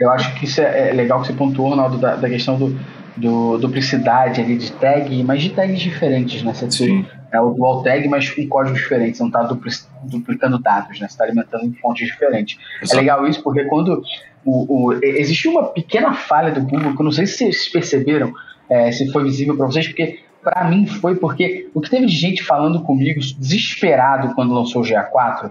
Eu 0.00 0.10
acho 0.10 0.34
que 0.38 0.44
isso 0.44 0.60
é, 0.60 0.90
é 0.90 0.92
legal 0.92 1.20
que 1.20 1.28
você 1.28 1.32
pontuou, 1.32 1.70
Ronaldo, 1.70 1.98
da, 1.98 2.16
da 2.16 2.28
questão 2.28 2.58
do, 2.58 2.78
do 3.16 3.56
duplicidade 3.58 4.40
ali 4.40 4.56
de 4.56 4.70
tag, 4.72 5.24
mas 5.24 5.42
de 5.42 5.50
tags 5.50 5.80
diferentes, 5.80 6.42
né? 6.42 6.52
Você 6.52 6.68
tem 6.68 7.06
é 7.32 7.40
o 7.40 7.50
dual 7.50 7.82
tag, 7.82 8.06
mas 8.08 8.30
com 8.30 8.46
códigos 8.46 8.78
diferentes, 8.78 9.20
não 9.20 9.26
está 9.26 9.42
dupli 9.42 9.70
duplicando 10.04 10.58
dados, 10.58 11.00
né? 11.00 11.08
Você 11.08 11.14
está 11.14 11.24
alimentando 11.24 11.64
em 11.64 11.72
fontes 11.72 12.06
diferentes. 12.06 12.58
É 12.80 12.84
Exato. 12.84 12.98
É 12.98 13.00
legal 13.00 13.26
isso 13.26 13.42
porque 13.42 13.64
quando 13.64 14.02
o, 14.44 14.88
o, 14.88 14.92
existe 15.02 15.48
uma 15.48 15.64
pequena 15.64 16.12
falha 16.14 16.52
do 16.52 16.60
Google, 16.60 16.94
que 16.94 17.00
eu 17.00 17.04
não 17.04 17.12
sei 17.12 17.26
se 17.26 17.38
vocês 17.38 17.68
perceberam, 17.68 18.32
é, 18.68 18.92
se 18.92 19.10
foi 19.10 19.24
visível 19.24 19.56
para 19.56 19.66
vocês, 19.66 19.86
porque 19.86 20.20
para 20.42 20.64
mim 20.70 20.86
foi 20.86 21.16
porque 21.16 21.68
o 21.74 21.80
que 21.80 21.90
teve 21.90 22.06
de 22.06 22.14
gente 22.14 22.44
falando 22.44 22.82
comigo 22.82 23.18
desesperado 23.18 24.34
quando 24.34 24.54
lançou 24.54 24.82
o 24.82 24.84
GA4 24.84 25.50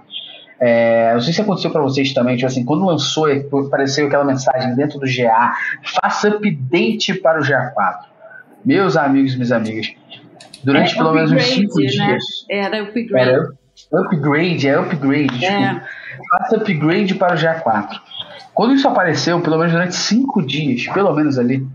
é, 0.59 1.13
não 1.13 1.21
sei 1.21 1.33
se 1.33 1.41
aconteceu 1.41 1.71
para 1.71 1.81
vocês 1.81 2.13
também, 2.13 2.35
tipo 2.35 2.47
assim, 2.47 2.63
quando 2.63 2.85
lançou, 2.85 3.27
apareceu 3.67 4.07
aquela 4.07 4.23
mensagem 4.23 4.75
dentro 4.75 4.99
do 4.99 5.05
GA, 5.05 5.53
faça 5.83 6.29
update 6.29 7.13
para 7.15 7.39
o 7.39 7.43
GA4. 7.43 7.99
Meus 8.63 8.97
amigos 8.97 9.33
e 9.33 9.35
minhas 9.35 9.51
amigas, 9.51 9.93
durante 10.63 10.93
é, 10.93 10.97
pelo 10.97 11.13
menos 11.13 11.31
uns 11.31 11.43
5 11.43 11.79
né? 11.79 11.85
dias. 11.87 12.23
Era 12.49 12.83
upgrade. 12.83 13.29
Era 13.29 13.53
upgrade, 13.93 14.67
é 14.67 14.79
upgrade, 14.79 15.45
é. 15.45 15.81
Faça 16.31 16.57
upgrade 16.57 17.15
para 17.15 17.35
o 17.35 17.37
GA4. 17.37 17.89
Quando 18.53 18.73
isso 18.73 18.87
apareceu, 18.87 19.39
pelo 19.41 19.57
menos 19.57 19.73
durante 19.73 19.95
5 19.95 20.41
dias, 20.41 20.87
pelo 20.87 21.13
menos 21.13 21.37
ali, 21.37 21.67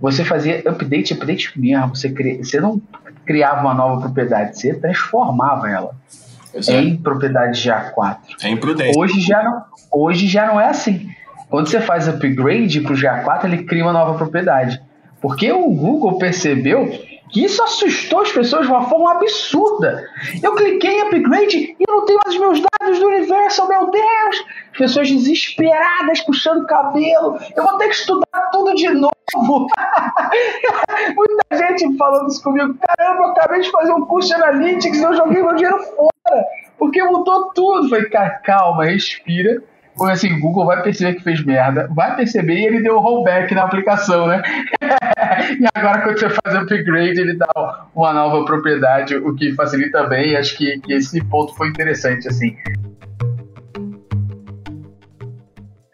você 0.00 0.24
fazia 0.24 0.62
update, 0.66 1.14
update 1.14 1.58
mesmo. 1.58 1.96
Você, 1.96 2.10
cri... 2.10 2.38
você 2.38 2.60
não 2.60 2.80
criava 3.24 3.62
uma 3.62 3.74
nova 3.74 4.02
propriedade, 4.02 4.58
você 4.58 4.74
transformava 4.74 5.68
ela. 5.68 5.94
Exato. 6.54 6.78
em 6.78 6.96
propriedade 6.96 7.60
GA4. 7.60 8.16
É 8.42 8.48
imprudente. 8.48 8.98
Hoje 8.98 9.20
já, 9.20 9.42
não, 9.42 9.64
hoje 9.92 10.26
já 10.26 10.46
não 10.46 10.60
é 10.60 10.68
assim. 10.68 11.08
Quando 11.48 11.68
você 11.68 11.80
faz 11.80 12.08
upgrade 12.08 12.80
para 12.80 12.92
o 12.92 12.96
GA4, 12.96 13.44
ele 13.44 13.64
cria 13.64 13.82
uma 13.82 13.92
nova 13.92 14.14
propriedade. 14.14 14.80
Porque 15.20 15.50
o 15.52 15.68
Google 15.70 16.18
percebeu 16.18 16.88
que 17.30 17.44
isso 17.44 17.62
assustou 17.62 18.22
as 18.22 18.32
pessoas 18.32 18.66
de 18.66 18.72
uma 18.72 18.88
forma 18.88 19.12
absurda. 19.12 20.04
Eu 20.42 20.54
cliquei 20.54 20.90
em 20.90 21.02
upgrade 21.02 21.56
e 21.56 21.76
eu 21.88 21.96
não 21.96 22.04
tenho 22.04 22.18
mais 22.24 22.34
os 22.34 22.40
meus 22.40 22.60
dados 22.60 22.98
do 22.98 23.06
Universal, 23.06 23.68
meu 23.68 23.90
Deus! 23.90 24.44
As 24.72 24.78
pessoas 24.78 25.10
desesperadas, 25.10 26.20
puxando 26.22 26.66
cabelo. 26.66 27.38
Eu 27.56 27.62
vou 27.62 27.78
ter 27.78 27.88
que 27.88 27.94
estudar 27.94 28.50
tudo 28.52 28.74
de 28.74 28.88
novo. 28.90 29.10
Muita 31.16 31.56
gente 31.56 31.96
falando 31.96 32.28
isso 32.28 32.42
comigo. 32.42 32.74
Caramba, 32.74 33.22
eu 33.22 33.30
acabei 33.30 33.60
de 33.60 33.70
fazer 33.70 33.92
um 33.92 34.06
curso 34.06 34.28
de 34.28 34.34
Analytics 34.34 34.98
e 34.98 35.02
eu 35.02 35.14
joguei 35.14 35.42
meu 35.42 35.54
dinheiro 35.54 35.78
fora. 35.82 36.09
Porque 36.78 37.02
mudou 37.02 37.52
tudo. 37.52 37.88
Falei, 37.88 38.08
cara, 38.08 38.30
calma, 38.30 38.84
respira 38.84 39.62
foi 40.00 40.12
assim, 40.12 40.32
o 40.32 40.40
Google 40.40 40.64
vai 40.64 40.82
perceber 40.82 41.14
que 41.14 41.22
fez 41.22 41.44
merda, 41.44 41.86
vai 41.94 42.16
perceber 42.16 42.54
e 42.54 42.64
ele 42.64 42.82
deu 42.82 42.96
o 42.96 43.00
rollback 43.00 43.54
na 43.54 43.64
aplicação, 43.64 44.26
né? 44.26 44.40
e 45.60 45.66
agora 45.74 46.00
quando 46.00 46.18
você 46.18 46.30
faz 46.30 46.54
upgrade, 46.54 47.20
ele 47.20 47.36
dá 47.36 47.46
uma 47.94 48.12
nova 48.12 48.42
propriedade, 48.46 49.14
o 49.16 49.34
que 49.34 49.52
facilita 49.52 50.04
bem, 50.04 50.36
acho 50.36 50.56
que, 50.56 50.80
que 50.80 50.94
esse 50.94 51.22
ponto 51.24 51.54
foi 51.54 51.68
interessante, 51.68 52.26
assim. 52.28 52.56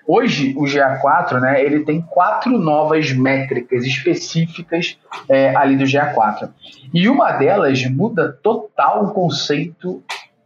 Hoje, 0.06 0.54
o 0.56 0.62
GA4, 0.62 1.40
né, 1.40 1.64
ele 1.64 1.84
tem 1.84 2.00
quatro 2.00 2.56
novas 2.58 3.12
métricas 3.12 3.84
específicas 3.84 4.96
é, 5.28 5.54
ali 5.56 5.76
do 5.76 5.84
GA4. 5.84 6.48
E 6.94 7.08
uma 7.08 7.32
delas 7.32 7.84
muda 7.90 8.38
total 8.40 9.04
o 9.04 9.10
conceito 9.12 10.02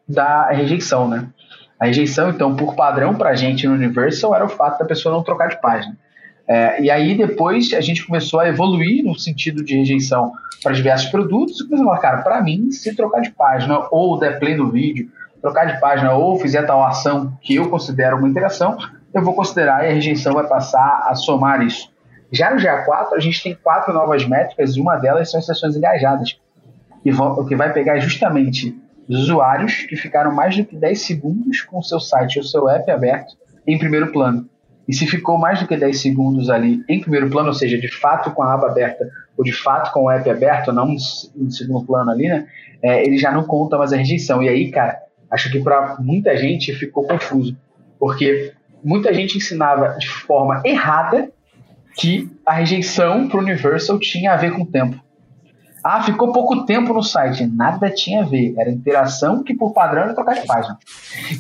da 0.08 0.50
rejeição, 0.50 1.06
né? 1.06 1.28
A 1.78 1.86
rejeição, 1.86 2.30
então, 2.30 2.56
por 2.56 2.74
padrão 2.74 3.14
para 3.14 3.30
a 3.30 3.34
gente 3.34 3.66
no 3.66 3.74
Universal 3.74 4.34
era 4.34 4.44
o 4.44 4.48
fato 4.48 4.78
da 4.78 4.84
pessoa 4.84 5.14
não 5.14 5.22
trocar 5.22 5.48
de 5.48 5.61
página. 5.61 5.96
É, 6.48 6.82
e 6.82 6.90
aí 6.90 7.16
depois 7.16 7.72
a 7.74 7.80
gente 7.80 8.04
começou 8.04 8.40
a 8.40 8.48
evoluir 8.48 9.04
no 9.04 9.16
sentido 9.16 9.64
de 9.64 9.76
rejeição 9.76 10.32
para 10.62 10.72
diversos 10.72 11.08
produtos 11.08 11.61
e 11.61 11.64
começou 11.64 11.86
a 11.86 11.96
falar, 11.96 12.00
cara, 12.00 12.22
para 12.22 12.42
mim, 12.42 12.70
se 12.70 12.94
trocar 12.94 13.20
de 13.20 13.30
página 13.30 13.86
ou 13.90 14.18
der 14.18 14.38
play 14.38 14.56
no 14.56 14.70
vídeo, 14.70 15.08
trocar 15.40 15.66
de 15.66 15.80
página 15.80 16.12
ou 16.12 16.38
fizer 16.38 16.62
tal 16.62 16.84
ação 16.84 17.32
que 17.40 17.54
eu 17.54 17.68
considero 17.70 18.16
uma 18.16 18.28
interação, 18.28 18.76
eu 19.12 19.22
vou 19.22 19.34
considerar 19.34 19.84
e 19.84 19.90
a 19.90 19.92
rejeição 19.92 20.34
vai 20.34 20.46
passar 20.46 21.06
a 21.06 21.14
somar 21.14 21.62
isso. 21.62 21.90
Já 22.32 22.50
no 22.54 22.61
GA4, 22.61 23.14
a 23.14 23.18
gente 23.18 23.42
tem 23.42 23.54
quatro 23.54 23.92
novas 23.92 24.24
métricas 24.26 24.76
e 24.76 24.80
uma 24.80 24.96
delas 24.96 25.30
são 25.30 25.40
as 25.40 25.46
sessões 25.46 25.76
engajadas, 25.76 26.38
que, 27.02 27.11
vão, 27.11 27.44
que 27.44 27.56
vai 27.56 27.72
pegar 27.72 27.98
justamente 27.98 28.78
usuários 29.08 29.82
que 29.82 29.96
ficaram 29.96 30.32
mais 30.32 30.56
do 30.56 30.64
que 30.64 30.76
10 30.76 31.00
segundos 31.00 31.62
com 31.62 31.78
o 31.78 31.82
seu 31.82 31.98
site 31.98 32.38
ou 32.38 32.44
seu 32.44 32.68
app 32.68 32.88
aberto 32.90 33.36
em 33.66 33.78
primeiro 33.78 34.12
plano. 34.12 34.48
E 34.86 34.94
se 34.94 35.06
ficou 35.06 35.38
mais 35.38 35.61
do 35.61 35.66
que 35.66 35.76
10 35.76 36.00
segundos 36.00 36.50
ali 36.50 36.84
em 36.88 37.00
primeiro 37.00 37.28
plano, 37.28 37.48
ou 37.48 37.54
seja, 37.54 37.78
de 37.78 37.88
fato 37.88 38.30
com 38.32 38.42
a 38.42 38.54
aba 38.54 38.68
aberta 38.68 39.08
ou 39.36 39.44
de 39.44 39.52
fato 39.52 39.92
com 39.92 40.04
o 40.04 40.11
app 40.11 40.28
aberto, 40.28 40.72
não 40.72 40.90
em 40.90 41.50
segundo 41.50 41.84
plano 41.84 42.11
ali, 42.11 42.28
né? 42.28 42.46
É, 42.82 43.04
ele 43.04 43.18
já 43.18 43.30
não 43.30 43.44
conta 43.44 43.76
mais 43.76 43.92
a 43.92 43.96
rejeição. 43.96 44.42
E 44.42 44.48
aí, 44.48 44.70
cara, 44.70 44.98
acho 45.30 45.50
que 45.50 45.61
para 45.61 45.96
muita 46.00 46.36
gente 46.36 46.72
ficou 46.74 47.04
confuso, 47.04 47.56
porque 47.98 48.52
muita 48.83 49.12
gente 49.12 49.37
ensinava 49.37 49.97
de 49.99 50.09
forma 50.09 50.62
errada 50.64 51.31
que 51.97 52.31
a 52.47 52.55
rejeição 52.55 53.28
para 53.28 53.39
o 53.39 53.43
Universal 53.43 53.99
tinha 53.99 54.33
a 54.33 54.37
ver 54.37 54.53
com 54.53 54.62
o 54.62 54.66
tempo. 54.66 54.99
Ah, 55.83 56.03
ficou 56.03 56.33
pouco 56.33 56.64
tempo 56.66 56.93
no 56.93 57.03
site. 57.03 57.47
Nada 57.47 57.91
tinha 57.91 58.22
a 58.22 58.26
ver. 58.26 58.55
Era 58.59 58.70
interação 58.70 59.43
que, 59.43 59.55
por 59.55 59.72
padrão, 59.72 60.03
era 60.03 60.14
trocar 60.14 60.35
de 60.35 60.47
página. 60.47 60.78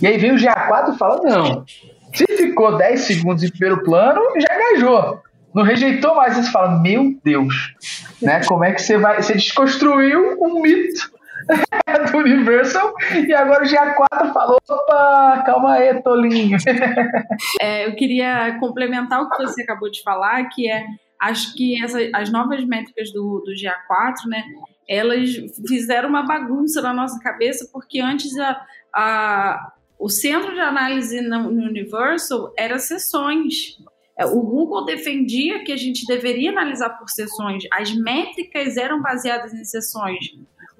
E 0.00 0.06
aí 0.06 0.16
veio 0.16 0.34
o 0.34 0.38
GA4 0.38 0.94
e 0.94 0.98
fala: 0.98 1.20
não. 1.22 1.64
Se 2.12 2.26
ficou 2.26 2.76
10 2.76 3.00
segundos 3.00 3.42
em 3.42 3.50
primeiro 3.50 3.84
plano, 3.84 4.20
já 4.40 4.54
engajou. 4.54 5.20
Não 5.54 5.62
rejeitou 5.62 6.14
mais. 6.14 6.36
Você 6.36 6.50
fala: 6.50 6.80
meu 6.80 7.14
Deus. 7.22 7.74
Né? 8.22 8.42
Como 8.44 8.64
é 8.64 8.72
que 8.72 8.80
você 8.80 8.96
vai. 8.96 9.22
Você 9.22 9.34
desconstruiu 9.34 10.38
um 10.40 10.62
mito 10.62 11.19
do 12.12 12.18
Universal 12.18 12.94
e 13.26 13.32
agora 13.32 13.64
o 13.64 13.66
GA4 13.66 14.32
falou: 14.32 14.58
opa, 14.68 15.42
calma 15.46 15.74
aí, 15.74 16.02
tolinho. 16.02 16.58
É, 17.60 17.86
eu 17.86 17.96
queria 17.96 18.58
complementar 18.58 19.22
o 19.22 19.30
que 19.30 19.42
você 19.42 19.62
acabou 19.62 19.90
de 19.90 20.02
falar, 20.02 20.44
que 20.48 20.70
é 20.70 20.84
acho 21.20 21.54
que 21.54 21.82
essa, 21.82 21.98
as 22.14 22.30
novas 22.30 22.64
métricas 22.64 23.12
do, 23.12 23.42
do 23.44 23.52
GA4, 23.52 24.26
né, 24.26 24.42
elas 24.88 25.30
fizeram 25.68 26.08
uma 26.08 26.22
bagunça 26.22 26.80
na 26.80 26.92
nossa 26.94 27.20
cabeça, 27.20 27.68
porque 27.72 28.00
antes 28.00 28.36
a, 28.38 28.66
a, 28.94 29.72
o 29.98 30.08
centro 30.08 30.52
de 30.54 30.60
análise 30.60 31.20
no, 31.20 31.48
Universal 31.48 32.52
era 32.56 32.78
sessões. 32.78 33.78
É, 34.18 34.24
o 34.24 34.40
Google 34.40 34.84
defendia 34.84 35.62
que 35.62 35.72
a 35.72 35.76
gente 35.76 36.06
deveria 36.06 36.50
analisar 36.50 36.90
por 36.90 37.08
sessões, 37.08 37.64
as 37.72 37.94
métricas 37.94 38.76
eram 38.76 39.00
baseadas 39.00 39.52
em 39.52 39.64
sessões. 39.64 40.18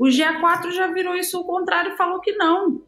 O 0.01 0.07
GA4 0.07 0.71
já 0.71 0.87
virou 0.87 1.15
isso 1.15 1.37
ao 1.37 1.45
contrário 1.45 1.93
e 1.93 1.97
falou 1.99 2.21
que 2.21 2.33
não, 2.33 2.81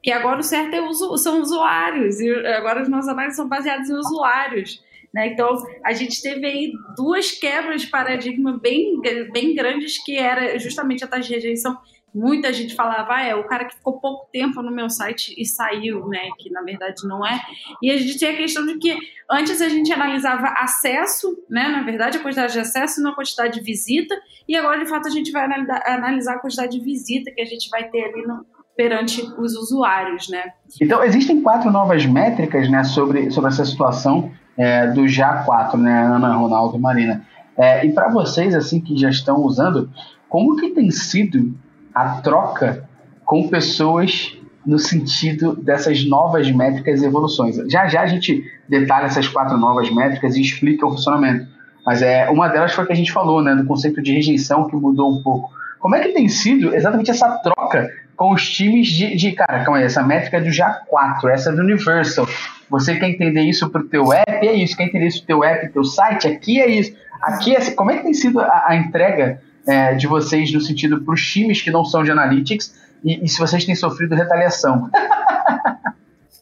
que 0.00 0.12
agora 0.12 0.38
o 0.38 0.42
certo 0.44 0.72
é 0.72 0.80
uso, 0.80 1.18
são 1.18 1.40
usuários, 1.40 2.20
e 2.20 2.30
agora 2.46 2.82
as 2.82 2.88
nossas 2.88 3.08
análises 3.08 3.36
são 3.36 3.48
baseadas 3.48 3.90
em 3.90 3.94
usuários. 3.94 4.80
Né? 5.12 5.32
Então, 5.32 5.48
a 5.84 5.92
gente 5.92 6.22
teve 6.22 6.46
aí 6.46 6.72
duas 6.96 7.32
quebras 7.32 7.82
de 7.82 7.88
paradigma 7.88 8.56
bem, 8.56 9.00
bem 9.32 9.52
grandes, 9.52 10.00
que 10.04 10.16
era 10.16 10.56
justamente 10.60 11.02
a 11.02 11.08
taxa 11.08 11.26
de 11.26 11.34
rejeição 11.34 11.76
muita 12.14 12.52
gente 12.52 12.74
falava, 12.74 13.14
ah, 13.14 13.22
é 13.22 13.34
o 13.34 13.44
cara 13.44 13.64
que 13.64 13.76
ficou 13.76 14.00
pouco 14.00 14.28
tempo 14.32 14.62
no 14.62 14.70
meu 14.70 14.90
site 14.90 15.34
e 15.38 15.46
saiu, 15.46 16.06
né? 16.08 16.28
Que 16.38 16.50
na 16.50 16.62
verdade 16.62 17.06
não 17.06 17.24
é. 17.26 17.40
E 17.82 17.90
a 17.90 17.96
gente 17.96 18.18
tem 18.18 18.30
a 18.30 18.36
questão 18.36 18.66
de 18.66 18.78
que 18.78 18.96
antes 19.30 19.60
a 19.60 19.68
gente 19.68 19.92
analisava 19.92 20.48
acesso, 20.58 21.36
né? 21.48 21.68
Na 21.68 21.82
verdade, 21.82 22.18
a 22.18 22.22
quantidade 22.22 22.52
de 22.52 22.58
acesso 22.60 23.00
e 23.00 23.06
a 23.06 23.12
quantidade 23.12 23.58
de 23.58 23.64
visita, 23.64 24.14
e 24.48 24.56
agora 24.56 24.82
de 24.82 24.88
fato 24.88 25.06
a 25.06 25.10
gente 25.10 25.30
vai 25.30 25.44
analisar 25.86 26.34
a 26.34 26.38
quantidade 26.38 26.72
de 26.78 26.84
visita 26.84 27.30
que 27.30 27.40
a 27.40 27.46
gente 27.46 27.68
vai 27.70 27.88
ter 27.88 28.04
ali 28.04 28.26
no, 28.26 28.44
perante 28.76 29.22
os 29.38 29.54
usuários, 29.56 30.28
né? 30.28 30.52
Então, 30.80 31.04
existem 31.04 31.42
quatro 31.42 31.70
novas 31.70 32.06
métricas, 32.06 32.70
né, 32.70 32.82
sobre, 32.82 33.30
sobre 33.30 33.50
essa 33.50 33.64
situação 33.64 34.32
é, 34.56 34.86
do 34.88 35.02
JA4, 35.02 35.76
né, 35.76 36.06
Ana, 36.06 36.34
Ronaldo 36.34 36.76
e 36.76 36.80
Marina. 36.80 37.26
É, 37.56 37.84
e 37.84 37.92
para 37.92 38.08
vocês, 38.08 38.54
assim, 38.54 38.80
que 38.80 38.96
já 38.96 39.10
estão 39.10 39.36
usando, 39.42 39.90
como 40.28 40.56
que 40.56 40.70
tem 40.70 40.90
sido 40.90 41.54
a 41.94 42.20
troca 42.20 42.88
com 43.24 43.48
pessoas 43.48 44.36
no 44.64 44.78
sentido 44.78 45.56
dessas 45.56 46.04
novas 46.04 46.50
métricas 46.50 47.02
e 47.02 47.06
evoluções. 47.06 47.56
Já 47.70 47.88
já 47.88 48.02
a 48.02 48.06
gente 48.06 48.44
detalha 48.68 49.06
essas 49.06 49.26
quatro 49.26 49.56
novas 49.56 49.90
métricas 49.90 50.36
e 50.36 50.42
explica 50.42 50.86
o 50.86 50.90
funcionamento. 50.90 51.46
Mas 51.84 52.02
é 52.02 52.28
uma 52.28 52.48
delas 52.48 52.72
foi 52.72 52.86
que 52.86 52.92
a 52.92 52.96
gente 52.96 53.10
falou, 53.10 53.42
né, 53.42 53.54
do 53.54 53.64
conceito 53.64 54.02
de 54.02 54.12
rejeição 54.12 54.68
que 54.68 54.76
mudou 54.76 55.10
um 55.10 55.22
pouco. 55.22 55.50
Como 55.78 55.94
é 55.94 56.00
que 56.00 56.10
tem 56.10 56.28
sido 56.28 56.74
exatamente 56.74 57.10
essa 57.10 57.28
troca 57.38 57.88
com 58.14 58.34
os 58.34 58.50
times 58.50 58.88
de, 58.88 59.16
de 59.16 59.32
cara, 59.32 59.64
calma 59.64 59.78
aí, 59.78 59.84
essa 59.84 60.02
métrica 60.02 60.36
é 60.36 60.40
do 60.42 60.50
JA4, 60.50 61.30
essa 61.30 61.48
é 61.48 61.52
do 61.54 61.62
Universal. 61.62 62.28
Você 62.68 62.96
quer 62.96 63.08
entender 63.08 63.40
isso 63.40 63.70
para 63.70 63.80
o 63.80 63.84
teu 63.84 64.12
app, 64.12 64.46
é 64.46 64.52
isso. 64.52 64.76
Quer 64.76 64.84
entender 64.84 65.06
isso 65.06 65.24
para 65.24 65.24
o 65.24 65.26
teu 65.26 65.44
app, 65.44 65.72
teu 65.72 65.84
site, 65.84 66.28
aqui 66.28 66.60
é 66.60 66.68
isso. 66.68 66.94
Aqui 67.22 67.56
é 67.56 67.70
como 67.70 67.90
é 67.90 67.96
que 67.96 68.02
tem 68.02 68.12
sido 68.12 68.40
a, 68.40 68.64
a 68.68 68.76
entrega 68.76 69.40
é, 69.70 69.94
de 69.94 70.08
vocês 70.08 70.52
no 70.52 70.60
sentido 70.60 71.00
para 71.00 71.14
os 71.14 71.22
times 71.22 71.62
que 71.62 71.70
não 71.70 71.84
são 71.84 72.02
de 72.02 72.10
analytics 72.10 72.74
e, 73.04 73.24
e 73.24 73.28
se 73.28 73.38
vocês 73.38 73.64
têm 73.64 73.76
sofrido 73.76 74.16
retaliação. 74.16 74.90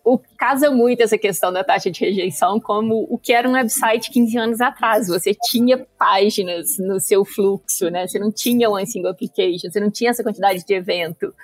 o 0.02 0.18
casa 0.38 0.70
muito 0.70 1.02
essa 1.02 1.18
questão 1.18 1.52
da 1.52 1.62
taxa 1.62 1.90
de 1.90 2.00
rejeição 2.00 2.58
como 2.58 3.06
o 3.10 3.18
que 3.18 3.34
era 3.34 3.46
um 3.46 3.52
website 3.52 4.10
15 4.10 4.38
anos 4.38 4.60
atrás. 4.62 5.08
Você 5.08 5.34
tinha 5.34 5.86
páginas 5.98 6.78
no 6.78 6.98
seu 6.98 7.22
fluxo, 7.22 7.90
né? 7.90 8.06
Você 8.06 8.18
não 8.18 8.32
tinha 8.32 8.70
one 8.70 8.86
single 8.86 9.10
application, 9.10 9.70
você 9.70 9.78
não 9.78 9.90
tinha 9.90 10.08
essa 10.08 10.22
quantidade 10.22 10.64
de 10.64 10.74
evento. 10.74 11.34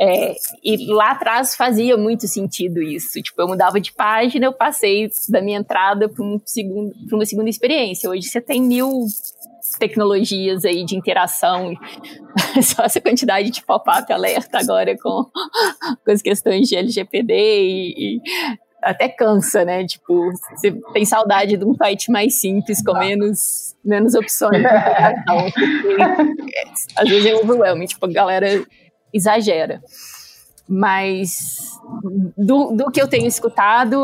É, 0.00 0.34
e 0.64 0.86
lá 0.90 1.10
atrás 1.10 1.54
fazia 1.54 1.98
muito 1.98 2.26
sentido 2.26 2.80
isso. 2.80 3.20
Tipo, 3.20 3.42
eu 3.42 3.48
mudava 3.48 3.78
de 3.78 3.92
página, 3.92 4.46
eu 4.46 4.52
passei 4.52 5.10
da 5.28 5.42
minha 5.42 5.58
entrada 5.58 6.08
para 6.08 6.24
um 6.24 6.40
uma 7.12 7.26
segunda 7.26 7.50
experiência. 7.50 8.08
Hoje 8.08 8.22
você 8.22 8.40
tem 8.40 8.62
mil 8.62 9.06
tecnologias 9.78 10.64
aí 10.64 10.84
de 10.84 10.96
interação, 10.96 11.74
só 12.62 12.84
essa 12.84 13.00
quantidade 13.00 13.50
de 13.50 13.64
pop-up 13.64 14.12
alerta 14.12 14.58
agora 14.58 14.96
com, 14.96 15.24
com 16.04 16.10
as 16.10 16.22
questões 16.22 16.68
de 16.68 16.76
LGPD 16.76 17.34
e, 17.34 18.16
e 18.16 18.20
até 18.82 19.08
cansa, 19.08 19.64
né? 19.64 19.84
Tipo, 19.86 20.30
você 20.54 20.72
tem 20.92 21.04
saudade 21.04 21.56
de 21.56 21.64
um 21.64 21.74
site 21.74 22.10
mais 22.10 22.40
simples, 22.40 22.82
com 22.84 22.96
menos, 22.96 23.74
menos 23.84 24.14
opções. 24.14 24.64
às 26.96 27.08
vezes 27.08 27.26
é 27.26 27.34
overwhelming, 27.34 27.86
tipo, 27.86 28.06
a 28.06 28.12
galera 28.12 28.64
exagera. 29.12 29.82
Mas 30.68 31.78
do, 32.36 32.72
do 32.72 32.90
que 32.90 33.00
eu 33.00 33.08
tenho 33.08 33.26
escutado 33.26 33.98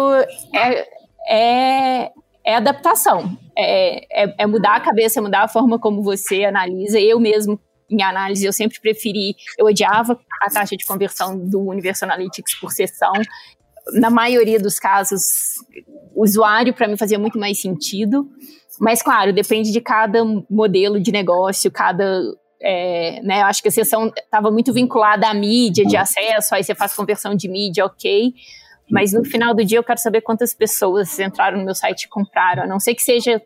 é, 0.54 0.86
é, 1.28 2.10
é 2.44 2.56
adaptação. 2.56 3.36
É, 3.56 4.24
é, 4.24 4.34
é, 4.38 4.46
mudar 4.46 4.76
a 4.76 4.80
cabeça, 4.80 5.18
é 5.18 5.22
mudar 5.22 5.44
a 5.44 5.48
forma 5.48 5.78
como 5.78 6.02
você 6.02 6.44
analisa. 6.44 7.00
Eu 7.00 7.18
mesmo, 7.18 7.58
em 7.90 8.02
análise, 8.02 8.44
eu 8.44 8.52
sempre 8.52 8.80
preferi, 8.80 9.34
eu 9.58 9.66
odiava 9.66 10.18
a 10.42 10.50
taxa 10.50 10.76
de 10.76 10.84
conversão 10.84 11.38
do 11.38 11.60
Universal 11.60 12.08
Analytics 12.08 12.58
por 12.60 12.70
sessão. 12.70 13.12
Na 13.94 14.10
maioria 14.10 14.58
dos 14.58 14.78
casos, 14.78 15.22
usuário 16.14 16.74
para 16.74 16.88
mim 16.88 16.96
fazia 16.96 17.18
muito 17.18 17.38
mais 17.38 17.60
sentido. 17.60 18.28
Mas, 18.80 19.02
claro, 19.02 19.32
depende 19.32 19.70
de 19.70 19.80
cada 19.80 20.24
modelo 20.50 21.00
de 21.00 21.12
negócio, 21.12 21.70
cada 21.70 22.04
é, 22.66 23.20
né, 23.22 23.42
eu 23.42 23.46
acho 23.46 23.60
que 23.60 23.68
a 23.68 23.70
sessão 23.70 24.10
estava 24.16 24.50
muito 24.50 24.72
vinculada 24.72 25.28
à 25.28 25.34
mídia 25.34 25.84
de 25.84 25.98
acesso, 25.98 26.54
aí 26.54 26.64
você 26.64 26.74
faz 26.74 26.94
conversão 26.94 27.34
de 27.34 27.46
mídia, 27.46 27.84
ok. 27.84 28.32
Mas 28.90 29.12
no 29.12 29.24
final 29.24 29.54
do 29.54 29.64
dia 29.64 29.78
eu 29.78 29.84
quero 29.84 30.00
saber 30.00 30.20
quantas 30.20 30.54
pessoas 30.54 31.18
entraram 31.18 31.58
no 31.58 31.64
meu 31.64 31.74
site 31.74 32.04
e 32.04 32.08
compraram. 32.08 32.64
A 32.64 32.66
não 32.66 32.78
ser 32.78 32.94
que 32.94 33.02
seja 33.02 33.40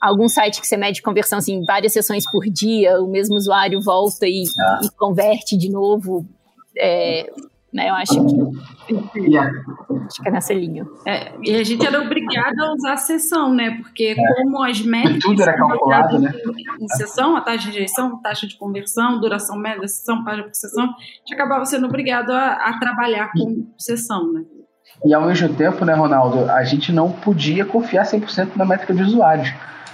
algum 0.00 0.28
site 0.28 0.60
que 0.60 0.66
você 0.66 0.76
mede 0.76 1.02
conversão 1.02 1.38
assim, 1.38 1.64
várias 1.64 1.92
sessões 1.92 2.24
por 2.30 2.44
dia, 2.44 3.00
o 3.00 3.08
mesmo 3.08 3.36
usuário 3.36 3.80
volta 3.80 4.26
e, 4.26 4.44
ah. 4.60 4.80
e 4.82 4.90
converte 4.96 5.56
de 5.56 5.70
novo. 5.70 6.26
É, 6.76 7.30
né, 7.72 7.90
eu 7.90 7.94
acho 7.94 8.14
que, 8.24 9.20
yeah. 9.20 9.50
acho 10.06 10.22
que 10.22 10.28
é 10.28 10.32
nessa 10.32 10.54
linha. 10.54 10.86
É, 11.06 11.34
e 11.42 11.54
a 11.54 11.62
gente 11.62 11.86
era 11.86 12.00
obrigado 12.00 12.58
a 12.60 12.72
usar 12.72 12.92
a 12.94 12.96
sessão, 12.96 13.52
né? 13.52 13.76
Porque 13.82 14.14
é. 14.18 14.34
como 14.34 14.62
as 14.64 14.80
métricas 14.80 15.22
tudo 15.22 15.42
era 15.42 15.54
calculado, 15.54 16.18
né? 16.18 16.32
em 16.80 16.88
sessão, 16.88 17.36
a 17.36 17.42
taxa 17.42 17.58
de 17.58 17.72
rejeição, 17.72 18.22
taxa 18.22 18.46
de 18.46 18.56
conversão, 18.56 19.20
duração 19.20 19.58
média 19.58 19.82
da 19.82 19.88
sessão, 19.88 20.24
página 20.24 20.44
por 20.44 20.54
sessão, 20.54 20.84
a 20.84 20.88
gente 20.88 21.34
acabava 21.34 21.64
sendo 21.66 21.86
obrigado 21.86 22.30
a, 22.30 22.52
a 22.52 22.78
trabalhar 22.78 23.30
com 23.32 23.66
sessão, 23.76 24.32
né? 24.32 24.44
E 25.04 25.14
ao 25.14 25.22
mesmo 25.26 25.48
tempo, 25.50 25.84
né, 25.84 25.94
Ronaldo, 25.94 26.50
a 26.50 26.64
gente 26.64 26.92
não 26.92 27.10
podia 27.10 27.64
confiar 27.64 28.04
100% 28.04 28.56
na 28.56 28.64
métrica 28.64 28.92
de 28.92 29.02
usuários. 29.02 29.52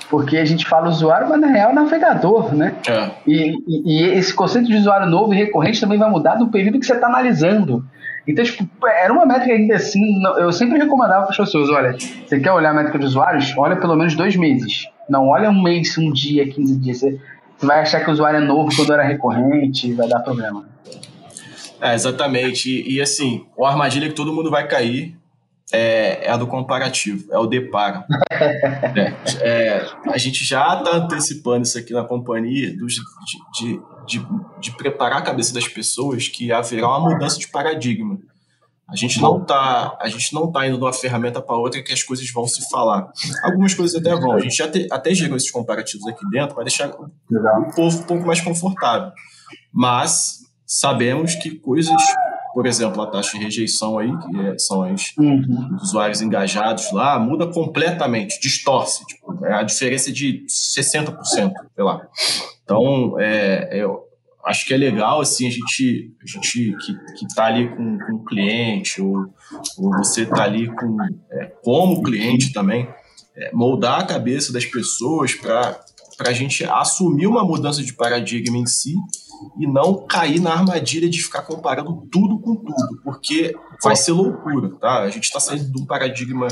Porque 0.08 0.36
a 0.36 0.44
gente 0.44 0.66
fala 0.66 0.88
usuário, 0.88 1.28
mas 1.28 1.40
na 1.40 1.48
real 1.48 1.70
é 1.70 1.74
navegador, 1.74 2.54
né? 2.54 2.74
É. 2.88 3.10
E, 3.26 3.54
e, 3.66 4.02
e, 4.02 4.02
esse 4.10 4.32
conceito 4.34 4.68
de 4.68 4.76
usuário 4.76 5.06
novo 5.06 5.32
e 5.34 5.36
recorrente 5.36 5.80
também 5.80 5.98
vai 5.98 6.08
mudar 6.10 6.38
no 6.38 6.48
período 6.48 6.78
que 6.78 6.86
você 6.86 6.94
está 6.94 7.06
analisando. 7.06 7.84
Então, 8.26 8.44
tipo, 8.44 8.64
era 8.86 9.12
uma 9.12 9.26
métrica 9.26 9.52
ainda 9.52 9.74
assim, 9.74 10.22
eu 10.38 10.50
sempre 10.52 10.78
recomendava 10.78 11.22
para 11.22 11.30
as 11.30 11.36
pessoas, 11.36 11.68
olha, 11.68 11.96
você 11.98 12.40
quer 12.40 12.52
olhar 12.52 12.70
a 12.70 12.74
métrica 12.74 12.98
de 12.98 13.04
usuários? 13.04 13.52
Olha 13.56 13.76
pelo 13.76 13.96
menos 13.96 14.14
dois 14.14 14.36
meses. 14.36 14.88
Não 15.08 15.28
olha 15.28 15.50
um 15.50 15.62
mês, 15.62 15.96
um 15.98 16.10
dia, 16.10 16.48
15 16.48 16.78
dias. 16.78 16.98
Você 17.00 17.18
vai 17.60 17.80
achar 17.80 18.00
que 18.00 18.08
o 18.08 18.12
usuário 18.12 18.38
é 18.38 18.40
novo 18.40 18.74
quando 18.74 18.92
era 18.92 19.02
recorrente, 19.02 19.92
vai 19.92 20.08
dar 20.08 20.20
problema. 20.20 20.64
É, 21.80 21.94
exatamente. 21.94 22.70
E, 22.70 22.96
e, 22.96 23.00
assim, 23.00 23.46
o 23.56 23.64
armadilha 23.64 24.08
que 24.08 24.14
todo 24.14 24.32
mundo 24.32 24.50
vai 24.50 24.66
cair 24.66 25.16
é, 25.72 26.26
é 26.26 26.30
a 26.30 26.36
do 26.36 26.46
comparativo, 26.46 27.32
é 27.32 27.38
o 27.38 27.46
deparo. 27.46 28.04
é, 28.30 29.14
é, 29.40 29.86
a 30.08 30.18
gente 30.18 30.44
já 30.44 30.78
está 30.78 30.96
antecipando 30.96 31.62
isso 31.62 31.78
aqui 31.78 31.92
na 31.92 32.04
companhia 32.04 32.76
dos, 32.76 32.94
de, 32.94 33.00
de, 33.58 33.80
de, 34.06 34.26
de, 34.60 34.76
preparar 34.76 35.18
a 35.18 35.22
cabeça 35.22 35.54
das 35.54 35.66
pessoas 35.66 36.28
que 36.28 36.52
haverá 36.52 36.88
uma 36.88 37.10
mudança 37.10 37.38
de 37.38 37.48
paradigma. 37.48 38.18
A 38.86 38.96
gente 38.96 39.18
não 39.18 39.40
está 39.40 39.96
a 39.98 40.08
gente 40.08 40.34
não 40.34 40.52
tá 40.52 40.66
indo 40.66 40.76
de 40.76 40.84
uma 40.84 40.92
ferramenta 40.92 41.40
para 41.40 41.56
outra 41.56 41.82
que 41.82 41.92
as 41.92 42.02
coisas 42.02 42.30
vão 42.30 42.46
se 42.46 42.68
falar. 42.68 43.10
Algumas 43.42 43.72
coisas 43.72 43.98
até 43.98 44.14
vão. 44.14 44.32
A 44.32 44.40
gente 44.40 44.54
já 44.56 44.70
te, 44.70 44.86
até 44.90 45.14
gerou 45.14 45.38
esses 45.38 45.50
comparativos 45.50 46.06
aqui 46.06 46.22
dentro 46.30 46.54
para 46.54 46.64
deixar 46.64 46.90
o 46.90 47.74
povo 47.74 47.98
um 47.98 48.02
pouco 48.02 48.26
mais 48.26 48.42
confortável. 48.42 49.10
Mas 49.72 50.43
sabemos 50.66 51.34
que 51.34 51.50
coisas, 51.50 52.00
por 52.52 52.66
exemplo, 52.66 53.02
a 53.02 53.06
taxa 53.06 53.38
de 53.38 53.44
rejeição 53.44 53.98
aí, 53.98 54.10
que 54.18 54.40
é, 54.40 54.58
são 54.58 54.92
os, 54.92 55.12
uhum. 55.18 55.76
usuários 55.80 56.22
engajados 56.22 56.92
lá, 56.92 57.18
muda 57.18 57.46
completamente, 57.46 58.40
distorce. 58.40 59.04
Tipo, 59.06 59.44
é 59.44 59.54
a 59.54 59.62
diferença 59.62 60.12
de 60.12 60.44
60%, 60.48 61.16
sei 61.74 61.84
lá. 61.84 62.06
Então, 62.62 63.20
é, 63.20 63.70
eu 63.72 64.04
acho 64.44 64.66
que 64.66 64.74
é 64.74 64.76
legal, 64.76 65.20
assim, 65.20 65.46
a 65.46 65.50
gente, 65.50 66.12
a 66.22 66.26
gente 66.26 66.76
que, 66.76 66.94
que 67.14 67.34
tá 67.34 67.46
ali 67.46 67.68
com, 67.68 67.98
com 67.98 68.12
o 68.14 68.24
cliente, 68.24 69.00
ou, 69.00 69.26
ou 69.78 69.90
você 69.98 70.26
tá 70.26 70.42
ali 70.44 70.68
com, 70.74 70.96
é, 71.30 71.46
como 71.62 72.02
cliente 72.02 72.52
também, 72.52 72.88
é, 73.36 73.50
moldar 73.52 74.00
a 74.00 74.06
cabeça 74.06 74.52
das 74.52 74.64
pessoas 74.64 75.34
para 75.34 75.80
a 76.20 76.32
gente 76.32 76.62
assumir 76.64 77.26
uma 77.26 77.44
mudança 77.44 77.82
de 77.82 77.92
paradigma 77.92 78.56
em 78.56 78.66
si 78.66 78.94
e 79.58 79.66
não 79.66 80.06
cair 80.06 80.40
na 80.40 80.52
armadilha 80.52 81.08
de 81.08 81.22
ficar 81.22 81.42
comparando 81.42 82.06
tudo 82.10 82.38
com 82.38 82.56
tudo, 82.56 83.00
porque 83.02 83.54
vai 83.82 83.96
ser 83.96 84.12
loucura, 84.12 84.70
tá? 84.80 85.00
A 85.00 85.10
gente 85.10 85.24
está 85.24 85.40
saindo 85.40 85.70
de 85.70 85.82
um 85.82 85.86
paradigma 85.86 86.48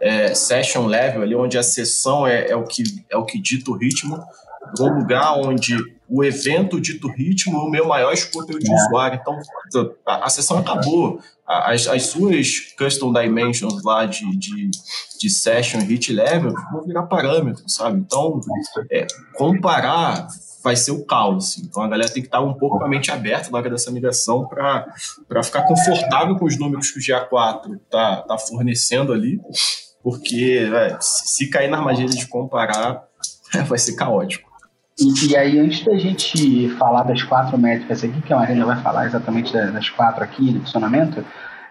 é, 0.00 0.34
session 0.34 0.86
level, 0.86 1.22
ali 1.22 1.34
onde 1.34 1.56
a 1.58 1.62
sessão 1.62 2.26
é, 2.26 2.50
é, 2.50 2.56
o 2.56 2.64
que, 2.64 2.82
é 3.10 3.16
o 3.16 3.24
que 3.24 3.40
dita 3.40 3.70
o 3.70 3.76
ritmo, 3.76 4.22
para 4.74 4.84
um 4.86 4.98
lugar 4.98 5.38
onde 5.38 5.76
o 6.08 6.22
evento 6.22 6.80
dito 6.80 7.08
ritmo 7.08 7.58
o 7.58 7.70
meu 7.70 7.86
maior 7.88 8.12
escopo 8.12 8.58
de 8.58 8.70
é. 8.70 8.74
usuário. 8.74 9.18
Então, 9.20 9.38
a, 10.06 10.26
a 10.26 10.28
sessão 10.28 10.58
acabou. 10.58 11.20
As, 11.46 11.86
as 11.86 12.06
suas 12.06 12.58
custom 12.78 13.12
dimensions 13.12 13.82
lá 13.82 14.06
de, 14.06 14.24
de, 14.36 14.70
de 15.20 15.30
session 15.30 15.80
hit 15.80 16.10
level 16.10 16.54
vão 16.72 16.84
virar 16.84 17.02
parâmetros, 17.02 17.74
sabe? 17.74 17.98
Então, 17.98 18.40
é, 18.90 19.06
comparar 19.34 20.26
vai 20.64 20.74
ser 20.74 20.92
o 20.92 21.04
caos. 21.04 21.44
Assim. 21.44 21.62
Então 21.66 21.82
a 21.82 21.88
galera 21.88 22.10
tem 22.10 22.22
que 22.22 22.28
estar 22.28 22.40
um 22.40 22.54
pouco 22.54 22.78
com 22.78 22.84
a 22.84 22.88
mente 22.88 23.10
aberta 23.10 23.50
na 23.50 23.58
hora 23.58 23.68
dessa 23.68 23.90
migração 23.90 24.48
para 24.48 25.42
ficar 25.42 25.62
confortável 25.64 26.36
com 26.36 26.46
os 26.46 26.58
números 26.58 26.90
que 26.90 26.98
o 26.98 27.02
GA4 27.02 27.76
está 27.76 28.22
tá 28.22 28.38
fornecendo 28.38 29.12
ali, 29.12 29.38
porque 30.02 30.66
é, 30.74 30.96
se 31.00 31.50
cair 31.50 31.68
na 31.68 31.76
armadilha 31.76 32.08
de 32.08 32.26
comparar, 32.26 33.04
vai 33.68 33.78
ser 33.78 33.92
caótico. 33.92 34.53
E, 34.98 35.32
e, 35.32 35.36
aí, 35.36 35.58
antes 35.58 35.84
da 35.84 35.96
gente 35.96 36.68
falar 36.78 37.02
das 37.02 37.22
quatro 37.22 37.58
métricas 37.58 38.04
aqui, 38.04 38.20
que 38.22 38.32
a 38.32 38.36
Marina 38.36 38.64
vai 38.64 38.80
falar 38.80 39.06
exatamente 39.06 39.52
das 39.52 39.90
quatro 39.90 40.22
aqui, 40.22 40.52
do 40.52 40.60
funcionamento, 40.60 41.24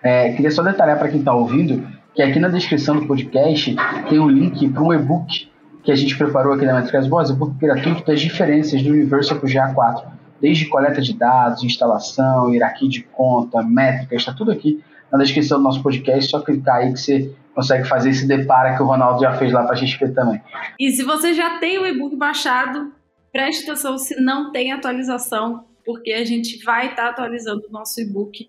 é, 0.03 0.34
queria 0.34 0.51
só 0.51 0.61
detalhar 0.61 0.99
para 0.99 1.07
quem 1.07 1.19
está 1.19 1.34
ouvindo 1.34 1.88
que 2.13 2.21
aqui 2.21 2.39
na 2.39 2.49
descrição 2.49 2.99
do 2.99 3.07
podcast 3.07 3.76
tem 4.09 4.19
um 4.19 4.28
link 4.28 4.69
para 4.69 4.84
um 4.84 4.93
e-book 4.93 5.49
que 5.84 5.91
a 5.91 5.95
gente 5.95 6.17
preparou 6.17 6.53
aqui 6.53 6.65
na 6.65 6.74
Métricas 6.74 7.07
Boas, 7.07 7.30
o 7.30 7.36
book 7.36 7.55
gratuito 7.57 8.05
das 8.05 8.21
diferenças 8.21 8.82
do 8.82 8.89
Universal 8.89 9.39
para 9.39 9.47
o 9.47 9.49
GA4, 9.49 10.03
desde 10.39 10.65
coleta 10.67 11.01
de 11.01 11.13
dados, 11.13 11.63
instalação, 11.63 12.53
hierarquia 12.53 12.88
de 12.88 13.03
conta, 13.03 13.63
métricas, 13.63 14.19
está 14.19 14.34
tudo 14.34 14.51
aqui 14.51 14.84
na 15.11 15.17
descrição 15.17 15.57
do 15.57 15.63
nosso 15.63 15.82
podcast, 15.82 16.30
só 16.30 16.39
clicar 16.39 16.78
aí 16.78 16.93
que 16.93 16.99
você 16.99 17.34
consegue 17.53 17.88
fazer 17.88 18.09
esse 18.09 18.28
depara 18.28 18.76
que 18.76 18.82
o 18.82 18.86
Ronaldo 18.86 19.21
já 19.21 19.34
fez 19.34 19.51
lá 19.51 19.63
para 19.63 19.76
a 19.76 19.80
ver 19.80 20.13
também. 20.13 20.41
E 20.80 20.91
se 20.91 21.03
você 21.03 21.34
já 21.34 21.59
tem 21.59 21.78
o 21.78 21.86
e-book 21.86 22.15
baixado, 22.15 22.91
preste 23.34 23.63
atenção 23.63 23.97
se 23.97 24.21
não 24.21 24.51
tem 24.51 24.71
atualização, 24.71 25.65
porque 25.84 26.13
a 26.13 26.23
gente 26.23 26.63
vai 26.63 26.91
estar 26.91 27.03
tá 27.03 27.09
atualizando 27.09 27.67
o 27.67 27.71
nosso 27.71 27.99
e-book, 27.99 28.47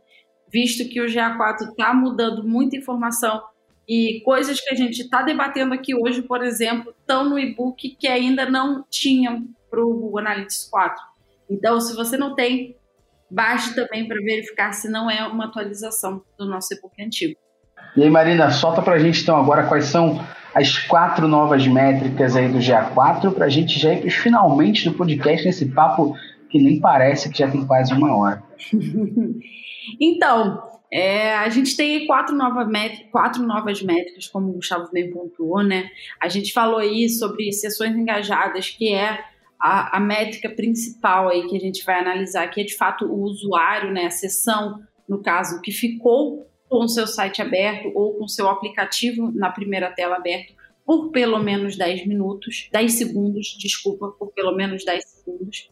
visto 0.53 0.89
que 0.89 1.01
o 1.01 1.07
GA4 1.07 1.70
está 1.70 1.93
mudando 1.95 2.47
muita 2.47 2.76
informação 2.76 3.43
e 3.89 4.20
coisas 4.24 4.61
que 4.61 4.70
a 4.70 4.74
gente 4.76 5.01
está 5.01 5.22
debatendo 5.22 5.74
aqui 5.74 5.95
hoje, 5.95 6.22
por 6.22 6.45
exemplo, 6.45 6.95
estão 7.01 7.28
no 7.28 7.39
e-book 7.39 7.97
que 7.99 8.07
ainda 8.07 8.49
não 8.49 8.85
tinham 8.89 9.47
para 9.70 9.85
o 9.85 10.16
Analytics 10.18 10.68
4. 10.70 11.03
Então, 11.51 11.80
se 11.80 11.95
você 11.95 12.16
não 12.16 12.35
tem, 12.35 12.76
baixe 13.30 13.74
também 13.74 14.07
para 14.07 14.16
verificar 14.20 14.72
se 14.72 14.89
não 14.89 15.11
é 15.11 15.26
uma 15.26 15.47
atualização 15.47 16.22
do 16.39 16.47
nosso 16.47 16.72
e-book 16.72 17.03
antigo. 17.03 17.39
E 17.97 18.03
aí, 18.03 18.11
Marina, 18.11 18.51
solta 18.51 18.80
para 18.80 18.95
a 18.95 18.99
gente 18.99 19.22
então 19.22 19.37
agora 19.37 19.66
quais 19.66 19.87
são 19.87 20.24
as 20.55 20.79
quatro 20.79 21.27
novas 21.27 21.67
métricas 21.67 22.37
aí 22.37 22.49
do 22.49 22.59
GA4 22.59 23.35
para 23.35 23.47
a 23.47 23.49
gente 23.49 23.79
já 23.79 23.93
ir 23.93 24.11
finalmente 24.11 24.89
do 24.89 24.95
podcast 24.95 25.45
nesse 25.45 25.67
papo 25.67 26.15
que 26.49 26.59
nem 26.59 26.81
parece 26.81 27.29
que 27.29 27.39
já 27.39 27.51
tem 27.51 27.67
quase 27.67 27.93
uma 27.93 28.17
hora. 28.17 28.43
então, 30.01 30.63
é, 30.93 31.35
a 31.35 31.49
gente 31.49 31.77
tem 31.77 32.07
quatro, 32.07 32.37
nova 32.37 32.65
quatro 33.11 33.43
novas 33.43 33.83
métricas, 33.83 34.29
como 34.29 34.51
o 34.51 34.53
Gustavo 34.53 34.89
bem 34.93 35.11
pontuou, 35.11 35.65
né? 35.65 35.91
A 36.23 36.29
gente 36.29 36.53
falou 36.53 36.79
aí 36.79 37.09
sobre 37.09 37.51
sessões 37.51 37.97
engajadas, 37.97 38.71
que 38.71 38.95
é 38.95 39.19
a, 39.61 39.97
a, 39.97 40.01
métrica 40.01 40.49
principal 40.49 41.29
aí 41.29 41.49
que 41.49 41.57
a 41.57 41.61
gente 41.61 41.85
vai 41.85 41.99
analisar, 41.99 42.47
que 42.47 42.61
é 42.61 42.65
de 42.65 42.77
fato 42.77 43.07
o 43.07 43.23
usuário, 43.23 43.91
né? 43.91 44.07
A 44.07 44.11
sessão, 44.11 44.81
no 45.09 45.21
caso, 45.21 45.61
que 45.61 45.73
ficou 45.73 46.47
com 46.75 46.87
o 46.87 46.89
seu 46.89 47.07
site 47.07 47.41
aberto 47.41 47.93
ou 47.95 48.14
com 48.14 48.25
o 48.25 48.29
seu 48.29 48.49
aplicativo 48.49 49.31
na 49.33 49.49
primeira 49.49 49.93
tela 49.93 50.16
aberto 50.16 50.53
por 50.85 51.12
pelo 51.12 51.39
menos 51.39 51.77
10 51.77 52.05
minutos, 52.05 52.68
10 52.72 52.93
segundos, 52.93 53.57
desculpa, 53.57 54.09
por 54.18 54.33
pelo 54.33 54.57
menos 54.57 54.85
10 54.85 55.05
segundos. 55.05 55.70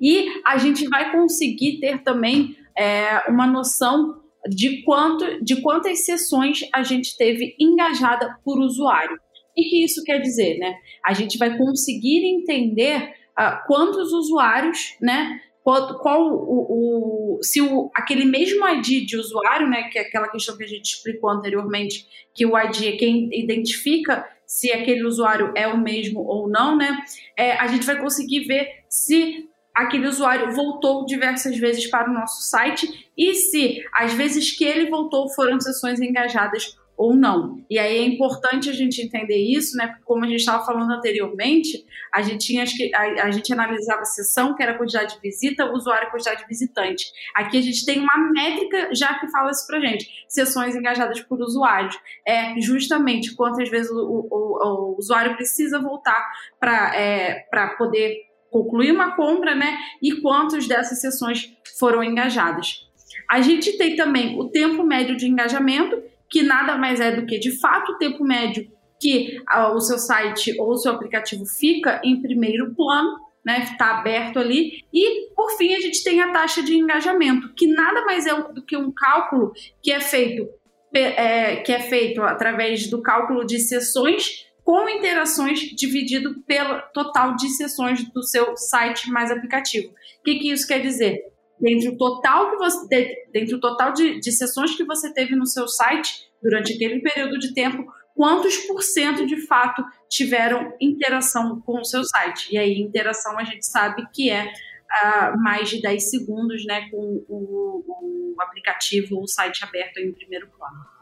E 0.00 0.28
a 0.46 0.56
gente 0.56 0.88
vai 0.88 1.10
conseguir 1.10 1.80
ter 1.80 2.04
também 2.04 2.56
é, 2.78 3.28
uma 3.28 3.48
noção 3.48 4.22
de, 4.48 4.82
quanto, 4.84 5.44
de 5.44 5.60
quantas 5.60 6.04
sessões 6.04 6.60
a 6.72 6.84
gente 6.84 7.16
teve 7.16 7.56
engajada 7.58 8.38
por 8.44 8.60
usuário. 8.60 9.16
O 9.16 9.54
que 9.54 9.84
isso 9.84 10.04
quer 10.04 10.20
dizer, 10.20 10.56
né? 10.58 10.76
A 11.04 11.12
gente 11.12 11.36
vai 11.36 11.58
conseguir 11.58 12.24
entender 12.24 13.12
uh, 13.38 13.66
quantos 13.66 14.12
usuários, 14.12 14.96
né? 15.00 15.40
Qual, 15.64 15.98
qual 15.98 16.22
o, 16.22 17.38
o, 17.38 17.42
se 17.42 17.62
o, 17.62 17.90
aquele 17.94 18.26
mesmo 18.26 18.68
ID 18.68 19.06
de 19.06 19.16
usuário, 19.16 19.66
né? 19.66 19.84
Que 19.84 19.98
é 19.98 20.02
aquela 20.02 20.28
questão 20.28 20.58
que 20.58 20.62
a 20.62 20.68
gente 20.68 20.84
explicou 20.84 21.30
anteriormente, 21.30 22.06
que 22.34 22.44
o 22.44 22.58
ID 22.58 22.82
é 22.82 22.92
quem 22.98 23.30
identifica 23.32 24.28
se 24.46 24.70
aquele 24.70 25.06
usuário 25.06 25.54
é 25.56 25.66
o 25.66 25.80
mesmo 25.80 26.20
ou 26.20 26.46
não, 26.50 26.76
né? 26.76 26.98
É, 27.34 27.52
a 27.52 27.66
gente 27.66 27.86
vai 27.86 27.98
conseguir 27.98 28.40
ver 28.40 28.68
se 28.90 29.48
aquele 29.74 30.06
usuário 30.06 30.54
voltou 30.54 31.06
diversas 31.06 31.56
vezes 31.56 31.86
para 31.86 32.10
o 32.10 32.12
nosso 32.12 32.42
site 32.42 33.10
e 33.16 33.34
se 33.34 33.82
as 33.94 34.12
vezes 34.12 34.54
que 34.54 34.66
ele 34.66 34.90
voltou 34.90 35.30
foram 35.30 35.58
sessões 35.58 35.98
engajadas 35.98 36.76
ou 36.96 37.14
não. 37.14 37.64
E 37.68 37.78
aí 37.78 37.98
é 37.98 38.04
importante 38.04 38.70
a 38.70 38.72
gente 38.72 39.02
entender 39.02 39.36
isso, 39.36 39.76
né? 39.76 39.88
Porque 39.88 40.04
como 40.04 40.24
a 40.24 40.28
gente 40.28 40.40
estava 40.40 40.64
falando 40.64 40.90
anteriormente, 40.92 41.84
a 42.12 42.22
gente 42.22 42.46
tinha 42.46 42.64
que 42.64 42.94
a, 42.94 43.24
a, 43.24 43.30
gente 43.30 43.52
analisava 43.52 44.02
a 44.02 44.04
sessão, 44.04 44.54
que 44.54 44.62
era 44.62 44.72
a 44.72 44.78
quantidade 44.78 45.14
de 45.14 45.20
visita, 45.20 45.72
usuário 45.72 46.08
a 46.08 46.10
quantidade 46.10 46.42
de 46.42 46.48
visitante. 46.48 47.06
Aqui 47.34 47.58
a 47.58 47.62
gente 47.62 47.84
tem 47.84 48.00
uma 48.00 48.30
métrica 48.32 48.94
já 48.94 49.18
que 49.18 49.28
fala 49.28 49.50
isso 49.50 49.66
pra 49.66 49.80
gente. 49.80 50.06
Sessões 50.28 50.76
engajadas 50.76 51.20
por 51.20 51.40
usuários. 51.40 51.98
É 52.26 52.60
justamente 52.60 53.34
quantas 53.34 53.68
vezes 53.68 53.90
o, 53.90 53.96
o, 53.96 54.28
o, 54.30 54.92
o 54.92 54.98
usuário 54.98 55.34
precisa 55.34 55.80
voltar 55.80 56.24
para 56.60 56.94
é, 56.94 57.46
poder 57.76 58.34
concluir 58.50 58.92
uma 58.92 59.16
compra, 59.16 59.52
né? 59.52 59.76
E 60.00 60.20
quantas 60.20 60.68
dessas 60.68 61.00
sessões 61.00 61.52
foram 61.76 62.04
engajadas. 62.04 62.88
A 63.28 63.40
gente 63.40 63.76
tem 63.76 63.96
também 63.96 64.38
o 64.38 64.48
tempo 64.48 64.84
médio 64.84 65.16
de 65.16 65.26
engajamento, 65.26 66.00
que 66.34 66.42
nada 66.42 66.76
mais 66.76 66.98
é 66.98 67.12
do 67.12 67.26
que, 67.26 67.38
de 67.38 67.60
fato, 67.60 67.92
o 67.92 67.96
tempo 67.96 68.24
médio 68.24 68.66
que 68.98 69.38
uh, 69.56 69.72
o 69.72 69.80
seu 69.80 70.00
site 70.00 70.52
ou 70.58 70.72
o 70.72 70.76
seu 70.76 70.90
aplicativo 70.90 71.46
fica 71.46 72.00
em 72.02 72.20
primeiro 72.20 72.74
plano, 72.74 73.20
né? 73.46 73.60
Está 73.60 73.98
aberto 73.98 74.40
ali. 74.40 74.84
E, 74.92 75.32
por 75.36 75.52
fim, 75.56 75.72
a 75.72 75.78
gente 75.78 76.02
tem 76.02 76.20
a 76.20 76.32
taxa 76.32 76.60
de 76.60 76.74
engajamento, 76.74 77.54
que 77.54 77.68
nada 77.68 78.04
mais 78.04 78.26
é 78.26 78.34
do 78.34 78.64
que 78.64 78.76
um 78.76 78.90
cálculo 78.90 79.52
que 79.80 79.92
é 79.92 80.00
feito, 80.00 80.48
é, 80.92 81.56
que 81.58 81.70
é 81.70 81.78
feito 81.78 82.20
através 82.20 82.90
do 82.90 83.00
cálculo 83.00 83.46
de 83.46 83.60
sessões 83.60 84.44
com 84.64 84.88
interações 84.88 85.60
dividido 85.60 86.42
pelo 86.48 86.80
total 86.92 87.36
de 87.36 87.48
sessões 87.50 88.02
do 88.12 88.24
seu 88.24 88.56
site 88.56 89.08
mais 89.08 89.30
aplicativo. 89.30 89.88
O 89.88 90.22
que, 90.24 90.34
que 90.40 90.50
isso 90.50 90.66
quer 90.66 90.80
dizer? 90.80 91.33
Dentre 91.60 91.88
o 91.88 91.96
total, 91.96 92.50
que 92.50 92.56
você, 92.56 93.26
dentre 93.32 93.54
o 93.54 93.60
total 93.60 93.92
de, 93.92 94.18
de 94.20 94.32
sessões 94.32 94.76
que 94.76 94.84
você 94.84 95.12
teve 95.12 95.34
no 95.36 95.46
seu 95.46 95.68
site 95.68 96.28
durante 96.42 96.74
aquele 96.74 97.00
período 97.00 97.38
de 97.38 97.54
tempo, 97.54 97.84
quantos 98.14 98.56
por 98.66 98.82
cento 98.82 99.26
de 99.26 99.46
fato 99.46 99.82
tiveram 100.08 100.72
interação 100.80 101.60
com 101.60 101.80
o 101.80 101.84
seu 101.84 102.04
site? 102.04 102.52
E 102.52 102.58
aí, 102.58 102.80
interação 102.80 103.38
a 103.38 103.44
gente 103.44 103.66
sabe 103.66 104.04
que 104.12 104.30
é 104.30 104.44
uh, 104.46 105.42
mais 105.42 105.70
de 105.70 105.80
10 105.80 106.10
segundos 106.10 106.64
né, 106.66 106.88
com 106.90 107.24
o, 107.28 108.34
o 108.36 108.42
aplicativo 108.42 109.16
ou 109.16 109.22
o 109.22 109.28
site 109.28 109.64
aberto 109.64 109.98
em 109.98 110.12
primeiro 110.12 110.48
plano 110.48 110.94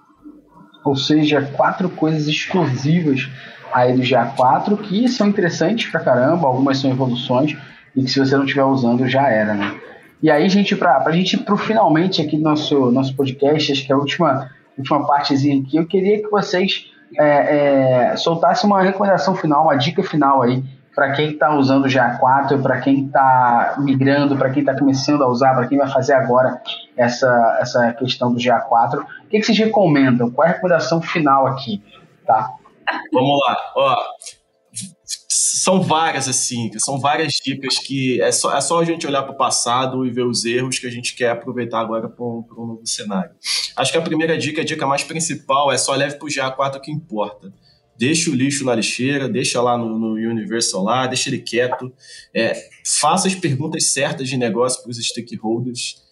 ou 0.85 0.97
seja, 0.97 1.43
quatro 1.57 1.89
coisas 1.89 2.27
exclusivas 2.27 3.29
aí 3.73 3.95
do 3.95 4.03
GA4 4.03 4.77
que 4.79 5.09
são 5.09 5.29
interessantes 5.29 5.91
pra 5.91 6.01
caramba, 6.01 6.47
algumas 6.47 6.79
são 6.79 6.91
evoluções 6.91 7.57
e 7.97 8.03
que 8.03 8.11
se 8.11 8.19
você 8.19 8.37
não 8.37 8.45
estiver 8.45 8.65
usando 8.65 9.07
já 9.09 9.29
era, 9.29 9.55
né? 9.55 9.81
E 10.23 10.31
aí, 10.31 10.49
gente, 10.49 10.77
para 10.77 11.03
a 11.05 11.11
gente 11.11 11.35
ir 11.35 11.39
pro 11.41 11.57
finalmente 11.57 12.23
aqui 12.23 12.37
do 12.37 12.43
nosso, 12.45 12.93
nosso 12.93 13.17
podcast, 13.17 13.73
acho 13.73 13.85
que 13.85 13.91
é 13.91 13.95
a 13.95 13.99
última, 13.99 14.51
última 14.79 15.05
partezinha 15.07 15.61
aqui, 15.61 15.77
eu 15.77 15.87
queria 15.87 16.23
que 16.23 16.31
vocês 16.31 16.87
é, 17.19 18.11
é, 18.13 18.17
soltassem 18.17 18.71
uma 18.71 18.81
recomendação 18.83 19.35
final, 19.35 19.65
uma 19.65 19.77
dica 19.77 20.03
final 20.03 20.43
aí 20.43 20.63
para 20.95 21.13
quem 21.13 21.31
está 21.31 21.55
usando 21.55 21.87
o 21.87 21.89
GA4, 21.89 22.61
para 22.63 22.81
quem 22.81 23.07
está 23.07 23.77
migrando, 23.79 24.37
para 24.37 24.51
quem 24.51 24.61
está 24.61 24.79
começando 24.79 25.23
a 25.23 25.29
usar, 25.29 25.55
para 25.55 25.67
quem 25.67 25.79
vai 25.79 25.89
fazer 25.89 26.13
agora 26.13 26.61
essa, 26.97 27.59
essa 27.61 27.93
questão 27.95 28.33
do 28.33 28.39
GA4. 28.39 28.99
O 28.99 29.29
que, 29.29 29.39
que 29.39 29.43
vocês 29.43 29.59
recomendam? 29.59 30.31
Qual 30.31 30.47
é 30.47 30.51
a 30.51 30.55
recomendação 30.55 31.01
final 31.01 31.47
aqui? 31.47 31.83
Tá? 32.27 32.51
Vamos 33.13 33.41
lá. 33.41 33.57
Ó, 33.75 33.97
são 35.35 35.83
várias, 35.83 36.29
assim, 36.29 36.71
são 36.79 36.99
várias 36.99 37.35
dicas 37.35 37.79
que 37.79 38.21
é 38.21 38.31
só, 38.31 38.57
é 38.57 38.61
só 38.61 38.81
a 38.81 38.85
gente 38.85 39.07
olhar 39.07 39.23
para 39.23 39.33
o 39.33 39.37
passado 39.37 40.05
e 40.05 40.11
ver 40.11 40.27
os 40.27 40.45
erros 40.45 40.79
que 40.79 40.87
a 40.87 40.91
gente 40.91 41.15
quer 41.15 41.31
aproveitar 41.31 41.81
agora 41.81 42.09
para 42.09 42.25
um, 42.25 42.45
novo 42.51 42.87
cenário. 42.87 43.31
Acho 43.77 43.93
que 43.93 43.99
a 43.99 44.03
primeira 44.03 44.37
dica, 44.37 44.61
a 44.61 44.65
dica 44.65 44.87
mais 44.87 45.03
principal, 45.03 45.73
é 45.73 45.79
só 45.79 45.95
leve 45.95 46.17
para 46.17 46.27
o 46.27 46.29
GA4 46.29 46.81
que 46.81 46.91
importa 46.91 47.53
deixa 47.95 48.31
o 48.31 48.35
lixo 48.35 48.65
na 48.65 48.75
lixeira, 48.75 49.29
deixa 49.29 49.63
lá 49.63 49.79
no, 49.79 49.97
no 49.97 50.83
lá, 50.83 51.07
deixa 51.07 51.29
ele 51.29 51.39
quieto, 51.39 51.93
é, 52.35 52.53
faça 52.85 53.29
as 53.29 53.35
perguntas 53.35 53.93
certas 53.93 54.29
de 54.29 54.37
negócio 54.37 54.83
para 54.83 54.91
os 54.91 54.97
stakeholders, 54.97 56.03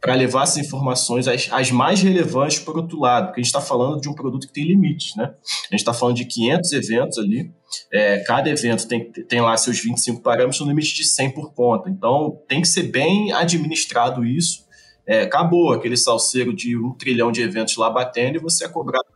para 0.00 0.14
levar 0.14 0.42
essas 0.42 0.58
informações, 0.58 1.26
as, 1.26 1.48
as, 1.50 1.70
mais 1.70 2.02
relevantes, 2.02 2.58
por 2.58 2.76
outro 2.76 3.00
lado, 3.00 3.26
porque 3.26 3.40
a 3.40 3.42
gente 3.42 3.52
está 3.52 3.62
falando 3.62 4.00
de 4.00 4.08
um 4.08 4.14
produto 4.14 4.46
que 4.46 4.52
tem 4.52 4.64
limites, 4.64 5.16
né? 5.16 5.24
A 5.24 5.74
gente 5.74 5.80
está 5.80 5.94
falando 5.94 6.16
de 6.16 6.24
500 6.24 6.72
eventos 6.72 7.18
ali, 7.18 7.50
é, 7.92 8.18
cada 8.20 8.48
evento 8.48 8.86
tem, 8.86 9.10
tem 9.10 9.40
lá 9.40 9.56
seus 9.56 9.78
25 9.80 10.22
parâmetros, 10.22 10.60
no 10.60 10.68
limite 10.68 10.94
de 10.94 11.04
100 11.04 11.30
por 11.30 11.52
conta. 11.52 11.88
Então, 11.88 12.40
tem 12.48 12.60
que 12.60 12.68
ser 12.68 12.84
bem 12.84 13.32
administrado 13.32 14.24
isso. 14.24 14.66
É, 15.06 15.22
acabou 15.22 15.72
aquele 15.72 15.96
salseiro 15.96 16.54
de 16.54 16.76
um 16.76 16.92
trilhão 16.92 17.32
de 17.32 17.42
eventos 17.42 17.76
lá 17.76 17.88
batendo 17.88 18.36
e 18.36 18.40
você 18.40 18.64
é 18.64 18.68
cobrado 18.68 19.06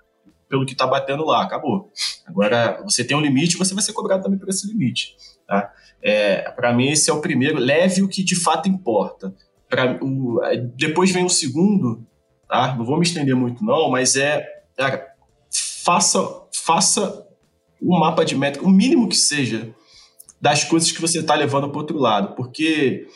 pelo 0.49 0.67
que 0.67 0.73
está 0.73 0.87
batendo 0.87 1.25
lá, 1.25 1.43
acabou. 1.43 1.91
Agora, 2.27 2.83
você 2.85 3.03
tem 3.03 3.17
um 3.17 3.21
limite, 3.21 3.57
você 3.57 3.75
vai 3.75 3.83
ser 3.83 3.93
cobrado 3.93 4.23
também 4.23 4.39
por 4.39 4.49
esse 4.49 4.67
limite. 4.67 5.17
Tá? 5.47 5.73
É, 6.03 6.51
Para 6.51 6.73
mim, 6.73 6.91
esse 6.91 7.11
é 7.11 7.13
o 7.13 7.21
primeiro. 7.21 7.59
Leve 7.59 8.03
o 8.03 8.09
que 8.09 8.23
de 8.23 8.37
fato 8.37 8.69
importa 8.69 9.35
pra, 9.73 9.99
o, 10.03 10.39
depois 10.77 11.11
vem 11.11 11.25
o 11.25 11.31
segundo, 11.31 12.07
tá? 12.47 12.77
Não 12.77 12.85
vou 12.85 12.99
me 12.99 13.07
estender 13.07 13.35
muito 13.35 13.65
não, 13.65 13.89
mas 13.89 14.17
é, 14.17 14.47
é 14.79 15.07
faça 15.83 16.21
faça 16.55 17.27
um 17.83 17.99
mapa 17.99 18.25
de 18.25 18.37
métrica, 18.37 18.67
o 18.67 18.71
mínimo 18.71 19.09
que 19.09 19.17
seja, 19.17 19.75
das 20.41 20.65
coisas 20.65 20.91
que 20.91 21.01
você 21.01 21.19
está 21.21 21.35
levando 21.35 21.69
para 21.69 21.79
outro 21.79 21.99
lado, 21.99 22.35
porque 22.35 23.07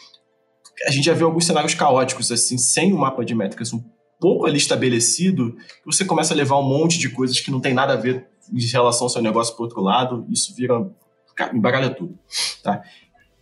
a 0.86 0.90
gente 0.90 1.04
já 1.04 1.14
viu 1.14 1.26
alguns 1.26 1.46
cenários 1.46 1.74
caóticos 1.74 2.30
assim, 2.30 2.58
sem 2.58 2.92
o 2.92 2.96
um 2.96 2.98
mapa 3.00 3.24
de 3.24 3.34
métricas 3.34 3.72
um 3.72 3.82
pouco 4.20 4.46
ali 4.46 4.56
estabelecido, 4.56 5.56
você 5.84 6.04
começa 6.04 6.34
a 6.34 6.36
levar 6.36 6.58
um 6.58 6.68
monte 6.68 6.98
de 6.98 7.08
coisas 7.08 7.40
que 7.40 7.50
não 7.50 7.60
tem 7.60 7.74
nada 7.74 7.94
a 7.94 7.96
ver 7.96 8.26
em 8.52 8.60
relação 8.66 9.06
ao 9.06 9.08
seu 9.10 9.22
negócio 9.22 9.54
para 9.54 9.64
outro 9.64 9.80
lado, 9.80 10.26
isso 10.30 10.54
vira 10.54 10.88
embaralha 11.52 11.90
tudo, 11.90 12.18
tá? 12.62 12.82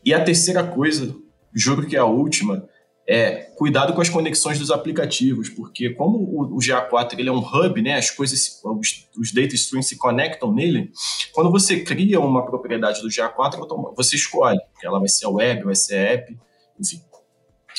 E 0.05 0.13
a 0.13 0.23
terceira 0.23 0.65
coisa, 0.65 1.15
juro 1.55 1.87
que 1.87 1.97
é 1.97 1.99
a 1.99 2.05
última, 2.05 2.69
é, 3.07 3.51
cuidado 3.57 3.93
com 3.93 4.01
as 4.01 4.09
conexões 4.09 4.59
dos 4.59 4.71
aplicativos, 4.71 5.51
porque 5.51 5.91
como 5.91 6.19
o, 6.19 6.57
o 6.57 6.59
GA4 6.59 7.19
ele 7.19 7.29
é 7.29 7.33
um 7.33 7.39
hub, 7.39 7.83
né, 7.83 7.97
as 7.97 8.11
coisas, 8.11 8.61
os, 8.65 9.09
os 9.19 9.33
data 9.33 9.55
streams 9.55 9.89
se 9.89 9.99
conectam 9.99 10.53
nele, 10.53 10.91
quando 11.33 11.51
você 11.51 11.81
cria 11.81 12.19
uma 12.19 12.45
propriedade 12.47 13.03
do 13.03 13.09
GA4, 13.09 13.95
você 13.95 14.17
escolhe, 14.17 14.59
ela 14.83 14.99
vai 14.99 15.09
ser 15.09 15.27
web, 15.27 15.65
vai 15.65 15.75
ser 15.75 15.97
app, 15.97 16.39
enfim. 16.81 17.01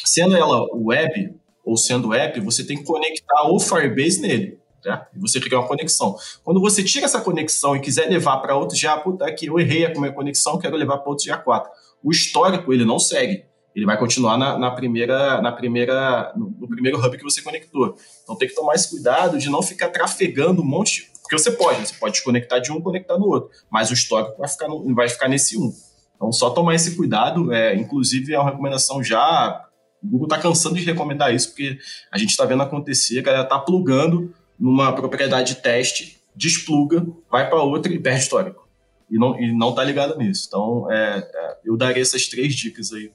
Sendo 0.04 0.36
ela 0.36 0.68
web 0.74 1.34
ou 1.64 1.76
sendo 1.76 2.14
app, 2.14 2.40
você 2.42 2.64
tem 2.64 2.78
que 2.78 2.84
conectar 2.84 3.50
o 3.50 3.60
Firebase 3.60 4.22
nele. 4.22 4.60
Tá? 4.84 5.08
Você 5.16 5.40
cria 5.40 5.58
uma 5.58 5.68
conexão. 5.68 6.16
Quando 6.44 6.62
você 6.62 6.84
tira 6.84 7.06
essa 7.06 7.20
conexão 7.20 7.76
e 7.76 7.80
quiser 7.80 8.08
levar 8.08 8.38
para 8.38 8.56
outro 8.56 8.80
GA, 8.80 8.98
puta, 8.98 9.26
aqui 9.26 9.48
eu 9.48 9.60
errei 9.60 9.86
a 9.86 9.90
minha 9.90 10.12
conexão, 10.12 10.60
quero 10.60 10.76
levar 10.76 11.00
para 11.00 11.10
outro 11.10 11.26
GA4. 11.26 11.66
O 12.04 12.12
histórico 12.12 12.72
ele 12.72 12.86
não 12.86 13.00
segue 13.00 13.46
ele 13.76 13.86
vai 13.86 13.98
continuar 13.98 14.38
na, 14.38 14.58
na, 14.58 14.72
primeira, 14.72 15.42
na 15.42 15.52
primeira, 15.52 16.32
no 16.36 16.68
primeiro 16.68 16.98
hub 16.98 17.18
que 17.18 17.24
você 17.24 17.42
conectou. 17.42 17.98
Então 18.24 18.36
tem 18.36 18.48
que 18.48 18.56
tomar 18.56 18.74
esse 18.74 18.90
cuidado 18.90 19.38
de 19.38 19.50
não 19.50 19.62
ficar 19.62 19.90
trafegando 19.90 20.62
um 20.62 20.66
monte, 20.66 21.02
de, 21.02 21.12
porque 21.22 21.38
você 21.38 21.52
pode, 21.52 21.86
você 21.86 21.94
pode 21.96 22.14
desconectar 22.14 22.62
de 22.62 22.72
um, 22.72 22.80
conectar 22.80 23.18
no 23.18 23.28
outro, 23.28 23.50
mas 23.70 23.92
o 23.92 23.94
histórico 23.94 24.38
vai 24.38 24.48
ficar, 24.48 24.70
no, 24.70 24.96
vai 24.96 25.10
ficar 25.10 25.28
nesse 25.28 25.58
um. 25.58 25.74
Então 26.16 26.32
só 26.32 26.52
tomar 26.52 26.74
esse 26.74 26.96
cuidado, 26.96 27.52
é, 27.52 27.76
inclusive 27.76 28.34
é 28.34 28.40
uma 28.40 28.50
recomendação 28.50 29.04
já, 29.04 29.68
o 30.02 30.08
Google 30.08 30.28
está 30.28 30.40
cansando 30.40 30.76
de 30.76 30.86
recomendar 30.86 31.36
isso, 31.36 31.50
porque 31.50 31.78
a 32.10 32.18
gente 32.18 32.30
está 32.30 32.46
vendo 32.46 32.64
acontecer, 32.64 33.20
a 33.20 33.24
galera 33.24 33.44
está 33.44 33.60
plugando 33.60 34.34
numa 34.58 34.94
propriedade 34.94 35.54
de 35.54 35.62
teste, 35.62 36.22
despluga, 36.34 37.06
vai 37.30 37.50
para 37.50 37.62
outra 37.62 37.92
e 37.92 38.00
perde 38.00 38.22
histórico 38.22 38.65
e 39.10 39.18
não, 39.18 39.40
e 39.40 39.54
não 39.56 39.74
tá 39.74 39.84
ligado 39.84 40.18
nisso. 40.18 40.46
Então, 40.48 40.92
é, 40.92 41.20
é, 41.20 41.58
eu 41.66 41.78
daria 41.78 42.02
essas 42.02 42.28
três 42.28 42.56
dicas 42.56 42.92
aí 42.92 43.12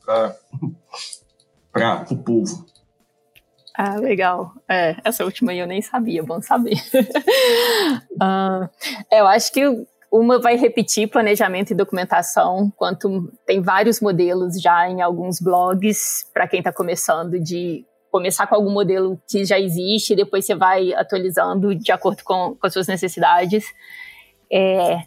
para 1.73 2.07
o 2.11 2.17
povo. 2.17 2.67
Ah, 3.77 3.97
legal. 3.97 4.53
É, 4.69 4.97
essa 5.05 5.25
última 5.25 5.55
eu 5.55 5.67
nem 5.67 5.81
sabia, 5.81 6.23
bom 6.23 6.41
saber. 6.43 6.77
uh, 8.13 8.69
eu 9.11 9.27
acho 9.27 9.53
que 9.53 9.63
uma 10.11 10.41
vai 10.41 10.57
repetir 10.57 11.09
planejamento 11.09 11.71
e 11.71 11.77
documentação, 11.77 12.71
quanto 12.77 13.33
tem 13.47 13.63
vários 13.63 14.01
modelos 14.01 14.61
já 14.61 14.89
em 14.89 15.01
alguns 15.01 15.41
blogs, 15.41 16.29
para 16.35 16.49
quem 16.49 16.59
está 16.59 16.73
começando, 16.73 17.39
de 17.39 17.87
começar 18.11 18.47
com 18.49 18.57
algum 18.57 18.71
modelo 18.71 19.21
que 19.31 19.45
já 19.45 19.59
existe, 19.59 20.13
e 20.13 20.17
depois 20.17 20.45
você 20.45 20.55
vai 20.55 20.93
atualizando 20.93 21.75
de 21.75 21.93
acordo 21.93 22.25
com, 22.25 22.57
com 22.57 22.67
as 22.67 22.73
suas 22.73 22.89
necessidades. 22.89 23.65
É, 24.53 24.99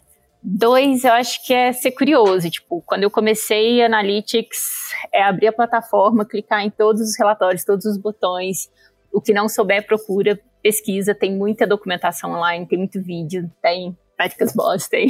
Dois, 0.46 1.04
eu 1.04 1.12
acho 1.14 1.42
que 1.42 1.54
é 1.54 1.72
ser 1.72 1.92
curioso. 1.92 2.50
Tipo, 2.50 2.82
quando 2.84 3.02
eu 3.02 3.10
comecei 3.10 3.82
Analytics, 3.82 4.92
é 5.10 5.22
abrir 5.22 5.46
a 5.46 5.52
plataforma, 5.52 6.26
clicar 6.26 6.60
em 6.60 6.68
todos 6.68 7.00
os 7.00 7.18
relatórios, 7.18 7.64
todos 7.64 7.86
os 7.86 7.96
botões. 7.96 8.70
O 9.10 9.22
que 9.22 9.32
não 9.32 9.48
souber, 9.48 9.86
procura, 9.86 10.38
pesquisa. 10.62 11.14
Tem 11.14 11.34
muita 11.34 11.66
documentação 11.66 12.32
online, 12.32 12.66
tem 12.66 12.78
muito 12.78 13.00
vídeo, 13.00 13.50
tem 13.62 13.96
Métricas 14.18 14.52
Boss, 14.52 14.86
tem, 14.86 15.08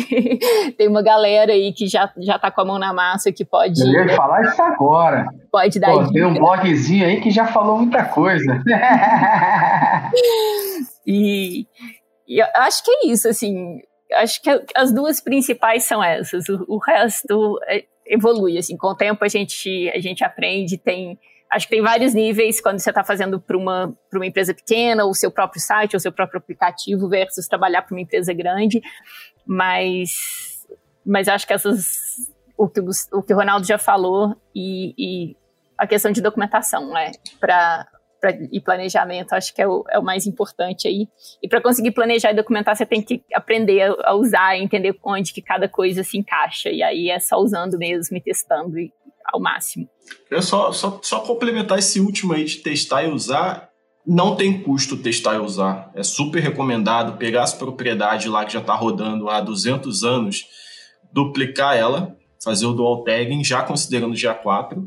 tem 0.78 0.86
uma 0.86 1.02
galera 1.02 1.52
aí 1.52 1.72
que 1.72 1.88
já, 1.88 2.12
já 2.18 2.38
tá 2.38 2.52
com 2.52 2.60
a 2.60 2.64
mão 2.64 2.78
na 2.78 2.92
massa 2.92 3.32
que 3.32 3.44
pode. 3.44 3.82
Eu 3.82 4.06
ia 4.06 4.14
falar 4.14 4.40
isso 4.42 4.62
agora. 4.62 5.26
Pode 5.50 5.80
dar. 5.80 5.90
Pô, 5.90 6.12
tem 6.12 6.24
um 6.24 6.34
blogzinho 6.34 7.06
aí 7.06 7.20
que 7.20 7.32
já 7.32 7.46
falou 7.46 7.78
muita 7.78 8.04
coisa. 8.04 8.62
e, 11.04 11.66
e 12.28 12.40
eu 12.40 12.46
acho 12.54 12.84
que 12.84 12.90
é 12.92 13.08
isso, 13.08 13.28
assim 13.28 13.80
acho 14.16 14.42
que 14.42 14.50
as 14.76 14.92
duas 14.92 15.20
principais 15.20 15.84
são 15.84 16.02
essas. 16.02 16.48
O, 16.48 16.64
o 16.68 16.78
resto 16.78 17.58
é, 17.66 17.84
evolui, 18.06 18.58
assim, 18.58 18.76
com 18.76 18.88
o 18.88 18.96
tempo 18.96 19.24
a 19.24 19.28
gente, 19.28 19.90
a 19.94 20.00
gente 20.00 20.24
aprende, 20.24 20.78
tem 20.78 21.18
acho 21.54 21.68
que 21.68 21.74
tem 21.74 21.82
vários 21.82 22.12
níveis 22.14 22.60
quando 22.60 22.80
você 22.80 22.90
está 22.90 23.04
fazendo 23.04 23.40
para 23.40 23.56
uma, 23.56 23.96
uma 24.12 24.26
empresa 24.26 24.52
pequena, 24.52 25.04
o 25.04 25.14
seu 25.14 25.30
próprio 25.30 25.60
site, 25.60 25.94
ou 25.94 26.00
seu 26.00 26.10
próprio 26.10 26.38
aplicativo, 26.38 27.08
versus 27.08 27.46
trabalhar 27.46 27.82
para 27.82 27.94
uma 27.94 28.00
empresa 28.00 28.32
grande. 28.32 28.82
Mas, 29.46 30.66
mas 31.06 31.28
acho 31.28 31.46
que 31.46 31.52
essas. 31.52 32.32
O 32.56 32.68
que 32.68 32.80
o, 32.80 32.90
o, 33.12 33.22
que 33.22 33.32
o 33.32 33.36
Ronaldo 33.36 33.66
já 33.66 33.78
falou 33.78 34.36
e, 34.54 34.94
e 34.98 35.36
a 35.78 35.86
questão 35.86 36.10
de 36.10 36.20
documentação, 36.20 36.92
né? 36.92 37.12
Para 37.40 37.86
pra, 38.24 38.32
e 38.50 38.58
planejamento, 38.58 39.34
acho 39.34 39.54
que 39.54 39.60
é 39.60 39.68
o, 39.68 39.84
é 39.90 39.98
o 39.98 40.02
mais 40.02 40.26
importante 40.26 40.88
aí. 40.88 41.06
E 41.42 41.48
para 41.48 41.60
conseguir 41.60 41.90
planejar 41.90 42.32
e 42.32 42.34
documentar, 42.34 42.74
você 42.74 42.86
tem 42.86 43.02
que 43.02 43.22
aprender 43.34 43.82
a, 43.82 43.96
a 44.04 44.14
usar, 44.14 44.58
entender 44.58 44.96
onde 45.04 45.32
que 45.32 45.42
cada 45.42 45.68
coisa 45.68 46.02
se 46.02 46.16
encaixa. 46.16 46.70
E 46.70 46.82
aí 46.82 47.10
é 47.10 47.20
só 47.20 47.36
usando 47.36 47.76
mesmo 47.76 48.16
e 48.16 48.20
testando 48.22 48.76
ao 49.26 49.40
máximo. 49.40 49.86
É 50.30 50.40
só, 50.40 50.72
só, 50.72 50.98
só 51.02 51.20
complementar 51.20 51.78
esse 51.78 52.00
último 52.00 52.32
aí 52.32 52.44
de 52.44 52.56
testar 52.56 53.04
e 53.04 53.10
usar. 53.10 53.68
Não 54.06 54.36
tem 54.36 54.62
custo 54.62 54.96
testar 54.96 55.34
e 55.34 55.38
usar. 55.38 55.90
É 55.94 56.02
super 56.02 56.40
recomendado 56.40 57.18
pegar 57.18 57.42
essa 57.42 57.56
propriedade 57.56 58.28
lá 58.28 58.44
que 58.44 58.54
já 58.54 58.60
está 58.60 58.74
rodando 58.74 59.28
há 59.28 59.40
200 59.40 60.02
anos, 60.02 60.46
duplicar 61.12 61.76
ela, 61.76 62.16
fazer 62.42 62.66
o 62.66 62.72
dual 62.72 63.02
tagging, 63.04 63.44
já 63.44 63.62
considerando 63.62 64.14
GA4, 64.14 64.82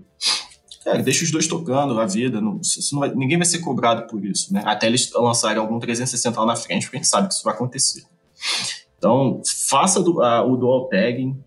é, 0.88 1.02
deixa 1.02 1.24
os 1.26 1.32
dois 1.32 1.48
tocando 1.48 2.00
a 2.00 2.06
vida. 2.06 2.40
Não, 2.40 2.62
não 2.94 3.00
vai, 3.00 3.14
ninguém 3.14 3.38
vai 3.38 3.46
ser 3.46 3.60
cobrado 3.60 4.08
por 4.08 4.24
isso, 4.24 4.54
né? 4.54 4.62
Até 4.66 4.88
eles 4.88 5.12
lançarem 5.12 5.58
algum 5.58 5.80
360 5.80 6.40
lá 6.40 6.46
na 6.46 6.56
frente, 6.56 6.84
porque 6.84 6.98
a 6.98 7.00
gente 7.00 7.10
sabe 7.10 7.28
que 7.28 7.34
isso 7.34 7.44
vai 7.44 7.54
acontecer. 7.54 8.04
Então, 8.98 9.42
faça 9.70 10.02
do, 10.02 10.22
a, 10.22 10.44
o 10.44 10.56
dual 10.56 10.88
tagging, 10.88 11.38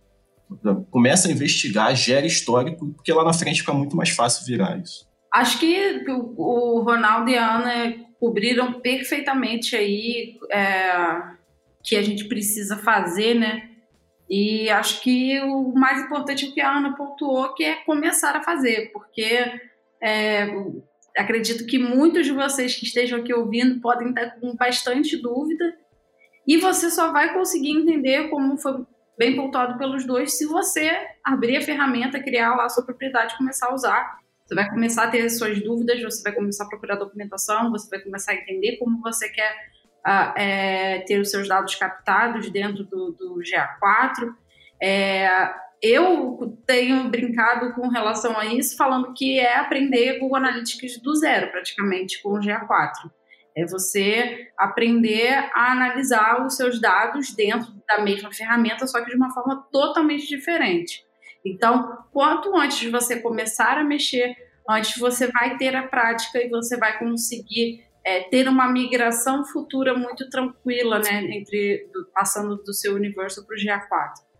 começa 0.90 1.28
a 1.28 1.32
investigar, 1.32 1.94
gera 1.96 2.26
histórico, 2.26 2.92
porque 2.94 3.12
lá 3.12 3.24
na 3.24 3.32
frente 3.32 3.60
fica 3.60 3.72
muito 3.72 3.96
mais 3.96 4.10
fácil 4.10 4.44
virar 4.44 4.78
isso. 4.78 5.08
Acho 5.32 5.58
que 5.58 6.04
o 6.36 6.82
Ronaldo 6.82 7.30
e 7.30 7.38
a 7.38 7.56
Ana 7.56 7.94
cobriram 8.18 8.80
perfeitamente 8.80 9.74
aí 9.74 10.36
é, 10.50 11.22
que 11.82 11.96
a 11.96 12.02
gente 12.02 12.24
precisa 12.24 12.76
fazer, 12.76 13.34
né? 13.34 13.69
E 14.30 14.70
acho 14.70 15.00
que 15.00 15.40
o 15.40 15.72
mais 15.72 16.02
importante 16.02 16.46
é 16.46 16.48
o 16.48 16.54
que 16.54 16.60
a 16.60 16.76
Ana 16.76 16.94
pontuou, 16.94 17.52
que 17.52 17.64
é 17.64 17.74
começar 17.84 18.36
a 18.36 18.42
fazer, 18.42 18.92
porque 18.92 19.60
é, 20.00 20.46
acredito 21.18 21.66
que 21.66 21.80
muitos 21.80 22.26
de 22.26 22.32
vocês 22.32 22.76
que 22.76 22.84
estejam 22.84 23.18
aqui 23.18 23.34
ouvindo 23.34 23.80
podem 23.80 24.10
estar 24.10 24.38
com 24.40 24.54
bastante 24.54 25.16
dúvida, 25.16 25.76
e 26.46 26.58
você 26.58 26.90
só 26.90 27.10
vai 27.10 27.34
conseguir 27.34 27.72
entender, 27.72 28.28
como 28.28 28.56
foi 28.56 28.84
bem 29.18 29.34
pontuado 29.34 29.76
pelos 29.76 30.06
dois, 30.06 30.38
se 30.38 30.46
você 30.46 30.90
abrir 31.24 31.56
a 31.56 31.62
ferramenta, 31.62 32.22
criar 32.22 32.54
lá 32.54 32.66
a 32.66 32.68
sua 32.68 32.84
propriedade 32.84 33.34
e 33.34 33.36
começar 33.36 33.66
a 33.66 33.74
usar. 33.74 34.18
Você 34.46 34.54
vai 34.54 34.68
começar 34.70 35.04
a 35.04 35.10
ter 35.10 35.22
as 35.22 35.36
suas 35.38 35.62
dúvidas, 35.62 36.02
você 36.02 36.22
vai 36.22 36.32
começar 36.32 36.64
a 36.64 36.68
procurar 36.68 36.96
documentação, 36.96 37.70
você 37.70 37.90
vai 37.90 38.00
começar 38.00 38.32
a 38.32 38.36
entender 38.36 38.78
como 38.78 39.00
você 39.00 39.28
quer 39.28 39.54
é, 40.36 41.00
ter 41.00 41.20
os 41.20 41.30
seus 41.30 41.48
dados 41.48 41.74
captados 41.74 42.50
dentro 42.50 42.84
do, 42.84 43.12
do 43.12 43.40
GA4. 43.40 44.32
É, 44.82 45.52
eu 45.82 46.58
tenho 46.66 47.08
brincado 47.08 47.72
com 47.74 47.88
relação 47.88 48.38
a 48.38 48.46
isso, 48.46 48.76
falando 48.76 49.14
que 49.14 49.38
é 49.38 49.56
aprender 49.56 50.18
Google 50.18 50.36
Analytics 50.36 51.00
do 51.00 51.14
zero, 51.14 51.50
praticamente, 51.50 52.22
com 52.22 52.34
o 52.34 52.40
GA4. 52.40 53.10
É 53.56 53.66
você 53.66 54.48
aprender 54.56 55.50
a 55.54 55.72
analisar 55.72 56.44
os 56.44 56.56
seus 56.56 56.80
dados 56.80 57.34
dentro 57.34 57.72
da 57.88 58.00
mesma 58.02 58.32
ferramenta, 58.32 58.86
só 58.86 59.02
que 59.02 59.10
de 59.10 59.16
uma 59.16 59.32
forma 59.32 59.66
totalmente 59.72 60.26
diferente. 60.28 61.04
Então, 61.44 61.98
quanto 62.12 62.54
antes 62.56 62.78
de 62.78 62.90
você 62.90 63.18
começar 63.18 63.78
a 63.78 63.84
mexer 63.84 64.36
antes 64.68 64.98
você 64.98 65.26
vai 65.26 65.56
ter 65.56 65.74
a 65.74 65.86
prática 65.86 66.38
e 66.38 66.48
você 66.48 66.76
vai 66.76 66.98
conseguir 66.98 67.84
é, 68.04 68.20
ter 68.20 68.48
uma 68.48 68.70
migração 68.70 69.44
futura 69.44 69.94
muito 69.94 70.28
tranquila, 70.28 70.98
né, 70.98 71.24
entre 71.30 71.88
do, 71.92 72.06
passando 72.14 72.56
do 72.56 72.72
seu 72.72 72.94
universo 72.94 73.46
para 73.46 73.54
o 73.54 73.58
GA4. 73.58 74.30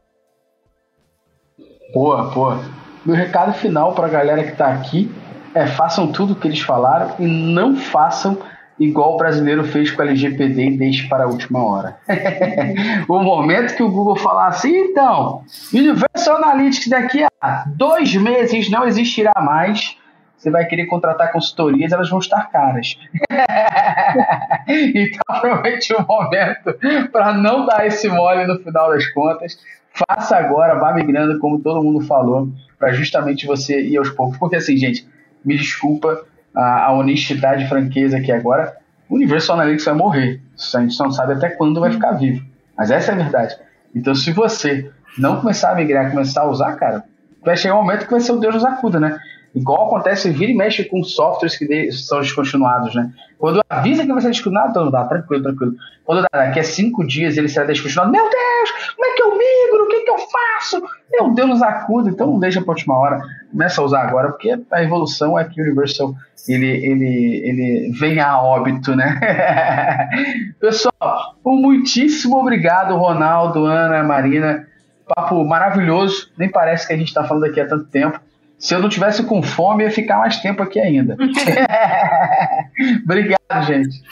Boa, 1.93 2.31
boa. 2.31 2.61
Meu 3.05 3.17
recado 3.17 3.53
final 3.53 3.95
para 3.95 4.07
a 4.07 4.11
galera 4.11 4.45
que 4.45 4.53
está 4.53 4.73
aqui 4.73 5.11
é 5.55 5.67
façam 5.67 6.13
tudo 6.13 6.35
o 6.35 6.37
que 6.37 6.47
eles 6.47 6.61
falaram 6.61 7.17
e 7.19 7.27
não 7.27 7.77
façam 7.77 8.39
igual 8.79 9.15
o 9.15 9.17
brasileiro 9.19 9.63
fez 9.65 9.91
com 9.91 10.01
a 10.01 10.07
LGPD 10.07 10.69
e 10.69 10.79
deixe 10.79 11.09
para 11.09 11.25
a 11.25 11.27
última 11.27 11.63
hora. 11.63 11.99
o 13.09 13.19
momento 13.23 13.77
que 13.77 13.83
o 13.83 13.91
Google 13.91 14.17
falar 14.17 14.49
assim, 14.49 14.75
então, 14.75 15.45
Universal 15.73 16.37
Analytics 16.37 16.89
daqui 16.89 17.27
a 17.43 17.65
dois 17.67 18.15
meses 18.17 18.71
não 18.71 18.87
existirá 18.87 19.33
mais, 19.37 19.97
você 20.41 20.51
vai 20.51 20.65
querer 20.65 20.87
contratar 20.87 21.31
consultorias, 21.31 21.93
elas 21.93 22.09
vão 22.09 22.19
estar 22.19 22.51
caras. 22.51 22.99
então, 24.67 25.21
aproveite 25.29 25.93
o 25.93 26.07
momento 26.07 26.75
para 27.13 27.35
não 27.35 27.67
dar 27.67 27.87
esse 27.87 28.09
mole 28.09 28.47
no 28.47 28.59
final 28.59 28.91
das 28.91 29.07
contas. 29.13 29.59
Faça 29.93 30.39
agora, 30.39 30.77
vá 30.77 30.95
migrando, 30.95 31.39
como 31.39 31.61
todo 31.61 31.83
mundo 31.83 32.01
falou, 32.07 32.49
para 32.79 32.91
justamente 32.93 33.47
você 33.47 33.83
ir 33.83 33.99
aos 33.99 34.09
poucos. 34.09 34.39
Porque 34.39 34.57
assim, 34.57 34.79
gente, 34.79 35.07
me 35.45 35.59
desculpa 35.59 36.25
a, 36.57 36.87
a 36.87 36.93
honestidade 36.93 37.65
e 37.65 37.69
franqueza 37.69 38.17
aqui 38.17 38.33
agora, 38.33 38.75
o 39.11 39.17
Universal 39.17 39.57
Analytics 39.57 39.85
vai 39.85 39.95
morrer. 39.95 40.41
A 40.75 40.81
gente 40.81 40.99
não 40.99 41.11
sabe 41.11 41.35
até 41.35 41.51
quando 41.51 41.81
vai 41.81 41.93
ficar 41.93 42.13
vivo. 42.13 42.43
Mas 42.79 42.91
essa 42.91 43.13
é 43.13 43.15
a 43.15 43.19
verdade. 43.19 43.57
Então, 43.95 44.15
se 44.15 44.33
você 44.33 44.91
não 45.19 45.39
começar 45.39 45.73
a 45.73 45.75
migrar, 45.75 46.11
começar 46.11 46.43
a 46.43 46.49
usar, 46.49 46.77
cara, 46.77 47.05
vai 47.45 47.59
chegar 47.59 47.75
um 47.75 47.83
momento 47.83 48.07
que 48.07 48.11
vai 48.11 48.21
ser 48.21 48.33
o 48.33 48.39
Deus 48.39 48.55
nos 48.55 48.65
acuda, 48.65 48.99
né? 48.99 49.19
Igual 49.55 49.89
acontece, 49.89 50.31
vira 50.31 50.53
e 50.53 50.55
mexe 50.55 50.85
com 50.85 51.03
softwares 51.03 51.59
que 51.59 51.91
são 51.93 52.21
descontinuados, 52.21 52.95
né? 52.95 53.13
Quando 53.37 53.61
avisa 53.69 54.05
que 54.05 54.13
vai 54.13 54.21
ser 54.21 54.29
descontinuado, 54.29 54.71
então 54.71 54.91
dá, 54.91 55.05
tranquilo, 55.05 55.43
tranquilo. 55.43 55.75
Quando 56.05 56.23
dá, 56.23 56.29
daqui 56.33 56.61
a 56.61 56.65
cinco 56.65 57.05
dias 57.05 57.37
ele 57.37 57.49
será 57.49 57.67
descontinuado, 57.67 58.13
meu 58.13 58.23
Deus, 58.23 58.95
como 58.95 59.11
é 59.11 59.15
que 59.15 59.23
eu 59.23 59.31
migro? 59.31 59.85
O 59.85 59.89
que, 59.89 60.01
que 60.01 60.11
eu 60.11 60.19
faço? 60.19 60.83
Meu 61.11 61.35
Deus, 61.35 61.49
nos 61.49 61.63
acuda, 61.63 62.11
então 62.11 62.29
não 62.29 62.39
deixa 62.39 62.61
para 62.61 62.71
última 62.71 62.97
hora, 62.97 63.21
começa 63.51 63.81
a 63.81 63.85
usar 63.85 64.03
agora, 64.03 64.29
porque 64.29 64.57
a 64.71 64.83
evolução 64.83 65.37
é 65.37 65.45
que 65.45 65.61
o 65.61 65.65
Universal 65.65 66.15
ele, 66.49 66.69
ele, 66.69 67.43
ele 67.45 67.93
vem 67.99 68.21
a 68.21 68.41
óbito, 68.41 68.95
né? 68.95 69.19
Pessoal, 70.61 71.35
um 71.45 71.57
muitíssimo 71.57 72.37
obrigado, 72.39 72.97
Ronaldo, 72.97 73.65
Ana, 73.65 74.03
Marina. 74.03 74.67
Papo 75.15 75.45
maravilhoso, 75.45 76.31
nem 76.39 76.49
parece 76.49 76.87
que 76.87 76.93
a 76.93 76.97
gente 76.97 77.09
está 77.09 77.25
falando 77.25 77.45
aqui 77.45 77.61
há 77.61 77.67
tanto 77.67 77.87
tempo. 77.87 78.21
Se 78.61 78.75
eu 78.75 78.79
não 78.79 78.91
tivesse 78.91 79.25
com 79.25 79.43
fome, 79.43 79.85
ia 79.85 79.91
ficar 79.91 80.19
mais 80.19 80.39
tempo 80.39 80.63
aqui 80.63 80.79
ainda. 80.79 81.17
Obrigado, 83.03 83.67
gente. 83.67 84.03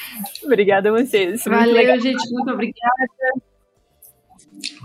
Obrigada 0.43 0.89
a 0.89 0.93
vocês. 0.93 1.45
Valeu, 1.45 2.01
gente. 2.01 2.33
Muito 2.33 2.51
obrigada. 2.51 3.07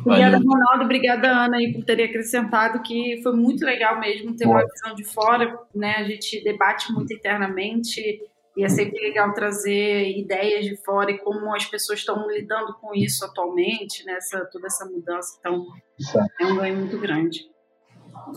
Obrigada, 0.05 0.37
Ronaldo. 0.37 0.83
Obrigada, 0.83 1.29
Ana, 1.29 1.57
aí, 1.57 1.71
por 1.71 1.85
terem 1.85 2.07
acrescentado 2.07 2.81
que 2.83 3.21
foi 3.23 3.33
muito 3.33 3.65
legal 3.65 4.01
mesmo 4.01 4.35
ter 4.35 4.43
Boa. 4.43 4.57
uma 4.57 4.67
visão 4.67 4.93
de 4.95 5.05
fora. 5.05 5.57
Né? 5.73 5.95
A 5.97 6.03
gente 6.03 6.43
debate 6.43 6.91
muito 6.91 7.13
internamente 7.13 8.01
e 8.57 8.65
é 8.65 8.69
sempre 8.69 8.99
legal 8.99 9.33
trazer 9.33 10.11
ideias 10.11 10.65
de 10.65 10.75
fora 10.83 11.09
e 11.09 11.17
como 11.19 11.55
as 11.55 11.65
pessoas 11.65 11.99
estão 11.99 12.27
lidando 12.27 12.73
com 12.81 12.93
isso 12.93 13.23
atualmente, 13.23 14.05
nessa 14.05 14.39
né? 14.39 14.45
toda 14.51 14.67
essa 14.67 14.85
mudança. 14.85 15.37
Então, 15.39 15.65
é 16.41 16.45
um 16.47 16.57
ganho 16.57 16.75
muito 16.75 16.99
grande. 16.99 17.52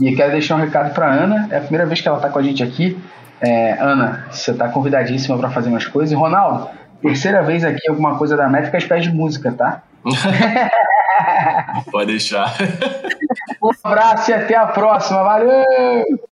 E 0.01 0.15
quero 0.15 0.33
deixar 0.33 0.57
um 0.57 0.61
recado 0.61 0.93
para 0.95 1.11
Ana. 1.11 1.49
É 1.51 1.59
a 1.59 1.61
primeira 1.61 1.87
vez 1.87 2.01
que 2.01 2.09
ela 2.09 2.19
está 2.19 2.29
com 2.29 2.39
a 2.39 2.43
gente 2.43 2.63
aqui. 2.63 3.01
É, 3.41 3.77
Ana, 3.81 4.27
você 4.31 4.51
está 4.51 4.69
convidadíssima 4.69 5.39
para 5.39 5.51
fazer 5.51 5.69
umas 5.69 5.87
coisas. 5.87 6.13
E 6.13 6.15
Ronaldo, 6.15 6.69
terceira 7.01 7.43
vez 7.43 7.65
aqui 7.65 7.89
alguma 7.89 8.17
coisa 8.17 8.37
da 8.37 8.49
Métricas 8.49 8.85
pede 8.85 9.11
música, 9.11 9.53
tá? 9.53 9.83
Pode 11.91 12.13
deixar. 12.13 12.55
Um 13.63 13.71
abraço 13.83 14.31
e 14.31 14.35
até 14.35 14.55
a 14.55 14.67
próxima. 14.67 15.23
Valeu! 15.23 16.05